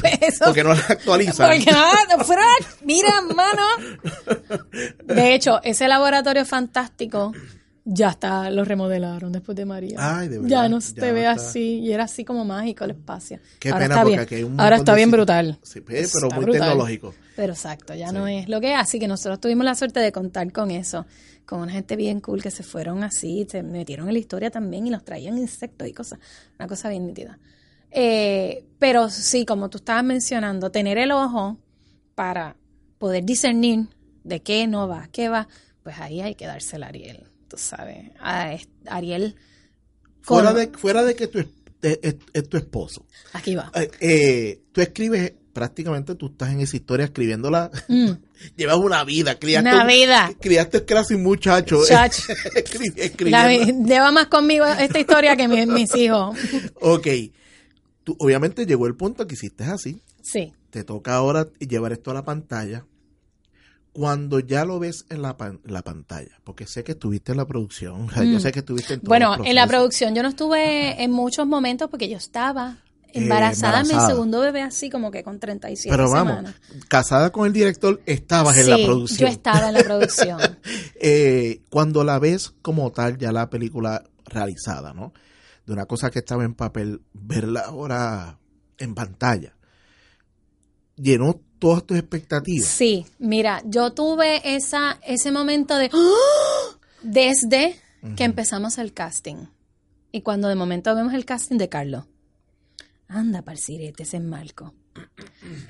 Pues 0.00 0.40
porque 0.44 0.64
no 0.64 0.70
las 0.70 0.90
actualizan. 0.90 1.48
Porque 1.48 1.70
nada, 1.70 1.96
mira, 2.82 3.20
mano. 3.20 3.62
De 5.04 5.34
hecho, 5.34 5.62
ese 5.62 5.86
laboratorio 5.86 6.44
fantástico 6.44 7.32
ya 7.88 8.10
está, 8.10 8.50
lo 8.50 8.64
remodelaron 8.64 9.30
después 9.30 9.54
de 9.54 9.64
María. 9.64 9.96
Ay, 10.00 10.26
de 10.26 10.38
verdad, 10.38 10.48
ya 10.50 10.68
no 10.68 10.80
se 10.80 11.12
ve 11.12 11.24
así, 11.24 11.78
y 11.78 11.92
era 11.92 12.04
así 12.04 12.24
como 12.24 12.44
mágico 12.44 12.82
el 12.84 12.90
espacio. 12.90 13.38
Qué 13.60 13.70
ahora 13.70 13.88
pena 13.88 14.02
porque 14.02 14.34
hay 14.34 14.42
un 14.42 14.60
Ahora 14.60 14.76
está 14.76 14.94
bien 14.96 15.12
brutal. 15.12 15.56
Sí, 15.62 15.80
pero 15.80 16.28
muy 16.34 16.46
tecnológico. 16.46 17.14
Pero 17.36 17.52
exacto, 17.52 17.94
ya 17.94 18.10
no 18.10 18.26
es 18.26 18.48
lo 18.48 18.60
que 18.60 18.72
es. 18.72 18.78
Así 18.78 18.98
que 18.98 19.06
nosotros 19.06 19.40
tuvimos 19.40 19.64
la 19.64 19.76
suerte 19.76 20.00
de 20.00 20.10
contar 20.10 20.50
con 20.52 20.72
eso, 20.72 21.06
con 21.44 21.60
una 21.60 21.70
gente 21.70 21.94
bien 21.94 22.20
cool 22.20 22.42
que 22.42 22.50
se 22.50 22.64
fueron 22.64 23.04
así, 23.04 23.46
se 23.48 23.62
metieron 23.62 24.08
en 24.08 24.14
la 24.14 24.18
historia 24.18 24.50
también 24.50 24.84
y 24.88 24.90
los 24.90 25.04
traían 25.04 25.38
insectos 25.38 25.86
y 25.86 25.92
cosas. 25.92 26.18
Una 26.58 26.66
cosa 26.66 26.88
bien 26.88 27.06
nítida. 27.06 27.38
Eh, 27.92 28.64
pero 28.80 29.10
sí, 29.10 29.46
como 29.46 29.70
tú 29.70 29.78
estabas 29.78 30.02
mencionando, 30.02 30.72
tener 30.72 30.98
el 30.98 31.12
ojo 31.12 31.56
para 32.16 32.56
poder 32.98 33.24
discernir 33.24 33.86
de 34.24 34.40
qué 34.40 34.66
no 34.66 34.88
va, 34.88 35.08
qué 35.12 35.28
va, 35.28 35.46
pues 35.84 36.00
ahí 36.00 36.20
hay 36.20 36.34
que 36.34 36.46
darse 36.46 36.76
el 36.76 36.82
Ariel 36.82 37.28
tú 37.56 37.62
sabes, 37.62 38.10
a 38.20 38.56
Ariel. 38.86 39.34
Fuera, 40.20 40.52
de, 40.52 40.68
fuera 40.68 41.02
de 41.04 41.14
que 41.14 41.26
tu, 41.26 41.38
es, 41.82 42.48
tu 42.48 42.56
esposo. 42.56 43.06
Aquí 43.32 43.54
va. 43.54 43.70
Eh, 43.74 43.90
eh, 44.00 44.60
tú 44.72 44.80
escribes, 44.80 45.32
prácticamente 45.52 46.14
tú 46.16 46.26
estás 46.26 46.50
en 46.52 46.60
esa 46.60 46.76
historia 46.76 47.06
escribiéndola. 47.06 47.70
Mm. 47.88 48.10
Llevas 48.56 48.76
una 48.76 49.04
vida, 49.04 49.38
criaste. 49.38 49.70
Una 49.70 49.86
vida. 49.86 50.32
Criaste 50.40 50.84
casi 50.84 51.16
muchacho. 51.16 51.78
Muchacho. 51.78 52.22
lleva 53.86 54.12
más 54.12 54.26
conmigo 54.26 54.66
esta 54.66 54.98
historia 54.98 55.36
que 55.36 55.48
mis, 55.48 55.94
hijos. 55.96 56.36
ok. 56.80 57.06
Tú, 58.04 58.16
obviamente 58.20 58.66
llegó 58.66 58.86
el 58.86 58.94
punto 58.94 59.26
que 59.26 59.34
hiciste 59.34 59.64
así. 59.64 60.02
Sí. 60.22 60.52
Te 60.70 60.84
toca 60.84 61.14
ahora 61.14 61.48
llevar 61.58 61.92
esto 61.92 62.10
a 62.10 62.14
la 62.14 62.24
pantalla 62.24 62.84
cuando 63.96 64.40
ya 64.40 64.66
lo 64.66 64.78
ves 64.78 65.06
en 65.08 65.22
la, 65.22 65.34
la 65.64 65.80
pantalla, 65.80 66.38
porque 66.44 66.66
sé 66.66 66.84
que 66.84 66.92
estuviste 66.92 67.32
en 67.32 67.38
la 67.38 67.46
producción, 67.46 68.08
yo 68.14 68.24
mm. 68.24 68.40
sé 68.40 68.52
que 68.52 68.58
estuviste 68.58 68.92
en 68.94 69.00
todo 69.00 69.08
Bueno, 69.08 69.36
en 69.42 69.54
la 69.54 69.66
producción 69.66 70.14
yo 70.14 70.22
no 70.22 70.28
estuve 70.28 71.02
en 71.02 71.10
muchos 71.10 71.46
momentos 71.46 71.88
porque 71.88 72.10
yo 72.10 72.18
estaba 72.18 72.76
eh, 73.06 73.22
embarazada, 73.22 73.84
mi 73.84 73.98
segundo 74.06 74.40
bebé 74.40 74.60
así 74.60 74.90
como 74.90 75.10
que 75.10 75.24
con 75.24 75.40
37 75.40 75.96
Pero 75.96 76.10
vamos, 76.10 76.44
casada 76.88 77.30
con 77.30 77.46
el 77.46 77.54
director, 77.54 78.02
estabas 78.04 78.58
en 78.58 78.68
la 78.68 78.76
producción. 78.76 79.30
yo 79.30 79.34
estaba 79.34 79.68
en 79.68 79.74
la 79.74 79.82
producción. 79.82 80.40
Eh, 80.98 81.60
cuando 81.68 82.04
la 82.04 82.18
ves 82.18 82.54
como 82.62 82.90
tal, 82.90 83.18
ya 83.18 83.30
la 83.30 83.50
película 83.50 84.02
realizada, 84.24 84.94
¿no? 84.94 85.12
De 85.66 85.74
una 85.74 85.84
cosa 85.84 86.10
que 86.10 86.20
estaba 86.20 86.42
en 86.42 86.54
papel, 86.54 87.02
verla 87.12 87.60
ahora 87.60 88.38
en 88.78 88.94
pantalla, 88.94 89.54
llenó 90.96 91.40
todas 91.58 91.84
tus 91.84 91.98
expectativas. 91.98 92.66
Sí, 92.68 93.06
mira, 93.18 93.62
yo 93.64 93.92
tuve 93.92 94.56
esa, 94.56 94.98
ese 95.06 95.32
momento 95.32 95.76
de 95.76 95.90
¡Ah! 95.92 96.78
desde 97.02 97.80
que 98.16 98.24
empezamos 98.24 98.78
el 98.78 98.92
casting. 98.92 99.46
Y 100.12 100.22
cuando 100.22 100.48
de 100.48 100.54
momento 100.54 100.94
vemos 100.94 101.14
el 101.14 101.24
casting 101.24 101.56
de 101.56 101.68
Carlos. 101.68 102.04
Anda, 103.08 103.42
parcirete, 103.42 104.02
ese 104.02 104.18
es 104.18 104.22
Marco. 104.22 104.74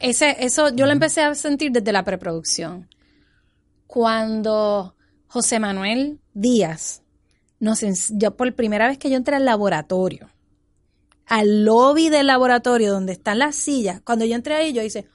Ese, 0.01 0.37
eso 0.41 0.69
yo 0.75 0.87
lo 0.87 0.93
empecé 0.93 1.23
a 1.23 1.35
sentir 1.35 1.73
desde 1.73 1.93
la 1.93 2.05
preproducción. 2.05 2.89
Cuando 3.87 4.95
José 5.27 5.59
Manuel 5.59 6.21
Díaz 6.35 7.03
nos 7.59 7.81
yo 8.11 8.37
por 8.37 8.55
primera 8.55 8.89
vez 8.89 8.99
que 8.99 9.11
yo 9.11 9.17
entré 9.17 9.37
al 9.37 9.45
laboratorio, 9.45 10.31
al 11.27 11.65
lobby 11.65 12.09
del 12.09 12.29
laboratorio 12.29 12.93
donde 12.93 13.13
están 13.13 13.39
las 13.39 13.57
sillas, 13.57 14.01
cuando 14.03 14.25
yo 14.25 14.35
entré 14.35 14.55
ahí 14.55 14.73
yo 14.73 14.83
hice, 14.83 15.09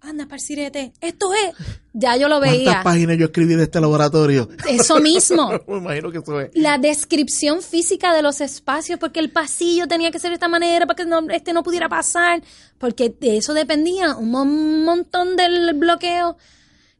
anda, 0.00 0.26
parcirete, 0.26 0.92
esto 1.00 1.32
es. 1.34 1.54
Ya 1.92 2.16
yo 2.16 2.28
lo 2.28 2.40
veía. 2.40 2.64
¿Cuántas 2.64 2.84
páginas 2.84 3.18
yo 3.18 3.26
escribí 3.26 3.54
de 3.54 3.64
este 3.64 3.80
laboratorio? 3.80 4.48
Eso 4.68 5.00
mismo. 5.00 5.50
Me 5.66 5.78
imagino 5.78 6.12
que 6.12 6.18
eso 6.18 6.40
es. 6.40 6.50
La 6.54 6.78
descripción 6.78 7.62
física 7.62 8.14
de 8.14 8.22
los 8.22 8.40
espacios, 8.40 8.98
porque 8.98 9.20
el 9.20 9.30
pasillo 9.30 9.88
tenía 9.88 10.10
que 10.10 10.18
ser 10.18 10.30
de 10.30 10.34
esta 10.34 10.48
manera 10.48 10.86
para 10.86 10.96
que 10.96 11.04
no, 11.04 11.20
este 11.30 11.52
no 11.52 11.62
pudiera 11.62 11.88
pasar, 11.88 12.42
porque 12.78 13.10
de 13.10 13.38
eso 13.38 13.54
dependía 13.54 14.16
un 14.16 14.84
montón 14.84 15.36
del 15.36 15.74
bloqueo. 15.74 16.36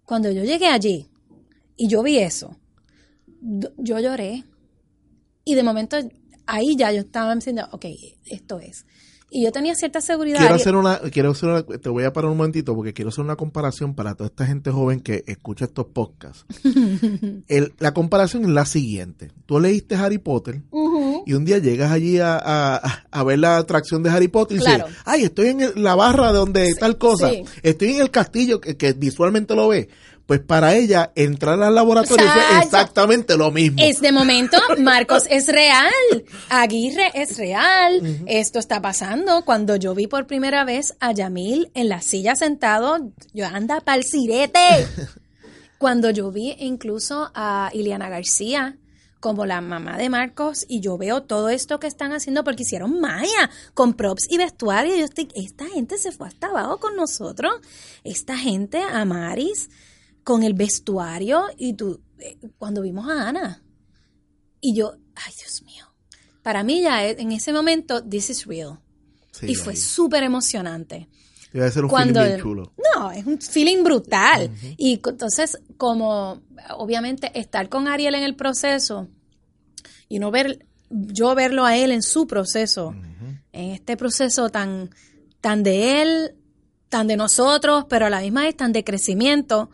Cuando 0.05 0.31
yo 0.31 0.43
llegué 0.43 0.67
allí 0.67 1.09
y 1.77 1.89
yo 1.89 2.03
vi 2.03 2.19
eso, 2.19 2.57
yo 3.41 3.99
lloré. 3.99 4.45
Y 5.45 5.55
de 5.55 5.63
momento 5.63 5.97
ahí 6.47 6.77
ya 6.77 6.91
yo 6.93 7.01
estaba 7.01 7.35
diciendo, 7.35 7.69
ok, 7.71 7.87
esto 8.27 8.59
es. 8.59 8.85
Y 9.31 9.45
yo 9.45 9.53
tenía 9.53 9.75
cierta 9.75 10.01
seguridad. 10.01 10.39
Quiero 10.39 10.55
hacer 10.55 10.75
una, 10.75 10.99
quiero 11.11 11.33
hacer 11.33 11.49
una, 11.51 11.63
te 11.63 11.89
voy 11.91 12.05
a 12.05 12.13
parar 12.13 12.31
un 12.31 12.39
momentito 12.39 12.75
porque 12.75 12.95
quiero 12.95 13.11
hacer 13.11 13.23
una 13.23 13.37
comparación 13.37 13.95
para 13.95 14.15
toda 14.15 14.29
esta 14.29 14.47
gente 14.47 14.71
joven 14.71 15.01
que 15.01 15.23
escucha 15.27 15.67
estos 15.67 15.87
podcasts. 15.87 16.47
la 17.79 17.93
comparación 17.93 18.45
es 18.45 18.51
la 18.51 18.65
siguiente. 18.65 19.31
Tú 19.45 19.61
leíste 19.61 19.97
Harry 19.97 20.19
Potter 20.19 20.63
y 21.27 21.35
un 21.35 21.45
día 21.45 21.59
llegas 21.59 21.93
allí 21.93 22.19
a, 22.21 22.81
ver 23.27 23.39
la 23.39 23.59
atracción 23.59 24.03
de 24.03 24.11
Harry 24.11 24.29
Potter 24.29 24.57
y 24.57 24.61
dices, 24.61 24.85
ay, 25.05 25.25
estoy 25.25 25.49
en 25.49 25.83
la 25.83 25.95
barra 25.95 26.33
de 26.33 26.39
donde 26.39 26.75
tal 26.75 26.97
cosa. 26.97 27.31
Estoy 27.63 27.97
en 27.97 28.01
el 28.01 28.11
castillo 28.11 28.61
que, 28.61 28.77
que 28.77 28.95
visualmente 28.95 29.55
lo 29.55 29.69
ve 29.69 29.89
pues 30.29 30.41
para 30.41 30.75
ella 30.75 31.11
entrar 31.15 31.63
al 31.63 31.75
laboratorio 31.75 32.27
es 32.27 32.67
exactamente 32.67 33.39
lo 33.39 33.51
mismo. 33.51 33.79
Es 33.81 34.03
de 34.03 34.13
momento, 34.13 34.59
Marcos 34.79 35.23
es 35.31 35.47
real, 35.47 35.91
Aguirre 36.51 37.11
es 37.15 37.39
real, 37.39 38.03
esto 38.27 38.59
está 38.59 38.83
pasando. 38.83 39.47
Cuando 39.47 39.77
yo 39.77 39.95
vi 39.95 40.07
por 40.07 40.27
primera 40.27 40.67
vez 40.67 40.95
a 41.01 41.13
Yamil 41.13 41.71
en 41.73 41.89
la 41.89 42.03
silla 42.03 42.37
sentado, 42.37 43.11
yo 43.33 43.47
anda 43.47 43.81
pa'l 43.81 44.05
sirete. 44.05 44.61
Cuando 45.79 46.11
yo 46.11 46.31
vi 46.31 46.55
incluso 46.59 47.31
a 47.35 47.71
Iliana 47.73 48.11
García 48.11 48.77
como 49.21 49.47
la 49.47 49.63
mamá 49.63 49.97
de 49.97 50.11
Marcos 50.11 50.67
y 50.69 50.81
yo 50.81 50.99
veo 50.99 51.23
todo 51.23 51.49
esto 51.49 51.81
que 51.81 51.87
están 51.87 52.13
haciendo 52.13 52.45
porque 52.45 52.65
hicieron 52.65 53.01
Maya 53.01 53.49
con 53.73 53.95
props 53.95 54.27
y 54.29 54.37
vestuario. 54.37 54.95
Yo 54.95 55.07
estoy, 55.07 55.29
esta 55.35 55.67
gente 55.69 55.97
se 55.97 56.13
fue 56.13 56.29
hasta 56.29 56.49
abajo 56.49 56.77
con 56.77 56.97
nosotros. 56.97 57.55
Esta 58.05 58.37
gente, 58.37 58.83
Amaris, 58.83 59.71
con 60.29 60.43
el 60.43 60.53
vestuario 60.53 61.47
y 61.57 61.73
tú, 61.73 62.03
eh, 62.19 62.37
cuando 62.59 62.83
vimos 62.83 63.09
a 63.09 63.31
Ana. 63.31 63.63
Y 64.61 64.75
yo, 64.75 64.93
ay 65.15 65.33
Dios 65.39 65.63
mío. 65.63 65.87
Para 66.43 66.63
mí 66.63 66.83
ya 66.83 67.03
e- 67.07 67.17
en 67.19 67.33
ese 67.33 67.51
momento, 67.51 68.05
this 68.05 68.29
is 68.29 68.45
real. 68.45 68.79
Sí, 69.31 69.47
y 69.47 69.55
fue 69.55 69.75
súper 69.75 70.23
emocionante. 70.25 71.09
Debe 71.51 71.71
ser 71.71 71.85
un 71.85 71.89
Cuando 71.89 72.21
feeling 72.21 72.35
bien 72.35 72.43
chulo. 72.43 72.73
No, 72.95 73.11
es 73.11 73.25
un 73.25 73.41
feeling 73.41 73.83
brutal. 73.83 74.51
Y 74.77 75.01
entonces, 75.03 75.61
como 75.79 76.43
obviamente 76.77 77.31
estar 77.41 77.71
con 77.71 77.89
Ariel 77.89 78.15
en 78.15 78.25
el 78.25 78.37
proceso 78.37 79.09
y 80.11 80.19
no 80.19 80.31
ver, 80.31 80.67
yo 80.91 81.35
verlo 81.35 81.65
a 81.65 81.75
él 81.79 81.91
en 81.91 82.03
su 82.03 82.27
proceso, 82.27 82.95
en 83.53 83.71
este 83.71 83.97
proceso 83.97 84.51
tan, 84.51 84.91
tan 85.41 85.63
de 85.63 86.03
él, 86.03 86.35
tan 86.91 87.07
de 87.07 87.17
nosotros, 87.17 87.87
pero 87.89 88.05
a 88.05 88.11
la 88.11 88.21
misma 88.21 88.43
vez 88.43 88.59
tan 88.59 88.75
de 88.75 88.85
crecimiento, 88.85 89.71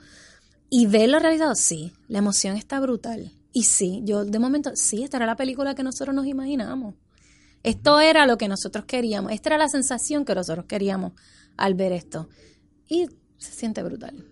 y 0.77 0.87
verlo 0.87 1.21
realizado, 1.21 1.55
sí, 1.55 1.93
la 2.09 2.19
emoción 2.19 2.57
está 2.57 2.81
brutal. 2.81 3.31
Y 3.53 3.63
sí, 3.63 4.03
yo 4.05 4.25
de 4.25 4.41
momento, 4.41 4.73
sí, 4.75 5.05
esta 5.05 5.19
era 5.19 5.27
la 5.27 5.37
película 5.37 5.77
que 5.77 5.85
nosotros 5.85 6.13
nos 6.17 6.27
imaginamos. 6.27 6.97
Esto 7.63 8.01
era 8.01 8.27
lo 8.27 8.37
que 8.39 8.49
nosotros 8.49 8.85
queríamos, 8.85 9.31
esta 9.31 9.51
era 9.51 9.59
la 9.59 9.69
sensación 9.69 10.25
que 10.25 10.35
nosotros 10.35 10.67
queríamos 10.67 11.13
al 11.57 11.75
ver 11.75 11.93
esto. 11.93 12.29
Y 12.89 13.07
se 13.39 13.53
siente 13.53 13.85
brutal. 13.85 14.25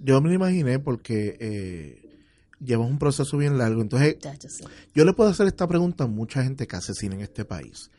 Yo 0.00 0.20
me 0.20 0.30
lo 0.30 0.34
imaginé 0.34 0.80
porque 0.80 1.36
eh, 1.38 2.18
llevas 2.58 2.90
un 2.90 2.98
proceso 2.98 3.38
bien 3.38 3.56
largo. 3.56 3.80
Entonces, 3.80 4.16
Ya, 4.20 4.34
yo 4.34 4.48
yo 4.96 5.04
le 5.04 5.12
puedo 5.12 5.30
hacer 5.30 5.46
esta 5.46 5.68
pregunta 5.68 6.02
a 6.02 6.08
mucha 6.08 6.42
gente 6.42 6.66
que 6.66 6.74
hace 6.74 6.92
cine 6.92 7.14
en 7.14 7.20
este 7.20 7.44
país. 7.44 7.92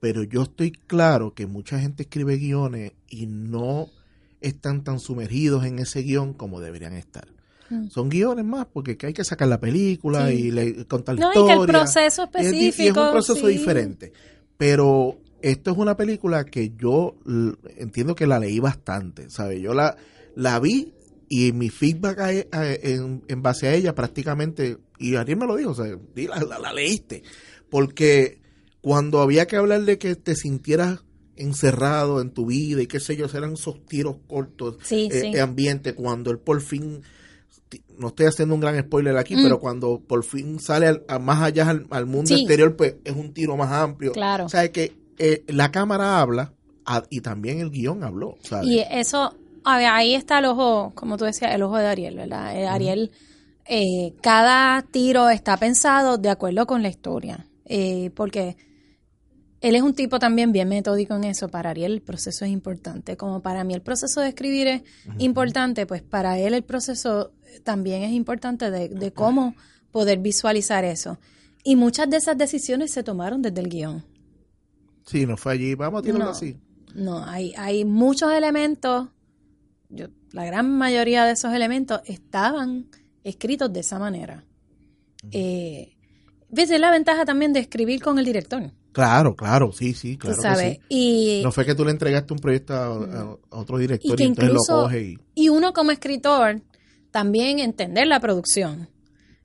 Pero 0.00 0.24
yo 0.24 0.42
estoy 0.42 0.72
claro 0.72 1.32
que 1.32 1.46
mucha 1.46 1.78
gente 1.78 2.02
escribe 2.02 2.38
guiones 2.38 2.94
y 3.08 3.28
no 3.28 3.88
están 4.40 4.82
tan 4.82 4.98
sumergidos 4.98 5.64
en 5.64 5.78
ese 5.78 6.02
guion 6.02 6.34
como 6.34 6.58
deberían 6.58 6.94
estar. 6.94 7.35
Mm. 7.70 7.88
Son 7.88 8.08
guiones 8.08 8.44
más 8.44 8.66
porque 8.72 8.96
que 8.96 9.06
hay 9.08 9.12
que 9.12 9.24
sacar 9.24 9.48
la 9.48 9.58
película 9.60 10.28
Sí. 10.28 10.34
y 10.34 10.50
le- 10.50 10.84
contar 10.86 11.16
la 11.16 11.20
No, 11.22 11.30
y 11.30 11.34
que 11.34 11.40
el 11.40 11.48
historia. 11.60 11.72
proceso 11.80 12.22
Y 12.22 12.38
es 12.38 12.42
y 12.42 12.46
es, 12.46 12.52
específico. 12.64 13.04
un 13.06 13.10
proceso 13.12 13.46
sí. 13.46 13.52
diferente. 13.52 14.12
Pero 14.56 15.18
esto 15.42 15.70
es 15.72 15.76
una 15.76 15.96
película 15.96 16.44
que 16.44 16.72
yo 16.76 17.16
entiendo 17.76 18.14
que 18.14 18.26
la 18.26 18.38
leí 18.38 18.58
bastante, 18.60 19.28
¿sabes? 19.30 19.60
Yo 19.60 19.74
la, 19.74 19.96
la 20.34 20.58
vi 20.60 20.92
y 21.28 21.52
mi 21.52 21.68
feedback 21.70 22.18
a 22.20 22.32
e- 22.32 22.48
a- 22.52 22.72
en, 22.72 23.22
en 23.28 23.42
base 23.42 23.66
a 23.68 23.74
ella 23.74 23.94
prácticamente, 23.94 24.78
y 24.98 25.16
Ariel 25.16 25.38
me 25.38 25.46
lo 25.46 25.56
dijo, 25.56 25.70
o 25.70 25.74
sea, 25.74 25.86
la, 26.14 26.40
la- 26.44 26.58
la 26.58 26.72
leíste. 26.72 27.22
Porque 27.68 28.40
cuando 28.80 29.20
había 29.20 29.46
que 29.46 29.56
hablar 29.56 29.82
de 29.82 29.98
que 29.98 30.14
te 30.14 30.36
sintieras 30.36 31.00
encerrado 31.36 32.20
en 32.22 32.30
tu 32.30 32.46
vida 32.46 32.80
y 32.80 32.86
qué 32.86 33.00
sé 33.00 33.16
yo, 33.16 33.26
eran 33.26 33.54
esos 33.54 33.84
tiros 33.86 34.16
cortos 34.26 34.76
Sí, 34.82 35.08
eh, 35.12 35.20
sí. 35.20 35.32
de 35.32 35.40
ambiente, 35.40 35.94
cuando 35.94 36.30
él 36.30 36.38
por 36.38 36.60
fin 36.62 37.02
no 37.98 38.08
estoy 38.08 38.26
haciendo 38.26 38.54
un 38.54 38.60
gran 38.60 38.78
spoiler 38.80 39.16
aquí, 39.16 39.36
Mm. 39.36 39.42
pero 39.42 39.58
cuando 39.60 40.00
por 40.00 40.22
fin 40.24 40.60
sale 40.60 40.86
al- 40.86 41.04
a 41.08 41.18
más 41.18 41.42
allá 41.42 41.68
al, 41.70 41.86
al 41.90 42.06
mundo 42.06 42.28
Sí. 42.28 42.34
exterior, 42.40 42.76
pues 42.76 42.96
es 43.04 43.14
un 43.16 43.32
tiro 43.32 43.56
más 43.56 43.72
amplio. 43.72 44.12
Claro. 44.12 44.46
O 44.46 44.48
sea, 44.48 44.70
que 44.70 44.94
eh, 45.18 45.44
la 45.48 45.72
cámara 45.72 46.20
habla 46.20 46.52
a- 46.84 47.02
y 47.10 47.22
también 47.22 47.60
el 47.60 47.70
guion 47.70 48.04
habló. 48.04 48.36
¿sabes? 48.42 48.66
Y 48.68 48.80
eso, 48.90 49.34
a 49.64 49.78
ver, 49.78 49.86
ahí 49.88 50.14
está 50.14 50.38
el 50.40 50.44
ojo, 50.44 50.92
como 50.94 51.16
tú 51.16 51.24
decías, 51.24 51.54
el 51.54 51.62
ojo 51.62 51.78
de 51.78 51.86
Ariel, 51.86 52.16
¿verdad? 52.16 52.54
Eh, 52.56 52.66
Ariel, 52.68 53.10
eh, 53.64 54.12
cada 54.22 54.82
tiro 54.82 55.28
está 55.30 55.56
pensado 55.56 56.18
de 56.18 56.28
acuerdo 56.28 56.66
con 56.66 56.82
la 56.82 56.88
historia, 56.88 57.46
eh, 57.64 58.10
porque 58.14 58.56
él 59.62 59.74
es 59.74 59.82
un 59.82 59.94
tipo 59.94 60.18
también 60.18 60.52
bien 60.52 60.68
metódico 60.68 61.14
en 61.16 61.24
eso. 61.24 61.48
Para 61.48 61.70
Ariel 61.70 61.92
el 61.92 62.02
proceso 62.02 62.44
es 62.44 62.50
importante. 62.50 63.16
Como 63.16 63.40
para 63.40 63.64
mí 63.64 63.74
el 63.74 63.80
proceso 63.82 64.20
de 64.20 64.28
escribir 64.28 64.68
es 64.68 64.82
importante, 65.18 65.86
pues 65.86 66.02
para 66.02 66.38
él 66.38 66.54
el 66.54 66.62
proceso 66.62 67.32
también 67.62 68.02
es 68.02 68.12
importante 68.12 68.70
de, 68.70 68.88
de 68.88 69.12
cómo 69.12 69.54
poder 69.90 70.18
visualizar 70.18 70.84
eso. 70.84 71.18
Y 71.64 71.76
muchas 71.76 72.08
de 72.08 72.18
esas 72.18 72.38
decisiones 72.38 72.90
se 72.92 73.02
tomaron 73.02 73.42
desde 73.42 73.60
el 73.60 73.68
guion. 73.68 74.04
Sí, 75.06 75.26
no 75.26 75.36
fue 75.36 75.52
allí. 75.54 75.74
Vamos 75.74 76.00
a 76.00 76.02
tirarlo 76.02 76.24
No. 76.26 76.30
así. 76.30 76.56
No, 76.94 77.24
hay, 77.24 77.52
hay 77.58 77.84
muchos 77.84 78.32
elementos, 78.32 79.08
yo, 79.90 80.06
la 80.32 80.46
gran 80.46 80.70
mayoría 80.78 81.24
de 81.26 81.32
esos 81.32 81.52
elementos 81.52 82.00
estaban 82.06 82.86
escritos 83.22 83.70
de 83.72 83.80
esa 83.80 83.98
manera. 83.98 84.44
Eh, 85.30 85.94
¿Ves? 86.48 86.70
Es 86.70 86.80
la 86.80 86.90
ventaja 86.90 87.24
también 87.24 87.52
de 87.52 87.60
escribir 87.60 88.00
con 88.02 88.18
el 88.18 88.24
director, 88.24 88.70
Claro, 88.92 89.36
claro, 89.36 89.72
sí, 89.72 89.92
sí, 89.92 90.16
claro. 90.16 90.36
que 90.36 90.42
sabes. 90.42 90.78
sí. 90.78 90.80
Y, 90.88 91.40
No 91.44 91.52
fue 91.52 91.66
que 91.66 91.74
tú 91.74 91.84
le 91.84 91.90
entregaste 91.90 92.32
un 92.32 92.38
proyecto 92.38 92.72
a, 92.72 93.36
otro 93.50 93.76
director 93.76 94.14
y, 94.14 94.16
que 94.16 94.24
entonces 94.24 94.44
lo 94.44 94.60
incluso, 94.60 94.82
coge 94.84 95.02
y... 95.02 95.18
y 95.34 95.48
uno 95.50 95.74
como 95.74 95.90
escritor, 95.90 96.62
también 97.20 97.60
entender 97.60 98.06
la 98.06 98.20
producción, 98.20 98.90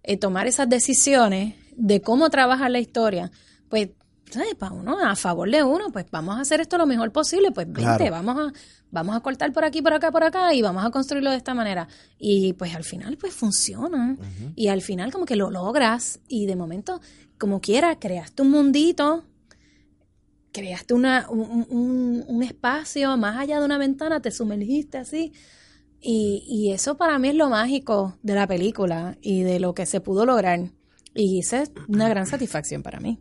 eh, 0.03 0.17
tomar 0.17 0.45
esas 0.45 0.67
decisiones 0.67 1.55
de 1.77 2.01
cómo 2.01 2.29
trabajar 2.29 2.69
la 2.69 2.79
historia, 2.79 3.31
pues, 3.69 3.91
¿sabes? 4.29 4.55
Para 4.55 4.73
uno, 4.73 4.99
a 4.99 5.15
favor 5.15 5.49
de 5.49 5.63
uno, 5.63 5.89
pues 5.93 6.05
vamos 6.11 6.35
a 6.37 6.41
hacer 6.41 6.59
esto 6.59 6.77
lo 6.77 6.85
mejor 6.85 7.13
posible, 7.13 7.51
pues 7.53 7.67
vente, 7.67 7.81
Claro. 7.81 8.11
vamos 8.11 8.37
a, 8.37 8.53
vamos 8.91 9.15
a 9.15 9.21
cortar 9.21 9.53
por 9.53 9.63
aquí, 9.63 9.81
por 9.81 9.93
acá, 9.93 10.11
por 10.11 10.25
acá, 10.25 10.53
y 10.53 10.61
vamos 10.61 10.83
a 10.83 10.89
construirlo 10.89 11.31
de 11.31 11.37
esta 11.37 11.53
manera. 11.53 11.87
Y 12.19 12.51
pues 12.59 12.75
al 12.75 12.83
final, 12.83 13.15
pues 13.17 13.33
funciona. 13.33 14.17
Y 14.57 14.67
al 14.67 14.81
final 14.81 15.13
como 15.13 15.23
que 15.23 15.37
lo 15.37 15.49
logras, 15.49 16.19
y 16.27 16.47
de 16.47 16.57
momento, 16.57 16.99
como 17.39 17.61
quiera, 17.61 17.97
creaste 17.99 18.41
un 18.41 18.51
mundito, 18.51 19.23
creaste 20.51 20.93
una, 20.93 21.27
un, 21.29 21.65
un- 21.69 22.25
un 22.27 22.43
espacio 22.43 23.15
más 23.15 23.37
allá 23.37 23.59
de 23.59 23.65
una 23.65 23.77
ventana, 23.77 24.21
te 24.21 24.29
sumergiste 24.31 24.97
así. 24.97 25.31
Y, 26.01 26.43
y 26.47 26.71
eso 26.71 26.97
para 26.97 27.19
mí 27.19 27.29
es 27.29 27.35
lo 27.35 27.49
mágico 27.49 28.17
de 28.23 28.33
la 28.35 28.47
película 28.47 29.17
y 29.21 29.43
de 29.43 29.59
lo 29.59 29.73
que 29.73 29.85
se 29.85 30.01
pudo 30.01 30.25
lograr. 30.25 30.71
Y 31.13 31.39
esa 31.39 31.61
es 31.61 31.71
una 31.87 32.09
gran 32.09 32.25
satisfacción 32.25 32.81
para 32.83 32.99
mí. 32.99 33.19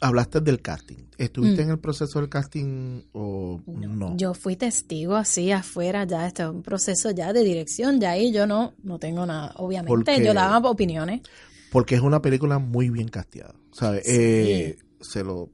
Hablaste 0.00 0.40
del 0.40 0.60
casting. 0.60 0.96
¿Estuviste 1.16 1.62
Mm. 1.62 1.64
en 1.66 1.70
el 1.70 1.78
proceso 1.78 2.20
del 2.20 2.28
casting 2.28 3.02
o 3.12 3.60
no? 3.66 4.14
Yo 4.16 4.34
fui 4.34 4.56
testigo 4.56 5.14
así 5.16 5.52
afuera, 5.52 6.04
ya 6.04 6.26
este 6.26 6.42
es 6.42 6.48
un 6.50 6.62
proceso 6.62 7.10
ya 7.12 7.32
de 7.32 7.42
dirección, 7.44 7.98
ya 8.00 8.10
ahí 8.10 8.30
yo 8.32 8.46
no, 8.46 8.74
no 8.82 8.98
tengo 8.98 9.24
nada. 9.24 9.52
Obviamente, 9.56 9.88
Porque- 9.88 10.22
yo 10.24 10.34
daba 10.34 10.68
opiniones. 10.68 11.22
Porque 11.70 11.94
es 11.94 12.00
una 12.02 12.20
película 12.20 12.58
muy 12.58 12.90
bien 12.90 13.08
casteada. 13.08 13.54
¿sabes? 13.72 14.02
Eh, 14.08 14.78
se 15.00 15.22
lo 15.22 15.50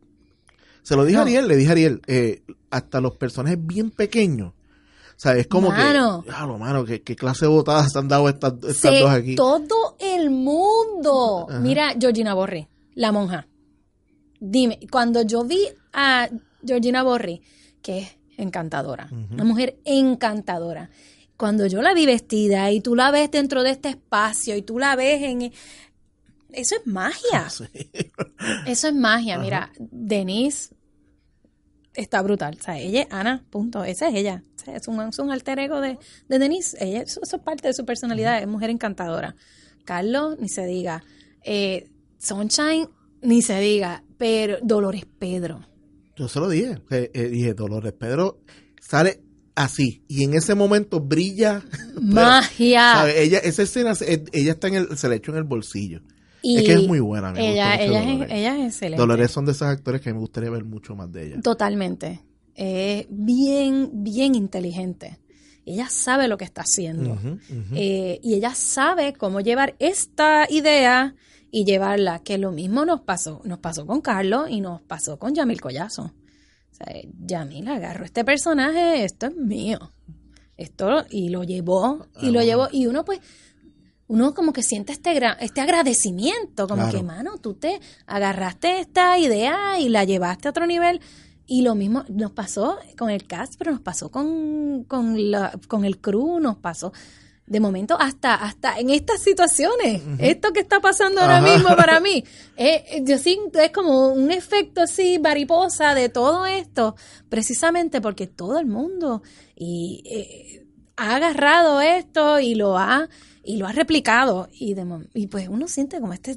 se 0.82 0.96
lo 0.96 1.04
dije 1.04 1.18
a. 1.18 1.22
Ariel, 1.22 1.46
le 1.48 1.56
dije 1.56 1.68
a 1.68 1.72
Ariel, 1.72 2.00
eh, 2.06 2.42
hasta 2.70 3.00
los 3.00 3.16
personajes 3.16 3.58
bien 3.60 3.90
pequeños. 3.90 4.52
¿Sabes? 5.16 5.42
Es 5.42 5.46
como 5.46 5.70
Mano. 5.70 6.22
que, 6.22 6.30
claro, 6.30 6.58
mano, 6.58 6.84
¿qué, 6.84 7.02
qué 7.02 7.16
clase 7.16 7.44
de 7.44 7.50
botadas 7.50 7.94
han 7.96 8.08
dado 8.08 8.28
estas, 8.28 8.60
dos 8.60 9.10
aquí. 9.10 9.34
todo 9.36 9.96
el 9.98 10.30
mundo. 10.30 11.46
Ajá. 11.48 11.60
Mira, 11.60 11.94
Georgina 11.98 12.34
Borri, 12.34 12.66
la 12.94 13.12
monja. 13.12 13.46
Dime, 14.40 14.80
cuando 14.90 15.22
yo 15.22 15.44
vi 15.44 15.68
a 15.92 16.28
Georgina 16.64 17.02
Borri, 17.02 17.42
que 17.80 17.98
es 17.98 18.08
encantadora, 18.36 19.08
una 19.30 19.44
mujer 19.44 19.78
encantadora. 19.84 20.90
Cuando 21.36 21.66
yo 21.66 21.82
la 21.82 21.94
vi 21.94 22.06
vestida 22.06 22.70
y 22.70 22.80
tú 22.80 22.94
la 22.94 23.10
ves 23.10 23.30
dentro 23.30 23.62
de 23.62 23.70
este 23.70 23.88
espacio 23.90 24.56
y 24.56 24.62
tú 24.62 24.78
la 24.78 24.94
ves 24.96 25.22
en... 25.22 25.52
Eso 26.52 26.76
es 26.76 26.86
magia. 26.86 27.48
Sí. 27.50 27.66
Eso 28.66 28.88
es 28.88 28.94
magia. 28.94 29.38
Mira, 29.38 29.72
Denise 29.78 30.74
está 31.94 32.22
brutal. 32.22 32.56
O 32.60 32.62
sea, 32.62 32.78
ella 32.78 33.02
es 33.02 33.08
Ana, 33.10 33.44
punto. 33.50 33.84
Esa 33.84 34.08
es 34.08 34.14
ella. 34.14 34.42
Es, 34.66 34.88
un, 34.88 35.00
es 35.00 35.18
un 35.18 35.30
alter 35.30 35.58
ego 35.58 35.80
de, 35.80 35.98
de 36.28 36.38
Denise. 36.38 36.76
Ella, 36.80 37.02
eso, 37.02 37.20
eso 37.22 37.36
es 37.36 37.42
parte 37.42 37.68
de 37.68 37.74
su 37.74 37.84
personalidad. 37.84 38.40
Es 38.40 38.46
mujer 38.46 38.70
encantadora. 38.70 39.36
Carlos, 39.84 40.36
ni 40.38 40.48
se 40.48 40.66
diga. 40.66 41.02
Eh, 41.44 41.90
Sunshine, 42.18 42.88
ni 43.20 43.42
se 43.42 43.58
diga. 43.60 44.04
Pero 44.18 44.58
Dolores 44.62 45.04
Pedro. 45.18 45.66
Yo 46.16 46.28
se 46.28 46.40
lo 46.40 46.48
dije. 46.48 46.80
eh, 46.90 47.28
dije, 47.28 47.54
Dolores 47.54 47.92
Pedro 47.92 48.40
sale 48.80 49.20
así. 49.54 50.04
Y 50.08 50.24
en 50.24 50.34
ese 50.34 50.54
momento 50.54 51.00
brilla. 51.00 51.62
Magia. 52.00 53.10
Ella, 53.10 53.38
esa 53.38 53.62
escena, 53.62 53.92
ella 54.32 54.52
está 54.52 54.68
en 54.68 54.74
el, 54.74 54.96
se 54.96 55.08
le 55.08 55.16
echó 55.16 55.32
en 55.32 55.38
el 55.38 55.44
bolsillo. 55.44 56.00
Y 56.44 56.58
es 56.58 56.64
que 56.64 56.72
es 56.74 56.88
muy 56.88 56.98
buena. 56.98 57.32
Me 57.32 57.52
ella, 57.52 57.76
gusta 57.76 57.86
mucho 57.86 57.98
ella, 57.98 58.24
es, 58.24 58.30
ella 58.32 58.58
es 58.58 58.66
excelente. 58.74 59.00
Dolores 59.00 59.30
son 59.30 59.44
de 59.44 59.52
esas 59.52 59.68
actores 59.68 60.00
que 60.00 60.12
me 60.12 60.18
gustaría 60.18 60.50
ver 60.50 60.64
mucho 60.64 60.96
más 60.96 61.10
de 61.12 61.26
ella. 61.26 61.40
Totalmente. 61.40 62.20
Es 62.54 63.06
bien, 63.08 63.90
bien 64.02 64.34
inteligente. 64.34 65.18
Ella 65.64 65.88
sabe 65.88 66.28
lo 66.28 66.36
que 66.36 66.44
está 66.44 66.62
haciendo. 66.62 67.16
Eh, 67.74 68.18
y 68.22 68.34
ella 68.34 68.54
sabe 68.54 69.12
cómo 69.12 69.40
llevar 69.40 69.76
esta 69.78 70.46
idea 70.50 71.14
y 71.50 71.64
llevarla, 71.64 72.18
que 72.20 72.38
lo 72.38 72.50
mismo 72.50 72.84
nos 72.84 73.02
pasó, 73.02 73.40
nos 73.44 73.58
pasó 73.58 73.86
con 73.86 74.00
Carlos 74.00 74.48
y 74.50 74.60
nos 74.60 74.80
pasó 74.82 75.18
con 75.18 75.34
Yamil 75.34 75.60
Collazo. 75.60 76.04
O 76.04 76.74
sea, 76.74 76.86
Yamil 77.26 77.68
agarró 77.68 78.04
este 78.04 78.24
personaje, 78.24 79.04
esto 79.04 79.26
es 79.26 79.36
mío. 79.36 79.78
Esto, 80.56 81.04
y 81.10 81.28
lo 81.28 81.44
llevó, 81.44 82.06
y 82.20 82.30
lo 82.30 82.42
llevó, 82.42 82.68
y 82.72 82.86
uno 82.86 83.04
pues, 83.04 83.20
uno 84.06 84.34
como 84.34 84.52
que 84.52 84.62
siente 84.62 84.92
este, 84.92 85.18
este 85.40 85.60
agradecimiento, 85.60 86.66
como 86.66 86.82
Claro. 86.82 86.98
que, 86.98 87.04
mano, 87.04 87.38
tú 87.38 87.54
te 87.54 87.80
agarraste 88.06 88.80
esta 88.80 89.18
idea 89.18 89.78
y 89.78 89.88
la 89.88 90.04
llevaste 90.04 90.48
a 90.48 90.50
otro 90.50 90.66
nivel. 90.66 91.00
Y 91.52 91.60
lo 91.60 91.74
mismo 91.74 92.02
nos 92.08 92.32
pasó 92.32 92.78
con 92.96 93.10
el 93.10 93.26
cast, 93.26 93.56
pero 93.58 93.72
nos 93.72 93.82
pasó 93.82 94.10
con, 94.10 94.84
con, 94.84 95.30
la, 95.30 95.52
con 95.68 95.84
el 95.84 95.98
crew, 95.98 96.40
nos 96.40 96.56
pasó. 96.56 96.94
de 97.46 97.60
momento 97.60 97.94
hasta 98.00 98.36
hasta 98.36 98.78
en 98.78 98.88
estas 98.88 99.22
situaciones. 99.22 100.00
Esto 100.18 100.54
que 100.54 100.60
está 100.60 100.80
pasando 100.80 101.20
ahora 101.20 101.42
mismo 101.42 101.76
para 101.76 102.00
mí. 102.00 102.24
Eh, 102.56 103.02
yo 103.04 103.18
siento 103.18 103.58
es 103.58 103.70
como 103.70 104.12
un 104.12 104.30
efecto 104.30 104.82
así 104.82 105.18
mariposa 105.18 105.94
de 105.94 106.08
todo 106.08 106.46
esto 106.46 106.94
precisamente 107.28 108.00
porque 108.00 108.26
todo 108.26 108.58
el 108.58 108.66
mundo 108.66 109.22
y 109.56 110.02
eh, 110.06 110.66
ha 110.96 111.16
agarrado 111.16 111.80
esto 111.80 112.38
y 112.38 112.54
lo 112.54 112.78
ha 112.78 113.08
y 113.44 113.56
lo 113.56 113.66
ha 113.66 113.72
replicado 113.72 114.48
y, 114.52 114.74
de, 114.74 114.86
y 115.14 115.26
pues 115.26 115.48
uno 115.48 115.66
siente 115.68 116.00
como 116.00 116.12
este 116.12 116.36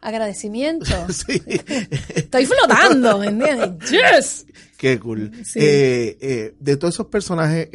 agradecimiento 0.00 0.94
estoy 2.14 2.46
flotando 2.46 3.22
¿entiendes? 3.22 3.90
yes 3.90 4.46
qué 4.76 4.98
cool 4.98 5.32
eh, 5.56 6.54
de 6.58 6.76
todos 6.76 6.94
esos 6.94 7.06
personajes 7.06 7.68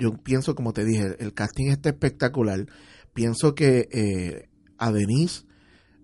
yo 0.00 0.14
pienso, 0.14 0.54
como 0.54 0.72
te 0.72 0.84
dije, 0.84 1.14
el 1.18 1.34
casting 1.34 1.70
está 1.70 1.90
espectacular. 1.90 2.66
Pienso 3.12 3.54
que 3.54 3.88
eh, 3.92 4.48
a 4.78 4.90
Denise 4.90 5.44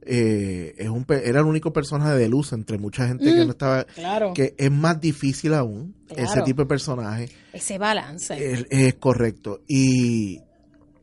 eh, 0.03 0.75
es 0.77 0.89
un, 0.89 1.07
era 1.09 1.41
el 1.41 1.47
único 1.47 1.73
personaje 1.73 2.15
de 2.15 2.29
luz 2.29 2.53
entre 2.53 2.79
mucha 2.79 3.09
gente 3.09 3.25
que 3.25 3.43
mm, 3.43 3.47
no 3.47 3.51
estaba. 3.53 3.85
Claro. 3.85 4.35
Que 4.35 4.55
es 4.59 4.71
más 4.71 5.01
difícil 5.01 5.55
aún 5.55 5.95
ese 6.15 6.43
tipo 6.43 6.63
de 6.63 6.67
personaje. 6.67 7.31
Ese 7.53 7.79
balance. 7.79 8.67
Es, 8.71 8.95
correcto. 8.97 9.63
Y, 9.67 10.41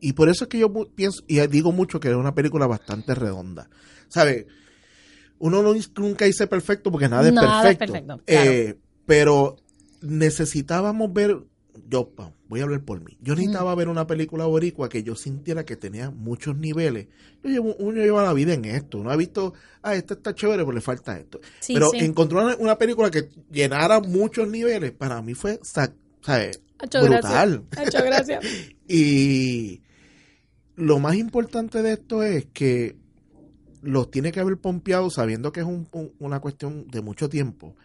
y 0.04 0.12
por 0.12 0.28
eso 0.28 0.44
es 0.44 0.48
que 0.50 0.58
yo 0.58 0.70
pienso, 0.94 1.24
y 1.26 1.40
digo 1.46 1.72
mucho 1.72 1.98
que 1.98 2.10
es 2.10 2.14
una 2.14 2.34
película 2.34 2.66
bastante 2.66 3.14
redonda. 3.14 3.70
¿Sabes? 4.08 4.44
Uno 5.38 5.62
nunca 5.96 6.26
dice 6.26 6.46
perfecto 6.46 6.92
porque 6.92 7.08
nada 7.08 7.26
es 7.26 7.74
perfecto. 7.74 8.20
Eh, 8.26 8.74
pero 9.06 9.56
necesitábamos 10.02 11.10
ver 11.10 11.38
yo 11.88 12.12
voy 12.48 12.60
a 12.60 12.64
hablar 12.64 12.82
por 12.82 13.00
mí. 13.00 13.16
Yo 13.22 13.34
necesitaba 13.34 13.74
ver 13.74 13.88
una 13.88 14.06
película 14.06 14.44
boricua 14.44 14.90
que 14.90 15.02
yo 15.02 15.16
sintiera 15.16 15.64
que 15.64 15.76
tenía 15.76 16.10
muchos 16.10 16.54
niveles. 16.54 17.06
Yo 17.42 17.48
llevo, 17.48 17.74
uno 17.78 18.02
lleva 18.02 18.24
la 18.24 18.34
vida 18.34 18.52
en 18.52 18.66
esto. 18.66 19.02
No 19.02 19.10
ha 19.10 19.16
visto, 19.16 19.54
ah, 19.80 19.94
esto 19.94 20.12
está 20.12 20.34
chévere, 20.34 20.64
pero 20.64 20.72
le 20.74 20.82
falta 20.82 21.18
esto. 21.18 21.40
pero 21.66 21.94
encontrar 21.94 22.58
una, 22.60 22.76
película 22.76 23.10
que 23.10 23.30
llenara 23.50 24.00
muchos 24.00 24.48
niveles, 24.48 24.92
para 24.92 25.22
mí 25.22 25.32
fue, 25.32 25.58
¿sabes? 25.62 26.60
brutal. 26.78 27.64
Gracias. 27.70 28.44
y 28.88 29.80
lo 30.76 30.98
más 30.98 31.16
importante 31.16 31.82
de 31.82 31.92
esto 31.92 32.22
es 32.22 32.46
que 32.46 32.96
los 33.82 34.10
tiene 34.10 34.32
que 34.32 34.40
haber 34.40 34.58
pompeado 34.58 35.10
sabiendo 35.10 35.52
que 35.52 35.60
es 35.60 35.66
una 36.18 36.40
cuestión 36.40 36.86
de 36.88 37.02
mucho 37.02 37.28
tiempo 37.28 37.76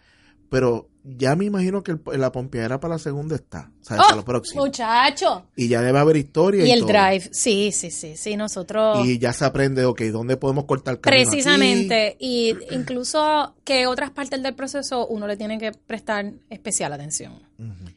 pero 0.50 0.90
ya 1.04 1.36
me 1.36 1.46
imagino 1.46 1.84
que 1.84 1.98
la 2.18 2.32
pompeadera 2.32 2.80
para 2.80 2.96
la 2.96 3.00
segunda 3.00 3.36
está, 3.36 3.72
o 3.82 3.84
sea, 3.84 3.98
para 3.98 4.16
lo 4.16 4.22
¡Oh, 4.22 4.26
próximo. 4.26 4.66
Muchacho. 4.66 5.46
Y 5.56 5.68
ya 5.68 5.82
debe 5.82 6.00
haber 6.00 6.18
historia. 6.18 6.66
Y, 6.66 6.72
el 6.72 6.82
drive, 6.86 7.30
sí, 7.32 7.72
sí, 7.72 7.90
sí, 7.92 8.18
sí, 8.18 8.36
nosotros. 8.36 9.06
Y 9.06 9.18
ya 9.18 9.32
se 9.32 9.46
aprende, 9.46 9.86
ok, 9.86 10.02
¿dónde 10.12 10.38
podemos 10.38 10.66
cortar 10.66 11.00
camino 11.00 11.24
Precisamente, 11.24 12.18
y 12.20 12.56
incluso 12.72 13.56
que 13.64 13.88
otras 13.88 14.12
partes 14.12 14.42
del 14.42 14.56
proceso 14.56 15.08
uno 15.08 15.28
le 15.28 15.38
tiene 15.38 15.58
que 15.58 15.72
prestar 15.72 16.34
especial 16.50 16.94
atención 16.94 17.42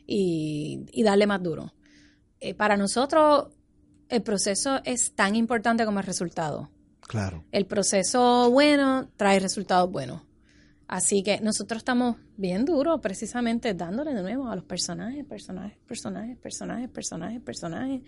y, 0.07 0.87
y, 0.93 1.03
darle 1.03 1.27
más 1.27 1.43
duro. 1.43 1.73
Eh, 2.41 2.55
para 2.55 2.77
nosotros, 2.77 3.49
el 4.13 4.23
proceso 4.23 4.83
es 4.85 5.15
tan 5.15 5.35
importante 5.35 5.87
como 5.87 5.99
el 5.99 6.05
resultado. 6.05 6.69
Claro. 7.01 7.45
El 7.51 7.65
proceso 7.65 8.51
bueno 8.51 9.09
trae 9.17 9.41
resultados 9.41 9.91
buenos. 9.91 10.21
Así 10.87 11.23
que 11.23 11.41
nosotros 11.41 11.79
estamos 11.79 12.17
bien 12.37 12.67
duros, 12.67 13.01
precisamente 13.01 13.73
dándole 13.73 14.13
de 14.13 14.21
nuevo 14.21 14.49
a 14.49 14.55
los 14.55 14.65
personajes, 14.65 15.25
personajes, 15.25 15.79
personajes, 15.87 16.37
personajes, 16.37 16.91
personajes, 16.91 17.41
personajes. 17.41 18.03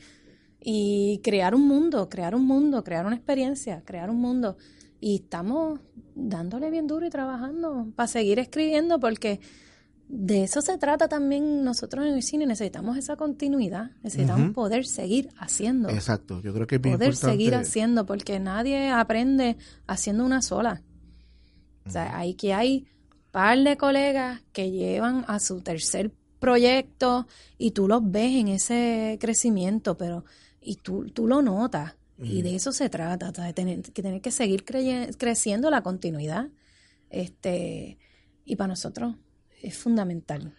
Y 0.61 1.23
crear 1.25 1.55
un 1.55 1.67
mundo, 1.67 2.07
crear 2.11 2.35
un 2.35 2.45
mundo, 2.45 2.85
crear 2.85 3.07
una 3.07 3.17
experiencia, 3.17 3.83
crear 3.83 4.11
un 4.11 4.19
mundo. 4.19 4.59
Y 5.01 5.23
estamos 5.23 5.81
dándole 6.15 6.71
bien 6.71 6.87
duro 6.87 7.07
y 7.07 7.11
trabajando 7.11 7.87
para 7.97 8.09
seguir 8.09 8.39
escribiendo 8.39 9.01
porque 9.01 9.41
de 10.09 10.45
eso 10.45 10.61
se 10.61 10.77
trata 10.79 11.09
también 11.09 11.65
nosotros 11.65 12.07
en 12.07 12.15
el 12.15 12.23
cine. 12.23 12.47
Necesitamos 12.47 12.97
esa 12.97 13.17
continuidad, 13.17 13.91
necesitamos 14.03 14.53
poder 14.53 14.87
seguir 14.87 15.31
haciendo. 15.39 15.89
Exacto, 15.89 16.41
yo 16.43 16.53
creo 16.53 16.67
que 16.67 16.77
es 16.77 16.81
bien 16.81 16.97
Poder 16.97 17.17
seguir 17.17 17.55
haciendo 17.55 18.05
porque 18.07 18.39
nadie 18.39 18.91
aprende 18.91 19.57
haciendo 19.87 20.25
una 20.25 20.43
sola. 20.43 20.83
O 21.87 21.91
sea, 21.91 22.17
hay 22.17 22.35
que 22.35 22.55
hay 22.55 22.87
par 23.31 23.59
de 23.59 23.77
colegas 23.77 24.43
que 24.53 24.71
llevan 24.71 25.25
a 25.27 25.41
su 25.41 25.61
tercer 25.61 26.13
proyecto 26.39 27.27
y 27.59 27.73
tú 27.73 27.89
los 27.89 28.03
ves 28.11 28.37
en 28.37 28.49
ese 28.49 29.19
crecimiento, 29.21 29.97
pero 29.97 30.25
y 30.61 30.77
tú, 30.77 31.11
tú 31.11 31.27
lo 31.27 31.43
notas. 31.43 31.95
Y 32.23 32.43
de 32.43 32.55
eso 32.55 32.71
se 32.71 32.89
trata, 32.89 33.33
de 33.33 33.53
tener 33.53 33.83
que, 33.83 34.01
tener 34.01 34.21
que 34.21 34.31
seguir 34.31 34.65
creciendo 34.65 35.69
la 35.69 35.83
continuidad. 35.83 36.49
este 37.11 37.99
Y 38.45 38.55
para 38.55 38.69
nosotros 38.69 39.17
es 39.65 39.77
fundamental. 39.77 40.55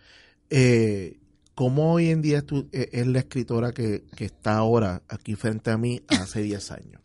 Eh, 0.50 1.20
¿Cómo 1.54 1.94
hoy 1.94 2.10
en 2.10 2.22
día 2.22 2.42
tú, 2.42 2.68
e, 2.72 2.90
es 2.92 3.08
la 3.08 3.20
escritora 3.20 3.72
que, 3.72 4.04
que 4.16 4.26
está 4.26 4.58
ahora 4.58 5.04
aquí 5.08 5.36
frente 5.36 5.72
a 5.72 5.78
mí 5.78 6.02
hace 6.08 6.42
10 6.44 6.72
años? 6.72 7.02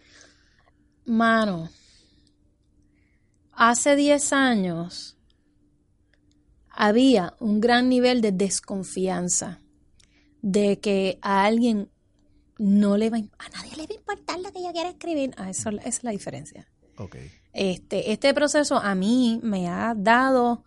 Mano, 1.07 1.71
hace 3.53 3.97
10 3.97 4.33
años 4.33 5.17
había 6.71 7.35
un 7.41 7.61
gran 7.61 7.89
nivel 7.89 8.21
de 8.21 8.33
desconfianza 8.33 9.61
de 10.43 10.79
que 10.81 11.19
a 11.21 11.45
alguien 11.45 11.91
no 12.59 12.97
le 12.97 13.11
va 13.11 13.19
a, 13.19 13.49
nadie 13.51 13.77
le 13.77 13.87
va 13.87 13.91
a 13.91 13.95
importar 13.95 14.41
lo 14.41 14.53
que 14.53 14.63
yo 14.63 14.73
quiera 14.73 14.91
escribir. 14.91 15.33
Ah, 15.37 15.51
eso 15.51 15.71
es 15.85 16.05
la 16.05 16.11
diferencia. 16.11 16.67
Este, 17.53 18.13
este 18.13 18.35
proceso 18.35 18.77
a 18.77 18.95
mí 18.95 19.41
me 19.43 19.69
ha 19.69 19.95
dado 19.97 20.65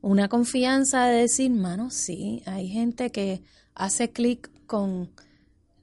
una 0.00 0.28
confianza 0.28 1.06
de 1.06 1.22
decir, 1.22 1.50
mano, 1.50 1.90
sí, 1.90 2.42
hay 2.46 2.68
gente 2.68 3.10
que 3.10 3.42
hace 3.74 4.10
clic 4.10 4.50
con 4.66 5.10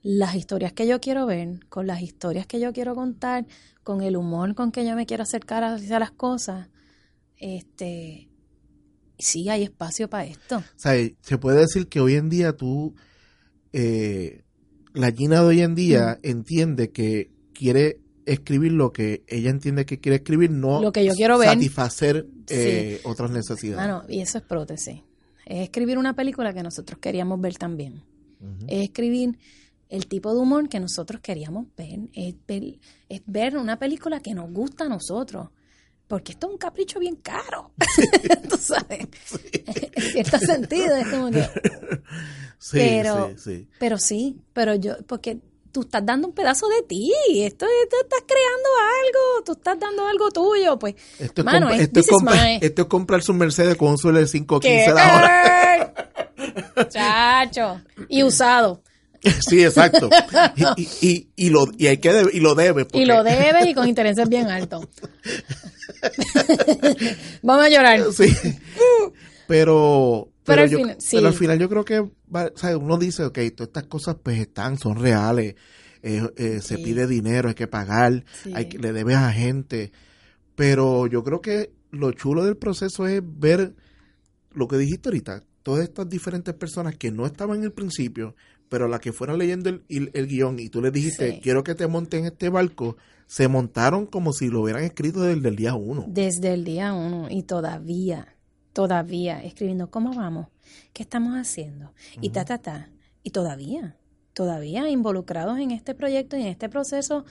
las 0.01 0.35
historias 0.35 0.73
que 0.73 0.87
yo 0.87 0.99
quiero 0.99 1.25
ver, 1.25 1.65
con 1.69 1.87
las 1.87 2.01
historias 2.01 2.45
que 2.45 2.59
yo 2.59 2.73
quiero 2.73 2.95
contar, 2.95 3.45
con 3.83 4.01
el 4.01 4.15
humor 4.15 4.55
con 4.55 4.71
que 4.71 4.85
yo 4.85 4.95
me 4.95 5.05
quiero 5.05 5.23
acercar 5.23 5.63
hacia 5.63 5.99
las 5.99 6.11
cosas, 6.11 6.69
este, 7.37 8.29
sí 9.17 9.49
hay 9.49 9.63
espacio 9.63 10.09
para 10.09 10.25
esto. 10.25 10.57
O 10.57 10.63
sea, 10.79 10.93
se 11.21 11.37
puede 11.37 11.59
decir 11.61 11.87
que 11.87 11.99
hoy 11.99 12.15
en 12.15 12.29
día 12.29 12.55
tú, 12.55 12.95
eh, 13.71 14.43
la 14.93 15.11
Gina 15.11 15.41
de 15.41 15.47
hoy 15.47 15.61
en 15.61 15.75
día 15.75 16.19
entiende 16.23 16.91
que 16.91 17.31
quiere 17.53 18.02
escribir 18.25 18.71
lo 18.71 18.91
que 18.91 19.23
ella 19.27 19.49
entiende 19.49 19.85
que 19.85 19.99
quiere 19.99 20.17
escribir, 20.17 20.51
no 20.51 20.81
lo 20.81 20.91
que 20.91 21.05
yo 21.05 21.13
quiero 21.13 21.37
ver. 21.37 21.49
satisfacer 21.49 22.27
eh, 22.49 23.01
otras 23.03 23.31
necesidades. 23.31 23.91
Ah, 23.91 24.05
y 24.07 24.21
eso 24.21 24.37
es 24.37 24.43
prótesis. 24.43 25.01
Es 25.45 25.63
escribir 25.63 25.97
una 25.97 26.15
película 26.15 26.53
que 26.53 26.63
nosotros 26.63 26.99
queríamos 26.99 27.39
ver 27.41 27.55
también. 27.57 28.03
Es 28.67 28.83
escribir 28.83 29.37
el 29.89 30.07
tipo 30.07 30.33
de 30.33 30.41
humor 30.41 30.67
que 30.67 30.79
nosotros 30.79 31.21
queríamos 31.21 31.67
ver. 31.77 31.99
Es, 32.13 32.35
es 33.09 33.21
ver 33.25 33.57
una 33.57 33.77
película 33.79 34.19
que 34.19 34.33
nos 34.33 34.51
gusta 34.51 34.85
a 34.85 34.89
nosotros 34.89 35.49
porque 36.13 36.33
esto 36.33 36.47
es 36.47 36.53
un 36.53 36.57
capricho 36.59 36.99
bien 36.99 37.15
caro. 37.15 37.71
Tú 38.49 38.57
sabes. 38.57 39.07
En 39.95 40.03
cierto 40.11 40.37
sentido, 40.37 40.95
es 40.95 41.07
como 41.07 41.31
que. 41.31 41.43
Sí, 42.59 42.77
pero, 42.77 43.27
sí, 43.35 43.35
sí. 43.37 43.67
Pero 43.77 43.97
sí, 43.97 44.41
pero 44.53 44.73
yo, 44.75 44.95
porque 45.05 45.41
tú 45.73 45.81
estás 45.81 46.05
dando 46.05 46.29
un 46.29 46.33
pedazo 46.33 46.69
de 46.69 46.83
ti. 46.83 47.11
Esto, 47.35 47.65
esto 47.83 47.97
estás 48.01 48.23
creando 48.25 48.69
algo, 49.03 49.43
tú 49.43 49.51
estás 49.53 49.77
dando 49.77 50.07
algo 50.07 50.31
tuyo. 50.31 50.79
Pues, 50.79 50.95
esto 51.19 51.41
es, 51.41 51.45
mano, 51.45 51.69
esto, 51.69 51.99
es 51.99 52.07
esto 52.61 52.81
es 52.83 52.87
comprarse 52.87 53.31
un 53.31 53.39
Mercedes 53.39 53.75
con 53.75 53.89
un 53.89 53.97
suelo 53.97 54.19
de 54.19 54.25
5.15 54.25 54.93
la 54.93 55.17
hora. 55.17 55.93
Chacho. 56.89 57.81
Y 58.07 58.23
usado. 58.23 58.81
Sí, 59.39 59.63
exacto. 59.63 60.09
Y, 60.75 60.83
y, 61.01 61.27
y, 61.37 61.49
lo, 61.49 61.65
y, 61.77 61.87
hay 61.87 61.97
que 61.97 62.25
y 62.33 62.41
lo 62.41 62.55
debe. 62.55 62.85
Y 62.91 63.05
lo 63.05 63.23
debe 63.23 63.69
y 63.69 63.73
con 63.73 63.87
intereses 63.87 64.27
bien 64.27 64.47
altos. 64.47 64.85
Vamos 67.41 67.65
a 67.65 67.69
llorar. 67.69 68.01
Sí. 68.11 68.35
Pero, 69.47 70.32
pero, 70.43 70.61
al 70.61 71.33
final 71.33 71.59
yo 71.59 71.69
creo 71.69 71.85
que 71.85 71.99
uno 72.75 72.97
dice, 72.97 73.23
ok, 73.23 73.39
todas 73.55 73.69
estas 73.69 73.87
cosas 73.87 74.17
pues 74.21 74.39
están, 74.39 74.77
son 74.77 74.97
reales. 74.97 75.55
Eh, 76.05 76.21
eh, 76.35 76.59
se 76.61 76.77
pide 76.79 77.07
dinero, 77.07 77.47
hay 77.47 77.55
que 77.55 77.67
pagar, 77.67 78.25
hay 78.53 78.67
que, 78.67 78.77
le 78.77 78.91
debes 78.91 79.15
a 79.15 79.31
gente. 79.31 79.91
Pero 80.55 81.07
yo 81.07 81.23
creo 81.23 81.39
que 81.39 81.71
lo 81.91 82.11
chulo 82.11 82.43
del 82.43 82.57
proceso 82.57 83.07
es 83.07 83.21
ver 83.23 83.73
lo 84.51 84.67
que 84.67 84.77
dijiste 84.77 85.09
ahorita, 85.09 85.43
todas 85.63 85.83
estas 85.83 86.09
diferentes 86.09 86.53
personas 86.53 86.97
que 86.97 87.11
no 87.11 87.25
estaban 87.25 87.59
en 87.59 87.63
el 87.63 87.71
principio, 87.71 88.35
pero 88.69 88.87
las 88.87 88.99
que 88.99 89.13
fueron 89.13 89.39
leyendo 89.39 89.69
el, 89.69 89.83
el, 89.87 90.27
guion 90.27 90.59
y 90.59 90.69
tú 90.69 90.81
les 90.81 90.91
dijiste, 90.91 91.39
quiero 91.41 91.63
que 91.63 91.75
te 91.75 91.87
monten 91.87 92.21
en 92.21 92.25
este 92.27 92.49
barco, 92.49 92.97
se 93.27 93.47
montaron 93.47 94.05
como 94.05 94.33
si 94.33 94.49
lo 94.49 94.61
hubieran 94.61 94.83
escrito 94.83 95.21
desde 95.21 95.47
el 95.47 95.55
día 95.55 95.73
uno. 95.75 96.05
Desde 96.07 96.53
el 96.53 96.65
día 96.65 96.93
uno 96.93 97.27
y 97.29 97.43
todavía, 97.43 98.32
todavía 98.73 99.43
escribiendo, 99.43 99.89
¿cómo 99.89 100.13
vamos? 100.13 100.47
¿Qué 100.91 101.03
estamos 101.03 101.35
haciendo? 101.35 101.93
Y 102.21 102.29
ta, 102.29 102.43
ta, 102.45 102.57
ta. 102.57 102.89
Y 103.23 103.29
todavía. 103.29 103.95
todavía 104.33 104.89
involucrados 104.89 105.59
en 105.59 105.71
este 105.71 105.93
proyecto 105.93 106.35
y 106.35 106.41
en 106.41 106.47
este 106.47 106.67
proceso. 106.67 107.23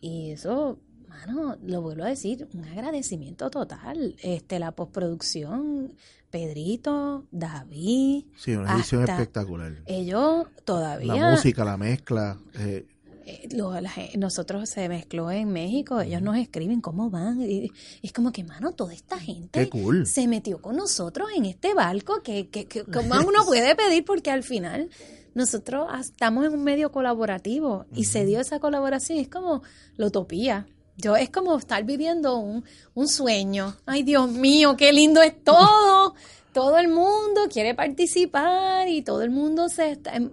Y 0.00 0.32
eso, 0.32 0.78
mano, 1.08 1.56
lo 1.64 1.80
vuelvo 1.80 2.04
a 2.04 2.08
decir, 2.08 2.48
un 2.54 2.64
agradecimiento 2.64 3.50
total. 3.50 4.16
Este, 4.22 4.58
la 4.58 4.72
postproducción, 4.72 5.94
Pedrito, 6.30 7.26
David. 7.30 8.24
Sí, 8.36 8.54
una 8.54 8.74
edición 8.74 9.08
espectacular. 9.08 9.82
Ellos 9.86 10.46
todavía. 10.64 11.14
La 11.14 11.30
música, 11.30 11.64
la 11.64 11.76
mezcla. 11.76 12.38
Eh, 12.54 12.86
eh, 13.30 14.12
nosotros 14.18 14.68
se 14.68 14.88
mezcló 14.88 15.30
en 15.30 15.52
México, 15.52 16.00
ellos 16.00 16.22
nos 16.22 16.36
escriben 16.36 16.80
cómo 16.80 17.10
van. 17.10 17.40
Y, 17.42 17.70
es 18.02 18.12
como 18.12 18.32
que, 18.32 18.44
mano, 18.44 18.72
toda 18.72 18.94
esta 18.94 19.18
gente 19.18 19.70
se 20.04 20.26
metió 20.28 20.60
con 20.60 20.76
nosotros 20.76 21.28
en 21.34 21.44
este 21.44 21.74
barco 21.74 22.22
que, 22.22 22.48
que, 22.48 22.66
que 22.66 22.84
más 23.08 23.24
uno 23.24 23.44
puede 23.44 23.74
pedir 23.76 24.04
porque 24.04 24.30
al 24.30 24.42
final 24.42 24.90
nosotros 25.34 25.88
estamos 26.00 26.44
en 26.44 26.54
un 26.54 26.64
medio 26.64 26.90
colaborativo 26.90 27.86
y 27.94 28.04
se 28.04 28.24
dio 28.24 28.40
esa 28.40 28.60
colaboración. 28.60 29.18
Es 29.18 29.28
como 29.28 29.62
la 29.96 30.06
utopía. 30.06 30.66
Yo 30.96 31.16
es 31.16 31.30
como 31.30 31.56
estar 31.56 31.82
viviendo 31.84 32.36
un, 32.36 32.64
un 32.94 33.08
sueño. 33.08 33.76
Ay, 33.86 34.02
Dios 34.02 34.30
mío, 34.30 34.76
qué 34.76 34.92
lindo 34.92 35.22
es 35.22 35.42
todo. 35.42 36.14
todo 36.52 36.78
el 36.78 36.88
mundo 36.88 37.42
quiere 37.50 37.74
participar 37.74 38.88
y 38.88 39.02
todo 39.02 39.22
el 39.22 39.30
mundo 39.30 39.68
se 39.68 39.92
está, 39.92 40.16
em, 40.16 40.30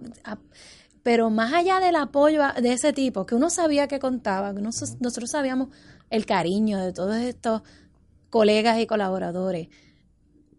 pero 1.08 1.30
más 1.30 1.54
allá 1.54 1.80
del 1.80 1.96
apoyo 1.96 2.42
de 2.60 2.74
ese 2.74 2.92
tipo, 2.92 3.24
que 3.24 3.34
uno 3.34 3.48
sabía 3.48 3.88
que 3.88 3.98
contaba, 3.98 4.54
que 4.54 4.60
nosotros, 4.60 5.30
sabíamos 5.30 5.70
el 6.10 6.26
cariño 6.26 6.78
de 6.78 6.92
todos 6.92 7.16
estos 7.16 7.62
colegas 8.28 8.78
y 8.78 8.86
colaboradores, 8.86 9.68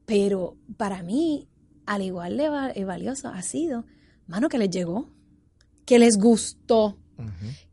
pero 0.08 0.58
para 0.76 1.04
mí, 1.04 1.48
al 1.86 2.02
igual 2.02 2.36
de 2.36 2.84
valioso, 2.84 3.28
ha 3.28 3.44
sido, 3.44 3.86
mano, 4.26 4.50
que 4.50 4.58
les 4.58 4.72
llegó, 4.72 5.12
que 5.86 6.00
les 6.00 6.18
gustó, 6.18 6.98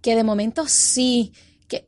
que 0.02 0.14
de 0.14 0.22
momento 0.22 0.68
sí, 0.68 1.32
que... 1.68 1.86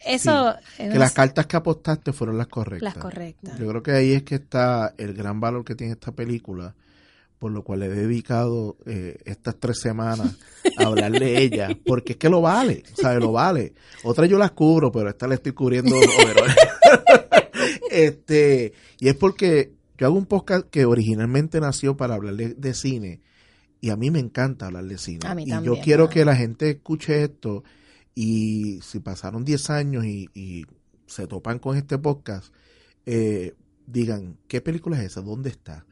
eso... 0.00 0.54
que 0.78 0.98
las 0.98 1.12
cartas 1.12 1.44
que 1.44 1.58
apostaste 1.58 2.14
fueron 2.14 2.38
las 2.38 2.46
correctas. 2.46 2.94
Las 2.94 3.02
correctas. 3.02 3.58
Yo 3.58 3.68
creo 3.68 3.82
que 3.82 3.92
ahí 3.92 4.12
es 4.14 4.22
que 4.22 4.36
está 4.36 4.94
el 4.96 5.12
gran 5.12 5.40
valor 5.40 5.62
que 5.62 5.74
tiene 5.74 5.92
esta 5.92 6.12
película 6.12 6.74
por 7.46 7.52
lo 7.52 7.62
cual 7.62 7.84
he 7.84 7.88
dedicado 7.88 8.76
eh, 8.86 9.18
estas 9.24 9.54
tres 9.60 9.78
semanas 9.78 10.36
a 10.78 10.82
hablar 10.82 11.12
de 11.12 11.42
ella, 11.42 11.68
porque 11.86 12.14
es 12.14 12.18
que 12.18 12.28
lo 12.28 12.40
vale, 12.40 12.82
¿sabes? 13.00 13.20
Lo 13.20 13.30
vale. 13.30 13.72
Otra 14.02 14.26
yo 14.26 14.36
las 14.36 14.50
cubro, 14.50 14.90
pero 14.90 15.08
esta 15.08 15.28
la 15.28 15.36
estoy 15.36 15.52
cubriendo 15.52 15.94
este, 17.92 18.72
y 18.98 19.06
es 19.06 19.14
porque 19.14 19.74
yo 19.96 20.08
hago 20.08 20.16
un 20.16 20.26
podcast 20.26 20.68
que 20.68 20.86
originalmente 20.86 21.60
nació 21.60 21.96
para 21.96 22.16
hablar 22.16 22.34
de, 22.34 22.74
cine, 22.74 23.20
y 23.80 23.90
a 23.90 23.96
mí 23.96 24.10
me 24.10 24.18
encanta 24.18 24.66
hablar 24.66 24.86
de 24.86 24.98
cine. 24.98 25.20
y 25.38 25.48
yo 25.62 25.78
quiero 25.80 26.08
que 26.08 26.24
la 26.24 26.34
gente 26.34 26.68
escuche 26.68 27.22
esto, 27.22 27.62
y 28.12 28.80
si 28.82 28.98
pasaron 28.98 29.44
10 29.44 29.70
años 29.70 30.04
y, 30.04 30.28
y 30.34 30.64
se 31.06 31.28
topan 31.28 31.60
con 31.60 31.76
este 31.76 31.96
podcast, 31.96 32.52
eh, 33.04 33.54
digan, 33.86 34.36
¿qué 34.48 34.60
película 34.60 34.98
es 34.98 35.12
esa? 35.12 35.20
¿Dónde 35.20 35.50
está? 35.50 35.84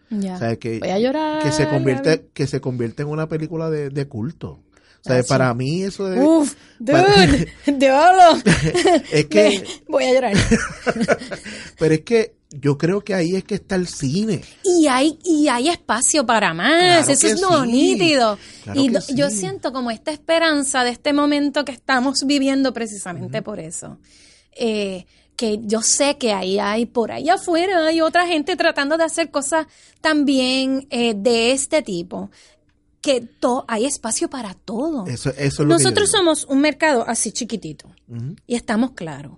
que, 0.60 0.78
Voy 0.78 0.90
a 0.90 0.98
llorar. 0.98 1.42
Que 1.42 1.52
se 1.52 1.68
convierte, 1.68 2.28
que 2.32 2.46
se 2.46 2.60
convierte 2.60 3.02
en 3.02 3.08
una 3.08 3.28
película 3.28 3.70
de, 3.70 4.08
culto. 4.08 4.60
O 5.00 5.06
sea, 5.06 5.22
para 5.24 5.52
mí 5.52 5.82
eso 5.82 6.12
es... 6.12 6.20
Uf, 6.22 6.54
dude, 6.78 7.52
diablo. 7.78 8.40
es 9.12 9.26
que... 9.26 9.64
voy 9.86 10.04
a 10.04 10.14
llorar. 10.14 10.36
pero 11.78 11.94
es 11.94 12.00
que 12.00 12.36
yo 12.50 12.78
creo 12.78 13.02
que 13.02 13.14
ahí 13.14 13.34
es 13.34 13.44
que 13.44 13.56
está 13.56 13.74
el 13.74 13.86
cine. 13.86 14.42
Y 14.62 14.86
hay, 14.86 15.18
y 15.24 15.48
hay 15.48 15.68
espacio 15.68 16.24
para 16.24 16.54
más, 16.54 17.08
eso 17.08 17.26
es 17.26 17.40
lo 17.40 17.66
nítido. 17.66 18.38
y 18.74 18.92
yo 19.14 19.30
siento 19.30 19.72
como 19.72 19.90
esta 19.90 20.10
esperanza 20.10 20.84
de 20.84 20.90
este 20.90 21.12
momento 21.12 21.64
que 21.64 21.72
estamos 21.72 22.24
viviendo 22.26 22.72
precisamente 22.72 23.42
por 23.42 23.58
eso. 23.58 23.98
Eh, 24.56 25.06
que 25.36 25.60
yo 25.62 25.82
sé 25.82 26.16
que 26.16 26.32
ahí 26.32 26.58
hay, 26.58 26.86
por 26.86 27.12
ahí 27.12 27.28
afuera 27.28 27.86
hay 27.86 28.00
otra 28.00 28.26
gente 28.26 28.56
tratando 28.56 28.96
de 28.96 29.04
hacer 29.04 29.30
cosas 29.30 29.66
también 30.00 30.86
eh, 30.90 31.14
de 31.14 31.52
este 31.52 31.82
tipo 31.82 32.30
que 33.00 33.20
to 33.20 33.64
hay 33.68 33.84
espacio 33.84 34.30
para 34.30 34.54
todo. 34.54 35.04
Nosotros 35.66 36.10
somos 36.10 36.44
un 36.44 36.60
mercado 36.60 37.04
así 37.06 37.32
chiquitito 37.32 37.90
y 38.46 38.54
estamos 38.54 38.92
claros 38.92 39.32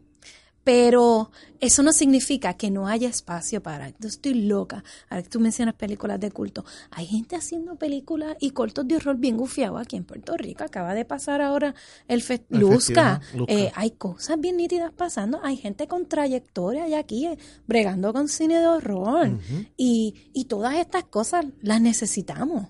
pero 0.66 1.30
eso 1.60 1.84
no 1.84 1.92
significa 1.92 2.54
que 2.54 2.72
no 2.72 2.88
haya 2.88 3.08
espacio 3.08 3.62
para. 3.62 3.90
Yo 4.00 4.08
estoy 4.08 4.34
loca. 4.34 4.82
Ahora 5.08 5.22
que 5.22 5.28
tú 5.28 5.38
mencionas 5.38 5.76
películas 5.76 6.18
de 6.18 6.32
culto. 6.32 6.64
Hay 6.90 7.06
gente 7.06 7.36
haciendo 7.36 7.76
películas 7.76 8.36
y 8.40 8.50
cortos 8.50 8.88
de 8.88 8.96
horror 8.96 9.16
bien 9.16 9.36
gufiados 9.36 9.80
aquí 9.80 9.94
en 9.94 10.02
Puerto 10.02 10.36
Rico. 10.36 10.64
Acaba 10.64 10.94
de 10.94 11.04
pasar 11.04 11.40
ahora 11.40 11.76
el, 12.08 12.20
Luzca. 12.48 13.20
Eh, 13.46 13.70
hay 13.76 13.92
cosas 13.92 14.40
bien 14.40 14.56
nítidas 14.56 14.90
pasando. 14.92 15.38
Hay 15.44 15.56
gente 15.56 15.86
con 15.86 16.06
trayectoria 16.06 16.98
aquí 16.98 17.26
eh, 17.26 17.38
bregando 17.68 18.12
con 18.12 18.26
cine 18.26 18.58
de 18.58 18.66
horror. 18.66 19.38
y, 19.76 20.30
y 20.32 20.46
todas 20.46 20.74
estas 20.74 21.04
cosas 21.04 21.46
las 21.62 21.80
necesitamos 21.80 22.66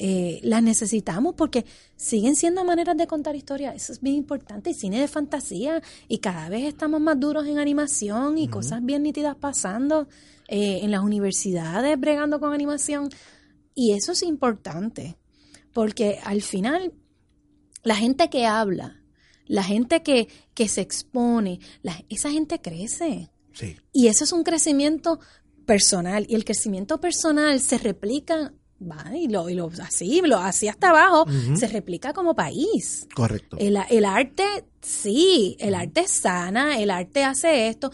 eh, 0.00 0.38
las 0.44 0.62
necesitamos 0.62 1.34
porque 1.34 1.66
siguen 1.96 2.36
siendo 2.36 2.64
maneras 2.64 2.96
de 2.96 3.08
contar 3.08 3.34
historias. 3.34 3.74
Eso 3.74 3.92
es 3.92 4.00
bien 4.00 4.14
importante. 4.14 4.70
Y 4.70 4.74
cine 4.74 5.00
de 5.00 5.08
fantasía. 5.08 5.82
Y 6.06 6.18
cada 6.18 6.48
vez 6.48 6.64
estamos 6.64 7.00
más 7.00 7.18
duros 7.18 7.48
en 7.48 7.58
animación 7.58 8.38
y 8.38 8.46
cosas 8.46 8.84
bien 8.84 9.02
nítidas 9.02 9.34
pasando 9.34 10.08
eh, 10.46 10.80
en 10.82 10.92
las 10.92 11.02
universidades 11.02 11.98
bregando 11.98 12.38
con 12.38 12.52
animación. 12.52 13.08
Y 13.74 13.92
eso 13.92 14.12
es 14.12 14.22
importante. 14.22 15.18
Porque 15.72 16.20
al 16.22 16.42
final, 16.42 16.92
la 17.82 17.96
gente 17.96 18.30
que 18.30 18.46
habla, 18.46 19.02
la 19.46 19.64
gente 19.64 20.04
que, 20.04 20.28
que 20.54 20.68
se 20.68 20.80
expone, 20.80 21.58
esa 22.08 22.30
gente 22.30 22.60
crece. 22.60 23.30
Y 23.92 24.06
eso 24.06 24.22
es 24.22 24.32
un 24.32 24.44
crecimiento 24.44 25.18
personal. 25.66 26.24
Y 26.28 26.36
el 26.36 26.44
crecimiento 26.44 27.00
personal 27.00 27.58
se 27.58 27.78
replica 27.78 28.52
va 28.80 29.16
y 29.16 29.28
lo, 29.28 29.48
y 29.48 29.54
lo 29.54 29.70
así, 29.82 30.20
lo 30.24 30.38
así 30.38 30.68
hasta 30.68 30.90
abajo, 30.90 31.26
se 31.54 31.66
replica 31.68 32.12
como 32.12 32.34
país. 32.34 33.06
Correcto. 33.14 33.56
El, 33.58 33.76
arte, 34.04 34.44
sí, 34.80 35.56
el 35.58 35.74
arte 35.74 36.06
sana, 36.06 36.78
el 36.78 36.90
arte 36.90 37.24
hace 37.24 37.68
esto, 37.68 37.90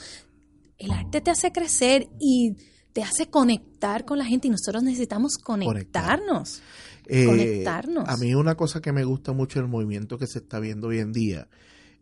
el 0.79 0.91
arte 0.91 1.21
te 1.21 1.31
hace 1.31 1.53
crecer 1.53 2.09
y 2.21 2.55
te 2.93 3.03
hace 3.03 3.29
conectar 3.29 4.05
con 4.05 4.19
la 4.19 4.25
gente 4.25 4.49
y 4.49 4.51
nosotros 4.51 4.83
necesitamos 4.83 5.39
conectarnos. 5.39 6.63
Eh, 7.07 7.27
conectarnos. 7.27 8.09
A 8.09 8.17
mí 8.17 8.35
una 8.35 8.55
cosa 8.55 8.81
que 8.81 8.93
me 8.93 9.05
gusta 9.05 9.33
mucho 9.33 9.59
del 9.59 9.69
movimiento 9.69 10.19
que 10.19 10.27
se 10.27 10.39
está 10.39 10.59
viendo 10.61 10.89
hoy 10.89 11.01
en 11.01 11.13
día 11.13 11.49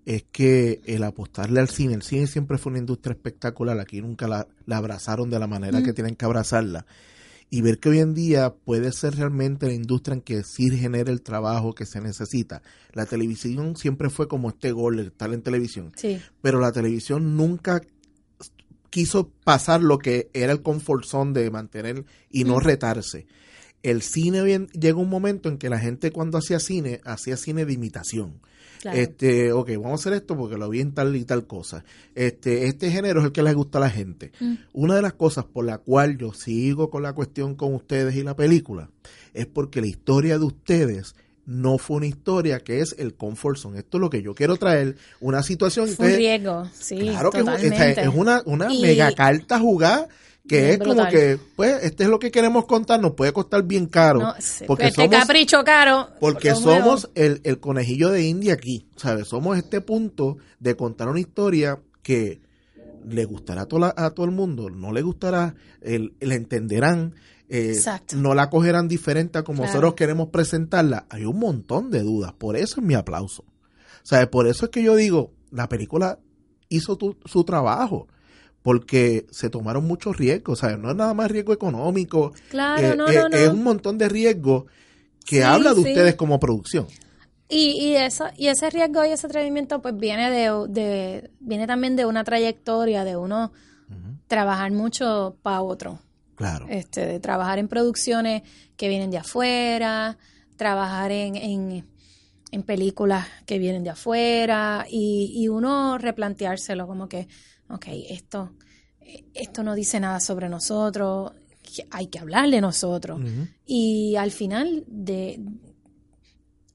es 0.05 0.25
que 0.31 0.81
el 0.85 1.05
apostarle 1.05 1.61
al 1.61 1.69
cine, 1.69 1.95
el 1.95 2.03
cine 2.03 2.27
siempre 2.27 2.59
fue 2.59 2.71
una 2.71 2.81
industria 2.81 3.15
espectacular, 3.15 3.79
aquí 3.79 4.01
nunca 4.01 4.27
la, 4.27 4.49
abrazaron 4.71 5.31
de 5.31 5.39
la 5.39 5.47
manera 5.47 5.83
que 5.83 5.93
tienen 5.93 6.17
que 6.17 6.25
abrazarla 6.25 6.87
y 7.55 7.61
ver 7.61 7.79
que 7.79 7.91
hoy 7.91 7.99
en 7.99 8.15
día 8.15 8.55
puede 8.55 8.93
ser 8.93 9.17
realmente 9.17 9.67
la 9.67 9.75
industria 9.75 10.15
en 10.15 10.23
que 10.23 10.43
sí 10.43 10.71
genera 10.71 11.13
el 11.13 11.21
trabajo 11.21 11.75
que 11.75 11.85
se 11.85 12.01
necesita. 12.01 12.63
La 12.95 13.05
televisión 13.05 13.77
siempre 13.77 14.09
fue 14.09 14.27
como 14.27 14.49
este 14.49 14.73
gol 14.73 14.99
estar 15.01 15.31
en 15.35 15.43
televisión, 15.43 15.93
sí. 15.95 16.19
pero 16.41 16.61
la 16.61 16.73
televisión 16.73 17.37
nunca 17.37 17.83
quiso 18.89 19.29
pasar 19.45 19.83
lo 19.83 19.99
que 19.99 20.31
era 20.33 20.51
el 20.51 20.63
confort 20.63 21.05
zone 21.05 21.39
de 21.39 21.51
mantener 21.51 22.07
y 22.31 22.45
no 22.45 22.59
retarse. 22.59 23.27
El 23.83 24.01
cine 24.01 24.43
bien, 24.43 24.69
llega 24.69 24.97
un 24.97 25.11
momento 25.11 25.51
en 25.51 25.59
que 25.59 25.69
la 25.69 25.79
gente 25.79 26.11
cuando 26.11 26.39
hacía 26.39 26.59
cine, 26.59 27.03
hacía 27.05 27.37
cine 27.37 27.67
de 27.67 27.75
imitación. 27.75 28.41
Este, 28.85 29.53
ok, 29.53 29.71
vamos 29.77 29.93
a 29.93 29.95
hacer 29.95 30.13
esto 30.15 30.37
porque 30.37 30.57
lo 30.57 30.69
vi 30.69 30.81
en 30.81 30.93
tal 30.93 31.15
y 31.15 31.25
tal 31.25 31.47
cosa. 31.47 31.85
Este, 32.15 32.67
este 32.67 32.91
género 32.91 33.21
es 33.21 33.27
el 33.27 33.33
que 33.33 33.43
les 33.43 33.55
gusta 33.55 33.79
a 33.79 33.83
la 33.83 33.91
gente. 33.91 34.33
Mm. 34.41 34.55
Una 34.73 34.97
de 34.97 35.03
las 35.03 35.13
cosas 35.13 35.45
por 35.45 35.65
la 35.65 35.79
cual 35.79 36.19
yo 36.19 36.33
sigo 36.33 36.91
con 36.91 37.03
la 37.03 37.13
cuestión 37.13 37.55
con 37.55 37.75
ustedes 37.75 38.17
y 38.17 38.23
la 38.23 38.35
película 38.35 38.91
es 39.35 39.47
porque 39.47 39.81
la 39.81 39.87
historia 39.87 40.39
de 40.39 40.45
ustedes 40.45 41.15
no 41.45 41.79
fue 41.79 41.97
una 41.99 42.07
historia 42.07 42.61
que 42.61 42.81
es 42.81 42.95
el 42.99 43.15
comfort 43.15 43.59
zone. 43.59 43.79
Esto 43.81 43.99
es 43.99 44.01
lo 44.01 44.11
que 44.11 44.23
yo 44.23 44.35
quiero 44.35 44.57
traer, 44.57 44.97
una 45.21 45.43
situación 45.43 45.89
fue 45.89 46.13
un 46.13 46.17
riesgo, 46.17 46.69
sí, 46.73 46.99
claro 46.99 47.31
que 47.31 47.41
es, 47.41 48.09
una, 48.15 48.43
una 48.47 48.69
mega 48.69 49.13
carta 49.13 49.59
jugada 49.59 50.09
que 50.49 50.73
es 50.73 50.79
como 50.79 51.07
que, 51.09 51.39
pues, 51.57 51.85
este 51.85 52.05
es 52.05 52.11
lo 52.11 52.19
que 52.19 52.31
queremos 52.31 52.67
contar, 52.67 53.01
nos 53.01 53.13
puede 53.13 53.33
costar 53.33 53.63
bien 53.63 53.87
caro. 53.87 54.35
porque 54.67 54.89
este 54.89 55.09
capricho 55.09 55.63
caro. 55.65 56.09
Porque 56.21 56.55
somos 56.55 57.11
el, 57.15 57.41
el, 57.45 57.61
conejillo 57.61 58.11
de 58.11 58.25
India 58.25 58.55
aquí, 58.55 58.87
¿sabes? 58.97 59.29
Somos 59.29 59.57
este 59.57 59.81
punto 59.81 60.39
de 60.59 60.77
contar 60.77 61.09
una 61.09 61.21
historia 61.21 61.79
que 62.03 62.41
le 63.09 63.25
gustará 63.25 63.63
a, 63.63 63.67
toda, 63.67 63.95
a 63.97 64.11
todo 64.11 64.27
el 64.27 64.33
mundo, 64.33 64.71
no 64.71 64.93
le 64.93 65.03
gustará, 65.03 65.55
el, 65.81 66.15
le 66.21 66.35
entenderán, 66.35 67.15
eh, 67.49 67.81
no 68.17 68.35
la 68.35 68.51
cogerán 68.51 68.89
diferente 68.89 69.39
a 69.39 69.45
como 69.45 69.65
nosotros 69.65 69.95
queremos 69.95 70.29
presentarla. 70.29 71.07
Hay 71.11 71.25
un 71.25 71.39
montón 71.39 71.91
de 71.91 72.01
dudas, 72.01 72.33
por 72.33 72.57
eso 72.57 72.81
es 72.81 72.87
mi 72.87 72.95
aplauso. 72.95 73.45
¿Sabes? 74.03 74.27
Por 74.29 74.49
eso 74.49 74.65
es 74.65 74.71
que 74.73 74.83
yo 74.83 74.97
digo, 74.97 75.33
la 75.51 75.69
película 75.69 76.19
hizo 76.69 76.99
su 77.25 77.45
trabajo 77.45 78.09
porque 78.63 79.27
se 79.31 79.51
tomaron 79.51 79.85
muchos 79.87 80.17
riesgos, 80.17 80.63
o 80.63 80.67
sea, 80.67 80.77
no 80.77 80.91
es 80.91 80.97
nada 80.97 81.15
más 81.15 81.31
riesgo 81.31 81.53
económico, 81.53 82.33
claro, 82.49 83.09
eh, 83.09 83.15
eh, 83.33 83.45
es 83.45 83.49
un 83.49 83.63
montón 83.63 83.99
de 83.99 84.09
riesgos 84.09 84.65
que 85.25 85.37
Sí, 85.37 85.43
habla 85.43 85.71
de 85.75 85.83
sí. 85.83 85.89
ustedes 85.89 86.15
como 86.15 86.39
producción. 86.41 86.87
Y, 87.49 87.73
y, 87.73 87.97
eso, 87.97 88.27
y 88.37 88.47
ese 88.49 88.71
riesgo 88.71 89.05
y 89.05 89.11
ese 89.11 89.27
atrevimiento 89.27 89.83
pues 89.83 89.97
viene 89.97 90.31
de, 90.31 90.51
de 90.69 91.31
viene 91.41 91.67
también 91.67 91.97
de 91.97 92.07
una 92.07 92.25
trayectoria 92.25 93.05
de 93.05 93.17
uno 93.17 93.53
trabajar 94.27 94.73
mucho 94.73 95.37
para 95.43 95.61
otro. 95.61 95.99
Claro. 96.35 96.67
Este, 96.71 97.05
de 97.05 97.21
trabajar 97.21 97.59
en 97.59 97.69
producciones 97.69 98.43
que 98.77 98.89
vienen 98.89 99.11
de 99.11 99.19
afuera, 99.19 100.17
trabajar 100.57 101.13
en, 101.13 101.37
en, 101.37 101.87
en 102.51 102.63
películas 102.63 103.27
que 103.45 103.59
vienen 103.59 103.85
de 103.85 103.91
afuera 103.91 104.87
y, 104.89 105.33
y 105.37 105.49
uno 105.49 105.99
replanteárselo 105.99 106.87
como 106.87 107.09
que, 107.09 107.29
ok, 107.73 107.87
esto, 108.09 108.53
esto 109.35 109.63
no 109.63 109.75
dice 109.75 109.99
nada 109.99 110.21
sobre 110.21 110.49
nosotros, 110.49 111.33
hay 111.91 112.07
que 112.09 112.19
hablar 112.19 112.51
de 112.51 112.61
nosotros. 112.61 113.21
Y 113.67 114.17
al 114.17 114.31
final 114.31 114.85
de 114.87 115.41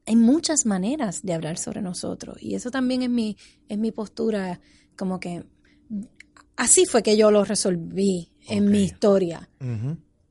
hay 0.06 0.16
muchas 0.16 0.66
maneras 0.66 1.22
de 1.24 1.34
hablar 1.34 1.58
sobre 1.58 1.82
nosotros 1.82 2.42
y 2.42 2.56
eso 2.56 2.72
también 2.72 3.02
es 3.02 3.10
mi 3.10 3.36
es 3.68 3.78
mi 3.78 3.92
postura 3.92 4.62
como 4.96 5.20
que 5.20 5.44
así 6.56 6.86
fue 6.86 7.04
que 7.04 7.18
yo 7.18 7.30
lo 7.30 7.44
resolví 7.44 8.32
en 8.48 8.70
mi 8.70 8.84
historia. 8.84 9.50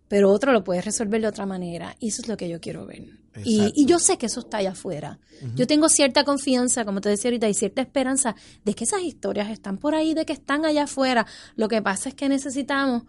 Pero 0.08 0.30
otro 0.30 0.52
lo 0.52 0.62
puede 0.64 0.80
resolver 0.82 1.20
de 1.20 1.26
otra 1.28 1.46
manera 1.46 1.96
y 2.00 2.08
eso 2.08 2.22
es 2.22 2.28
lo 2.28 2.36
que 2.36 2.48
yo 2.48 2.60
quiero 2.60 2.86
ver. 2.86 3.04
Y, 3.44 3.70
y 3.74 3.84
yo 3.86 3.98
sé 3.98 4.16
que 4.16 4.26
eso 4.26 4.40
está 4.40 4.58
allá 4.58 4.70
afuera. 4.70 5.18
Yo 5.54 5.66
tengo 5.66 5.88
cierta 5.90 6.24
confianza 6.24 6.84
como 6.86 7.00
te 7.02 7.10
decía 7.10 7.28
ahorita 7.28 7.48
y 7.48 7.54
cierta 7.54 7.82
esperanza 7.82 8.34
de 8.64 8.72
que 8.74 8.84
esas 8.84 9.02
historias 9.02 9.50
están 9.50 9.76
por 9.76 9.94
ahí 9.94 10.14
de 10.14 10.24
que 10.24 10.32
están 10.32 10.64
allá 10.64 10.84
afuera. 10.84 11.26
Lo 11.54 11.68
que 11.68 11.82
pasa 11.82 12.08
es 12.08 12.14
que 12.14 12.28
necesitamos 12.30 13.02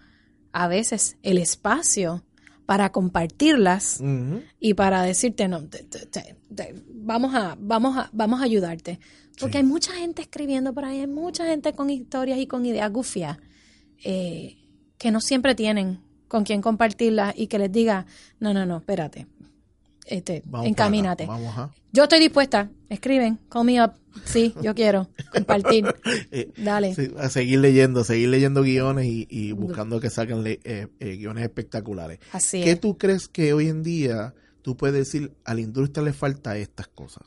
a 0.52 0.68
veces 0.68 1.16
el 1.24 1.38
espacio 1.38 2.24
para 2.66 2.92
compartirlas 2.92 4.02
y 4.60 4.74
para 4.74 5.02
decirte 5.04 5.48
no 5.48 5.64
te- 5.70 5.84
te- 5.84 6.06
te- 6.08 6.36
te- 6.54 6.76
vamos 6.90 7.34
a 7.34 7.56
vamos 7.58 7.96
a 7.96 8.10
vamos 8.12 8.42
a 8.42 8.44
ayudarte 8.44 9.00
porque 9.40 9.54
Sí. 9.54 9.58
hay 9.60 9.64
mucha 9.64 9.94
gente 9.94 10.22
escribiendo 10.24 10.74
por 10.74 10.84
ahí 10.84 11.00
hay 11.00 11.08
mucha 11.08 11.46
gente 11.46 11.72
con 11.72 11.90
historias 11.90 12.40
y 12.40 12.48
con 12.48 12.66
ideas 12.66 12.92
gufias 12.92 13.38
eh, 14.04 14.58
que 14.98 15.12
no 15.12 15.22
siempre 15.22 15.56
tienen 15.56 16.00
con 16.28 16.44
quien 16.44 16.62
compartirlas 16.62 17.34
y 17.38 17.48
que 17.48 17.60
les 17.60 17.72
diga 17.72 18.06
no 18.40 18.54
no 18.54 18.66
no 18.66 18.78
espérate. 18.78 19.28
Este 20.06 20.42
Vamos 20.46 20.68
encamínate 20.68 21.24
acá. 21.26 21.34
Vamos 21.34 21.58
a. 21.58 21.72
yo 21.92 22.04
estoy 22.04 22.20
dispuesta. 22.20 22.70
Escriben. 22.90 23.40
Call 23.50 23.66
me 23.66 23.84
up. 23.84 23.92
Sí 24.26 24.54
yo 24.62 24.74
quiero 24.74 25.10
compartir. 25.34 25.86
Eh, 26.32 26.52
dale. 26.58 26.94
sí, 26.96 27.12
a 27.18 27.30
seguir 27.30 27.60
leyendo, 27.60 28.04
seguir 28.04 28.30
leyendo 28.30 28.62
guiones 28.64 29.06
y, 29.06 29.28
y 29.30 29.52
buscando 29.52 30.00
que 30.00 30.10
le- 30.44 30.60
eh, 30.64 30.88
eh, 31.00 31.16
guiones 31.18 31.44
espectaculares. 31.44 32.20
así 32.32 32.62
¿Qué 32.64 32.72
es. 32.72 32.80
tú 32.82 32.98
crees 32.98 33.28
que 33.28 33.54
hoy 33.54 33.68
en 33.68 33.84
día 33.84 34.34
tú 34.62 34.76
puedes 34.78 34.96
decir 34.96 35.34
a 35.46 35.54
la 35.54 35.62
industria 35.62 36.04
le 36.04 36.14
falta 36.14 36.58
estas 36.58 36.88
cosas? 36.88 37.24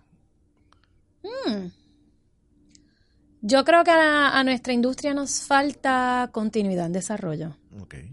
Yo 3.42 3.64
creo 3.64 3.84
que 3.84 3.90
a, 3.90 4.38
a 4.38 4.44
nuestra 4.44 4.72
industria 4.72 5.14
nos 5.14 5.42
falta 5.42 6.28
continuidad 6.32 6.86
en 6.86 6.92
desarrollo. 6.92 7.56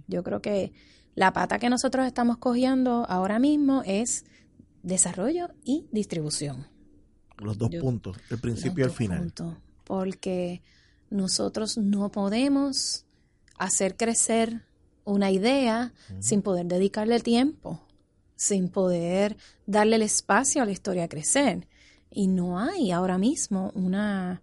Yo 0.08 0.24
creo 0.24 0.42
que 0.42 0.72
la 1.16 1.34
pata 1.34 1.60
que 1.60 1.70
nosotros 1.70 2.06
estamos 2.06 2.38
cogiendo 2.38 3.06
ahora 3.10 3.40
mismo 3.40 3.82
es 3.86 4.26
desarrollo 4.84 5.50
y 5.64 5.88
distribución. 5.92 6.68
Los 7.38 7.58
dos 7.58 7.70
Yo- 7.70 7.82
puntos, 7.82 8.18
el 8.30 8.40
principio 8.40 8.86
y 8.86 8.88
el 8.90 8.94
final. 8.94 9.20
puntos. 9.20 9.56
porque 9.84 10.62
nosotros 11.10 11.78
no 11.78 12.10
podemos 12.12 13.06
hacer 13.58 13.96
crecer 13.96 14.66
una 15.06 15.32
idea 15.32 15.94
sin 16.20 16.42
poder 16.42 16.66
dedicarle 16.66 17.20
tiempo, 17.22 17.82
sin 18.36 18.68
poder 18.70 19.38
darle 19.66 19.96
el 19.96 20.02
espacio 20.02 20.62
a 20.62 20.66
la 20.66 20.72
historia 20.72 21.06
a 21.06 21.08
crecer. 21.08 21.68
Y 22.12 22.28
no 22.28 22.60
hay 22.60 22.92
ahora 22.92 23.18
mismo 23.18 23.72
una, 23.76 24.42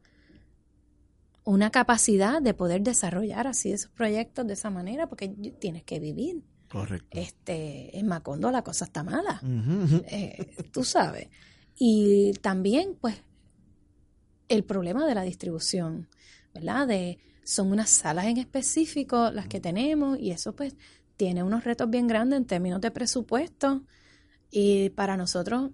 una 1.45 1.71
capacidad 1.71 2.41
de 2.41 2.55
poder 2.55 2.83
desarrollar 2.83 3.47
así 3.47 3.73
esos 3.73 3.91
proyectos 3.91 4.47
de 4.47 4.55
esa 4.55 4.71
manera, 4.71 5.09
porque 5.09 5.29
tienes 5.29 5.85
que 5.85 6.01
vivir. 6.01 6.43
Correcto. 6.71 7.07
Este, 7.11 7.97
en 7.97 8.07
Macondo 8.07 8.51
la 8.51 8.63
cosa 8.63 8.87
está 8.87 9.05
mala 9.05 9.41
eh, 10.09 10.57
tú 10.73 10.83
sabes. 10.83 11.29
Y 11.77 12.33
también, 12.41 12.97
pues, 13.01 13.23
el 14.49 14.65
problema 14.65 15.07
de 15.07 15.15
la 15.15 15.23
distribución, 15.23 16.09
¿verdad? 16.55 16.89
De, 16.89 17.19
son 17.45 17.71
unas 17.71 17.91
salas 17.91 18.27
en 18.27 18.39
específico 18.39 19.31
las 19.31 19.47
que 19.47 19.61
tenemos 19.61 20.19
y 20.19 20.31
eso, 20.31 20.57
pues, 20.57 20.75
tiene 21.17 21.43
unos 21.43 21.65
retos 21.65 21.91
bien 21.91 22.07
grandes 22.07 22.39
en 22.39 22.47
términos 22.47 22.81
de 22.81 22.91
presupuesto. 22.91 23.83
Y 24.51 24.91
para 24.91 25.17
nosotros, 25.17 25.71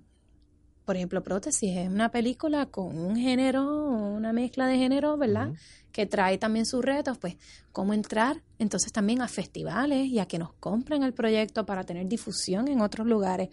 por 0.85 0.97
ejemplo, 0.97 1.23
Prótesis 1.23 1.77
es 1.77 1.89
una 1.89 2.11
película 2.11 2.67
con 2.67 2.99
un 2.99 3.17
género, 3.17 3.65
una 3.87 4.33
mezcla 4.33 4.67
de 4.67 4.77
género, 4.77 5.17
¿verdad? 5.17 5.53
Que 5.93 6.07
trae 6.07 6.39
también 6.39 6.67
sus 6.67 6.85
retos, 6.85 7.19
pues, 7.19 7.37
cómo 7.73 7.95
entrar 7.95 8.43
entonces 8.59 8.93
también 8.93 9.23
a 9.23 9.29
festivales 9.29 10.07
y 10.09 10.19
a 10.19 10.27
que 10.27 10.39
nos 10.39 10.53
compren 10.55 11.03
el 11.03 11.13
proyecto 11.15 11.65
para 11.67 11.85
tener 11.85 12.07
difusión 12.09 12.69
en 12.69 12.81
otros 12.81 13.07
lugares. 13.07 13.49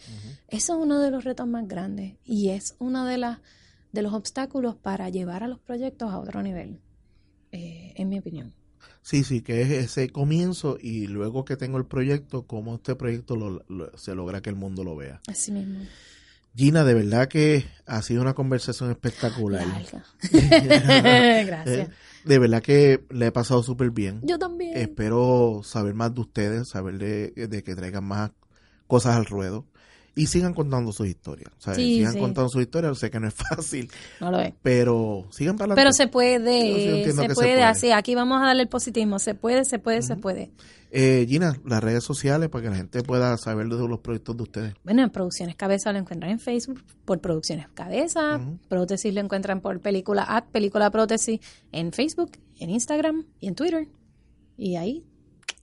Eso 0.48 0.74
es 0.78 0.80
uno 0.84 1.00
de 1.00 1.12
los 1.12 1.24
retos 1.24 1.48
más 1.48 1.68
grandes 1.68 2.16
y 2.24 2.50
es 2.50 2.76
uno 2.80 3.06
de, 3.06 3.18
las 3.18 3.40
de 3.92 4.02
los 4.02 4.14
obstáculos 4.14 4.76
para 4.76 5.10
llevar 5.10 5.44
a 5.44 5.48
los 5.48 5.60
proyectos 5.60 6.12
a 6.12 6.20
otro 6.20 6.42
nivel, 6.42 6.80
eh, 7.52 7.94
en 7.96 8.10
mi 8.10 8.20
opinión. 8.20 8.54
Sí, 9.02 9.24
sí, 9.24 9.42
que 9.42 9.62
es 9.62 9.72
ese 9.72 10.10
comienzo 10.10 10.78
y 10.80 11.08
luego 11.08 11.46
que 11.46 11.56
tengo 11.58 11.78
el 11.78 11.86
proyecto, 11.86 12.46
cómo 12.46 12.76
este 12.76 12.96
proyecto 12.96 13.36
lo- 13.36 13.64
lo- 13.68 13.98
se 13.98 14.14
logra 14.16 14.42
que 14.42 14.50
el 14.50 14.56
mundo 14.56 14.84
lo 14.84 14.96
vea. 14.96 15.22
Así 15.28 15.52
mismo. 15.52 15.80
Gina, 16.58 16.84
de 16.84 16.96
verdad 16.96 17.28
que 17.28 17.68
ha 17.86 18.02
sido 18.02 18.24
una 18.24 18.34
conversación 18.34 18.90
espectacular. 18.90 19.68
Larga. 19.68 20.04
Eh, 20.34 21.44
Gracias. 21.46 21.90
De 22.26 22.40
verdad 22.40 22.64
que 22.64 23.06
le 23.12 23.28
he 23.28 23.32
pasado 23.32 23.62
súper 23.62 23.92
bien. 23.92 24.22
Yo 24.24 24.40
también. 24.40 24.76
Espero 24.76 25.62
saber 25.64 25.94
más 25.94 26.16
de 26.16 26.22
ustedes, 26.22 26.68
saber 26.70 26.98
de, 26.98 27.48
de 27.48 27.64
que 27.64 27.76
traigan 27.76 28.04
más 28.06 28.32
cosas 28.88 29.16
al 29.18 29.26
ruedo 29.26 29.68
y 30.18 30.28
sigan 30.28 30.54
contando 30.54 30.92
sus 30.92 31.08
historias. 31.08 31.52
O 31.58 31.62
sea, 31.62 31.76
Sí, 31.76 31.96
sigan 32.00 32.14
sí. 32.14 32.20
contando 32.20 32.50
sus 32.50 32.62
historias. 32.62 32.98
Sé 32.98 33.10
que 33.10 33.20
no 33.20 33.28
es 33.28 33.34
fácil, 33.50 33.90
No 34.20 34.32
lo 34.32 34.40
es. 34.42 34.54
pero 34.62 35.28
sigan 35.32 35.56
para 35.58 35.76
Pero 35.76 35.94
se 35.94 36.08
puede, 36.10 37.06
se 37.14 37.30
puede, 37.34 37.64
así, 37.64 37.92
aquí 37.92 38.16
vamos 38.16 38.42
a 38.42 38.48
darle 38.48 38.64
el 38.64 38.70
positivismo, 38.70 39.20
se 39.20 39.34
puede, 39.36 39.64
se 39.64 39.80
puede, 39.80 40.02
se 40.02 40.16
puede. 40.18 40.52
Eh, 40.90 41.26
Gina, 41.28 41.54
las 41.66 41.84
redes 41.84 42.04
sociales 42.04 42.48
para 42.50 42.64
que 42.64 42.70
la 42.70 42.76
gente 42.78 43.04
pueda 43.04 43.36
saber 43.38 43.68
de 43.68 43.88
los 43.88 44.00
proyectos 44.00 44.38
de 44.38 44.44
ustedes. 44.44 44.74
Bueno, 44.86 45.04
en 45.04 45.10
Producciones 45.10 45.56
Cabeza 45.58 45.92
lo 45.92 46.00
encuentran 46.00 46.32
en 46.32 46.40
Facebook 46.40 46.82
por 47.04 47.20
Producciones 47.20 47.68
Cabeza, 47.74 48.38
Ujú. 48.38 48.58
Prótesis 48.70 49.14
lo 49.14 49.20
encuentran 49.20 49.60
por 49.60 49.82
película 49.82 50.24
at 50.24 50.46
película 50.46 50.90
prótesis 50.90 51.42
en 51.74 51.92
Facebook, 51.92 52.32
en 52.60 52.70
Instagram 52.70 53.26
y 53.42 53.50
en 53.50 53.56
Twitter. 53.56 53.88
Y 54.56 54.78
ahí 54.78 55.04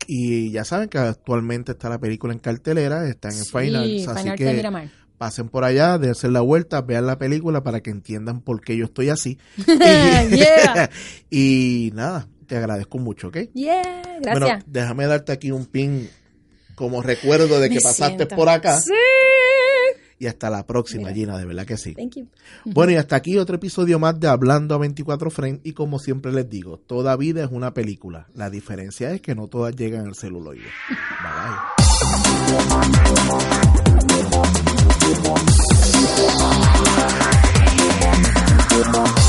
Y 0.07 0.51
ya 0.51 0.65
saben 0.65 0.89
que 0.89 0.99
actualmente 0.99 1.73
está 1.73 1.89
la 1.89 1.99
película 1.99 2.33
en 2.33 2.39
cartelera, 2.39 3.09
está 3.09 3.29
en 3.29 3.37
el 3.39 3.45
Sí, 3.45 3.51
final, 3.51 3.85
Fine 3.85 4.07
así 4.13 4.29
de 4.31 4.35
que 4.37 4.89
pasen 5.19 5.49
por 5.49 5.65
allá, 5.65 5.97
dense 5.99 6.29
la 6.29 6.41
vuelta, 6.41 6.81
vean 6.83 7.07
la 7.07 7.19
película 7.19 7.63
para 7.63 7.81
que 7.81 7.91
entiendan 7.91 8.41
por 8.41 8.61
qué 8.61 8.77
yo 8.77 8.85
estoy 8.87 9.09
así. 9.11 9.39
Y 11.31 11.91
nada, 11.95 12.29
te 12.47 12.57
agradezco 12.57 12.99
mucho, 12.99 13.29
¿ok? 13.29 13.37
Yeah, 13.55 13.83
Bueno, 14.23 14.47
gracias. 14.47 14.65
déjame 14.67 15.07
darte 15.07 15.33
aquí 15.33 15.51
un 15.51 15.67
pin 15.67 16.09
como 16.75 17.03
recuerdo 17.03 17.61
de 17.61 17.69
que 17.69 17.77
Me 17.77 17.81
pasaste 17.81 18.17
siento- 18.17 18.37
por 18.37 18.49
acá. 18.49 18.81
Sí. 18.81 18.91
Y 20.25 20.27
hasta 20.27 20.49
la 20.49 20.67
próxima, 20.67 21.09
Mira. 21.09 21.15
Gina, 21.15 21.37
de 21.37 21.45
verdad 21.45 21.67
que 21.67 21.77
sí. 21.77 21.93
Thank 21.93 22.17
you. 22.17 22.27
Bueno, 22.65 22.93
y 22.93 22.97
hasta 22.97 23.15
aquí 23.15 23.37
otro 23.37 23.57
episodio 23.57 23.99
más 23.99 24.19
de 24.19 24.27
Hablando 24.27 24.75
a 24.75 24.79
24 24.79 25.31
Frames. 25.31 25.61
Y 25.65 25.75
como 25.75 25.99
siempre 25.99 26.33
les 26.33 26.49
digo, 26.49 26.79
toda 26.79 27.15
vida 27.15 27.45
es 27.45 27.51
una 27.51 27.75
película. 27.75 28.27
La 28.35 28.49
diferencia 28.49 29.11
es 29.13 29.21
que 29.21 29.35
no 29.35 29.49
todas 29.49 29.77
llegan 29.77 30.07
al 30.07 30.15
celuloide. 30.15 30.63
Bye 31.21 31.29
bye. 38.81 39.24